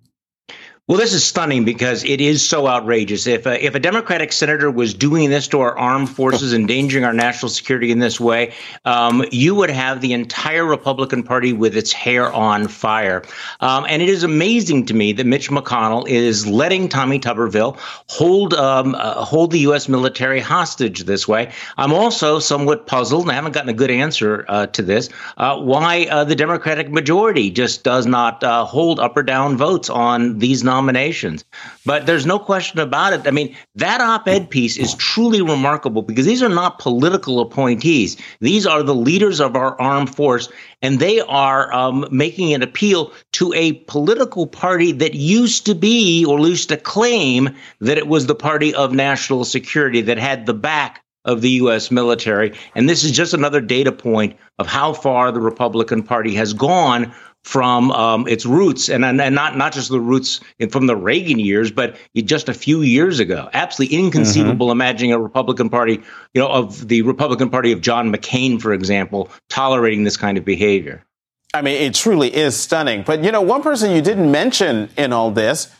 Well, 0.89 0.97
this 0.97 1.13
is 1.13 1.23
stunning 1.23 1.65
because 1.65 2.03
it 2.03 2.19
is 2.19 2.43
so 2.43 2.67
outrageous. 2.67 3.27
If 3.27 3.45
a, 3.45 3.63
if 3.63 3.75
a 3.75 3.79
Democratic 3.79 4.31
senator 4.31 4.71
was 4.71 4.95
doing 4.95 5.29
this 5.29 5.47
to 5.49 5.59
our 5.59 5.77
armed 5.77 6.09
forces, 6.09 6.51
endangering 6.51 7.03
our 7.05 7.13
national 7.13 7.49
security 7.49 7.91
in 7.91 7.99
this 7.99 8.19
way, 8.19 8.53
um, 8.85 9.23
you 9.31 9.53
would 9.53 9.69
have 9.69 10.01
the 10.01 10.13
entire 10.13 10.65
Republican 10.65 11.21
Party 11.21 11.53
with 11.53 11.77
its 11.77 11.93
hair 11.93 12.33
on 12.33 12.67
fire. 12.67 13.21
Um, 13.59 13.85
and 13.87 14.01
it 14.01 14.09
is 14.09 14.23
amazing 14.23 14.87
to 14.87 14.95
me 14.95 15.13
that 15.13 15.27
Mitch 15.27 15.51
McConnell 15.51 16.09
is 16.09 16.47
letting 16.47 16.89
Tommy 16.89 17.19
Tuberville 17.19 17.77
hold 18.07 18.55
um, 18.55 18.95
uh, 18.95 19.23
hold 19.23 19.51
the 19.51 19.59
U.S. 19.59 19.87
military 19.89 20.39
hostage 20.39 21.03
this 21.03 21.27
way. 21.27 21.51
I'm 21.77 21.93
also 21.93 22.39
somewhat 22.39 22.87
puzzled, 22.87 23.25
and 23.25 23.31
I 23.31 23.35
haven't 23.35 23.51
gotten 23.51 23.69
a 23.69 23.73
good 23.73 23.91
answer 23.91 24.43
uh, 24.47 24.65
to 24.65 24.81
this, 24.81 25.09
uh, 25.37 25.55
why 25.61 26.07
uh, 26.09 26.23
the 26.23 26.35
Democratic 26.35 26.89
majority 26.89 27.51
just 27.51 27.83
does 27.83 28.07
not 28.07 28.43
uh, 28.43 28.65
hold 28.65 28.99
up 28.99 29.15
or 29.15 29.21
down 29.21 29.55
votes 29.55 29.91
on 29.91 30.39
these 30.39 30.63
nominations 30.63 30.78
nominations. 30.79 31.43
But 31.85 32.05
there's 32.05 32.25
no 32.25 32.39
question 32.39 32.79
about 32.79 33.13
it. 33.13 33.27
I 33.27 33.31
mean, 33.31 33.55
that 33.75 33.99
op 34.01 34.27
ed 34.27 34.49
piece 34.49 34.77
is 34.77 34.95
truly 34.95 35.41
remarkable 35.41 36.01
because 36.01 36.25
these 36.25 36.41
are 36.41 36.49
not 36.49 36.79
political 36.79 37.41
appointees. 37.41 38.15
These 38.39 38.65
are 38.65 38.81
the 38.81 38.95
leaders 38.95 39.41
of 39.41 39.55
our 39.55 39.79
armed 39.79 40.15
force, 40.15 40.49
and 40.81 40.99
they 40.99 41.19
are 41.19 41.73
um, 41.73 42.07
making 42.11 42.53
an 42.53 42.63
appeal 42.63 43.11
to 43.33 43.53
a 43.53 43.73
political 43.87 44.47
party 44.47 44.91
that 44.93 45.13
used 45.15 45.65
to 45.65 45.75
be 45.75 46.25
or 46.25 46.39
used 46.39 46.69
to 46.69 46.77
claim 46.77 47.49
that 47.81 47.97
it 47.97 48.07
was 48.07 48.27
the 48.27 48.35
party 48.35 48.73
of 48.73 48.93
national 48.93 49.43
security 49.43 50.01
that 50.01 50.17
had 50.17 50.45
the 50.45 50.53
back 50.53 51.03
of 51.25 51.41
the 51.41 51.49
U.S. 51.63 51.91
military. 51.91 52.57
And 52.75 52.87
this 52.87 53.03
is 53.03 53.11
just 53.11 53.33
another 53.33 53.59
data 53.59 53.91
point 53.91 54.37
of 54.57 54.67
how 54.67 54.93
far 54.93 55.31
the 55.31 55.41
Republican 55.41 56.01
Party 56.01 56.33
has 56.35 56.53
gone 56.53 57.13
from 57.49 57.89
um, 57.93 58.27
its 58.27 58.45
roots, 58.45 58.89
and, 58.89 59.03
and 59.03 59.33
not 59.33 59.57
not 59.57 59.73
just 59.73 59.89
the 59.89 59.99
roots 59.99 60.39
from 60.69 60.85
the 60.85 60.95
Reagan 60.95 61.39
years, 61.39 61.71
but 61.71 61.95
just 62.15 62.47
a 62.47 62.53
few 62.53 62.83
years 62.83 63.19
ago. 63.19 63.49
Absolutely 63.53 63.97
inconceivable 63.97 64.67
mm-hmm. 64.67 64.73
imagining 64.73 65.13
a 65.13 65.19
Republican 65.19 65.67
Party, 65.67 65.93
you 66.35 66.41
know, 66.41 66.47
of 66.47 66.87
the 66.87 67.01
Republican 67.01 67.49
Party 67.49 67.71
of 67.71 67.81
John 67.81 68.13
McCain, 68.13 68.61
for 68.61 68.71
example, 68.71 69.31
tolerating 69.49 70.03
this 70.03 70.15
kind 70.15 70.37
of 70.37 70.45
behavior. 70.45 71.03
I 71.51 71.63
mean, 71.63 71.81
it 71.81 71.95
truly 71.95 72.31
is 72.33 72.55
stunning. 72.55 73.01
But 73.01 73.23
you 73.23 73.31
know, 73.31 73.41
one 73.41 73.63
person 73.63 73.95
you 73.95 74.03
didn't 74.03 74.29
mention 74.29 74.91
in 74.95 75.11
all 75.11 75.31
this. 75.31 75.73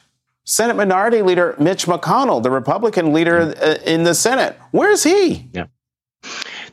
Senate 0.46 0.74
Minority 0.74 1.22
Leader 1.22 1.56
Mitch 1.60 1.86
McConnell, 1.86 2.42
the 2.42 2.50
Republican 2.50 3.14
leader 3.14 3.46
mm-hmm. 3.46 3.88
in 3.88 4.06
the 4.06 4.16
Senate. 4.16 4.58
Where 4.72 4.90
is 4.90 5.04
he? 5.04 5.48
Yeah. 5.54 5.66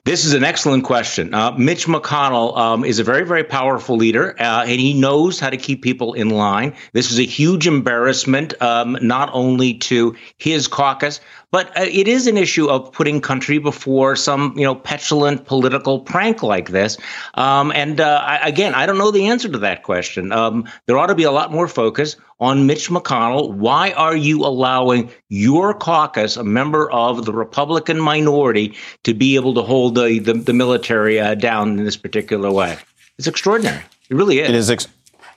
This 0.07 0.24
is 0.24 0.34
an 0.34 0.44
excellent 0.44 0.84
question. 0.84 1.34
Uh, 1.34 1.50
Mitch 1.59 1.88
McConnell 1.88 2.57
um, 2.57 2.84
is 2.84 3.00
a 3.00 3.02
very, 3.02 3.26
very 3.26 3.42
powerful 3.42 3.96
leader, 3.96 4.36
uh, 4.38 4.62
and 4.62 4.78
he 4.78 4.94
knows 4.94 5.40
how 5.40 5.50
to 5.50 5.57
keep 5.57 5.82
people 5.82 6.14
in 6.14 6.30
line. 6.30 6.76
This 6.92 7.11
is 7.11 7.18
a 7.18 7.24
huge 7.24 7.66
embarrassment, 7.66 8.54
um, 8.62 8.96
not 9.02 9.30
only 9.32 9.74
to 9.74 10.14
his 10.38 10.68
caucus, 10.68 11.18
but 11.50 11.76
uh, 11.76 11.86
it 11.90 12.07
is 12.07 12.28
an 12.28 12.36
issue 12.36 12.68
of 12.68 12.92
putting 12.92 13.20
country 13.20 13.59
before 13.59 14.14
some, 14.14 14.54
you 14.57 14.62
know, 14.62 14.76
petulant 14.76 15.44
political 15.44 15.98
prank 15.98 16.40
like 16.40 16.68
this. 16.68 16.98
Um, 17.34 17.72
and 17.72 18.00
uh, 18.00 18.22
I, 18.24 18.46
again, 18.46 18.76
I 18.76 18.86
don't 18.86 18.98
know 18.98 19.11
the 19.11 19.26
answer 19.26 19.48
to 19.48 19.59
that 19.59 19.82
question. 19.82 20.30
Um, 20.30 20.68
there 20.86 20.96
ought 20.98 21.09
to 21.09 21.16
be 21.16 21.24
a 21.24 21.32
lot 21.32 21.50
more 21.50 21.66
focus 21.66 22.14
on 22.39 22.66
Mitch 22.66 22.91
McConnell. 22.91 23.53
Why 23.53 23.93
are 23.93 24.16
you 24.16 24.45
allowing 24.45 25.11
your 25.28 25.74
caucus, 25.74 26.37
a 26.37 26.45
member 26.45 26.91
of 26.91 27.24
the 27.24 27.32
Republican 27.32 28.01
minority, 28.01 28.74
to 29.05 29.14
be 29.14 29.37
able 29.37 29.55
to 29.55 29.62
hold 29.62 29.95
the, 29.95 30.18
the, 30.18 30.34
the 30.34 30.53
military 30.53 31.18
uh, 31.18 31.34
down 31.34 31.78
in 31.78 31.84
this 31.84 31.97
particular 31.97 32.51
way? 32.51 32.76
It's 33.18 33.26
extraordinary. 33.26 33.82
It 34.09 34.14
really 34.14 34.41
is. 34.41 34.49
It 34.49 34.55
is. 34.55 34.70
Ex- 34.70 34.89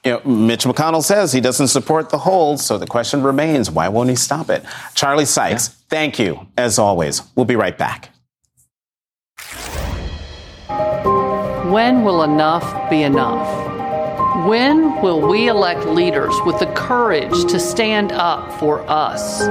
you 0.05 0.11
know, 0.11 0.21
Mitch 0.23 0.63
McConnell 0.63 1.03
says 1.03 1.33
he 1.33 1.41
doesn't 1.41 1.67
support 1.67 2.09
the 2.09 2.19
hold, 2.19 2.61
so 2.61 2.77
the 2.77 2.87
question 2.87 3.21
remains 3.21 3.69
why 3.69 3.89
won't 3.89 4.09
he 4.09 4.15
stop 4.15 4.49
it? 4.49 4.63
Charlie 4.95 5.25
Sykes, 5.25 5.67
yeah. 5.67 5.75
thank 5.89 6.19
you, 6.19 6.47
as 6.57 6.79
always. 6.79 7.21
We'll 7.35 7.45
be 7.45 7.57
right 7.57 7.77
back. 7.77 8.09
When 11.65 12.03
will 12.03 12.23
enough 12.23 12.89
be 12.89 13.03
enough? 13.03 13.68
When 14.47 15.01
will 15.01 15.27
we 15.27 15.49
elect 15.49 15.85
leaders 15.85 16.33
with 16.45 16.59
the 16.59 16.67
courage 16.67 17.45
to 17.51 17.59
stand 17.59 18.13
up 18.13 18.53
for 18.59 18.89
us? 18.89 19.41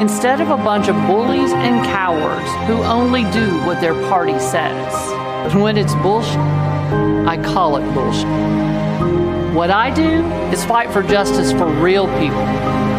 Instead 0.00 0.40
of 0.40 0.50
a 0.50 0.56
bunch 0.56 0.88
of 0.88 0.96
bullies 1.06 1.52
and 1.52 1.84
cowards 1.86 2.50
who 2.66 2.82
only 2.82 3.22
do 3.30 3.46
what 3.64 3.80
their 3.80 3.94
party 4.08 4.38
says. 4.40 5.54
When 5.54 5.76
it's 5.76 5.94
bullshit, 5.96 6.36
I 6.36 7.40
call 7.42 7.76
it 7.76 7.94
bullshit. 7.94 9.54
What 9.54 9.70
I 9.70 9.94
do 9.94 10.24
is 10.52 10.64
fight 10.64 10.90
for 10.90 11.02
justice 11.02 11.52
for 11.52 11.66
real 11.66 12.06
people 12.18 12.44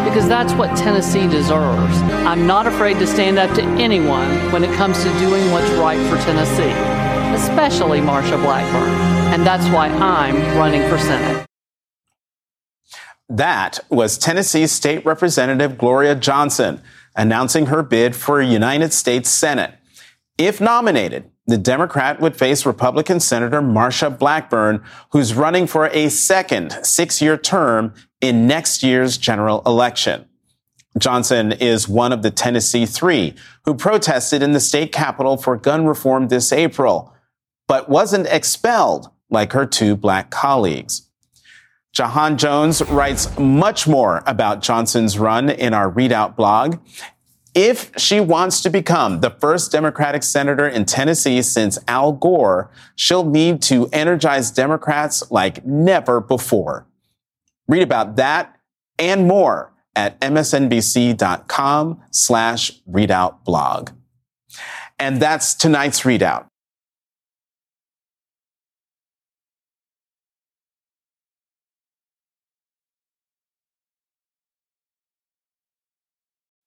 because 0.08 0.26
that's 0.26 0.54
what 0.54 0.76
Tennessee 0.76 1.28
deserves. 1.28 1.96
I'm 2.26 2.46
not 2.46 2.66
afraid 2.66 2.98
to 2.98 3.06
stand 3.06 3.38
up 3.38 3.54
to 3.56 3.62
anyone 3.62 4.50
when 4.52 4.64
it 4.64 4.74
comes 4.76 4.98
to 5.02 5.10
doing 5.18 5.50
what's 5.52 5.70
right 5.72 6.00
for 6.08 6.16
Tennessee, 6.24 6.74
especially 7.34 8.00
Marsha 8.00 8.40
Blackburn 8.42 9.10
and 9.32 9.46
that's 9.46 9.66
why 9.68 9.86
I'm 9.86 10.34
running 10.58 10.88
for 10.88 10.98
Senate. 10.98 11.46
That 13.28 13.78
was 13.88 14.18
Tennessee 14.18 14.66
State 14.66 15.06
Representative 15.06 15.78
Gloria 15.78 16.16
Johnson 16.16 16.82
announcing 17.14 17.66
her 17.66 17.84
bid 17.84 18.16
for 18.16 18.40
a 18.40 18.46
United 18.46 18.92
States 18.92 19.30
Senate. 19.30 19.74
If 20.36 20.60
nominated, 20.60 21.30
the 21.46 21.58
Democrat 21.58 22.20
would 22.20 22.36
face 22.36 22.66
Republican 22.66 23.20
Senator 23.20 23.62
Marsha 23.62 24.16
Blackburn, 24.18 24.82
who's 25.10 25.34
running 25.34 25.68
for 25.68 25.86
a 25.86 26.08
second 26.08 26.76
six 26.82 27.22
year 27.22 27.36
term 27.36 27.94
in 28.20 28.48
next 28.48 28.82
year's 28.82 29.16
general 29.16 29.62
election. 29.64 30.24
Johnson 30.98 31.52
is 31.52 31.88
one 31.88 32.12
of 32.12 32.22
the 32.22 32.32
Tennessee 32.32 32.84
three 32.84 33.36
who 33.64 33.74
protested 33.74 34.42
in 34.42 34.52
the 34.52 34.60
state 34.60 34.90
capitol 34.90 35.36
for 35.36 35.56
gun 35.56 35.86
reform 35.86 36.28
this 36.28 36.52
April, 36.52 37.14
but 37.70 37.88
wasn't 37.88 38.26
expelled 38.26 39.10
like 39.30 39.52
her 39.52 39.64
two 39.64 39.94
black 39.94 40.28
colleagues. 40.28 41.08
Jahan 41.92 42.36
Jones 42.36 42.82
writes 42.82 43.38
much 43.38 43.86
more 43.86 44.24
about 44.26 44.60
Johnson's 44.60 45.20
run 45.20 45.48
in 45.48 45.72
our 45.72 45.88
ReidOut 45.88 46.34
blog. 46.34 46.78
If 47.54 47.92
she 47.96 48.18
wants 48.18 48.60
to 48.62 48.70
become 48.70 49.20
the 49.20 49.30
first 49.30 49.70
Democratic 49.70 50.24
senator 50.24 50.66
in 50.66 50.84
Tennessee 50.84 51.42
since 51.42 51.78
Al 51.86 52.10
Gore, 52.10 52.72
she'll 52.96 53.24
need 53.24 53.62
to 53.62 53.88
energize 53.92 54.50
Democrats 54.50 55.30
like 55.30 55.64
never 55.64 56.20
before. 56.20 56.88
Read 57.68 57.84
about 57.84 58.16
that 58.16 58.58
and 58.98 59.28
more 59.28 59.72
at 59.94 60.20
msnbc.com 60.20 62.00
slash 62.10 62.72
ReidOut 62.90 63.44
blog. 63.44 63.90
And 64.98 65.22
that's 65.22 65.54
tonight's 65.54 66.00
ReidOut. 66.00 66.49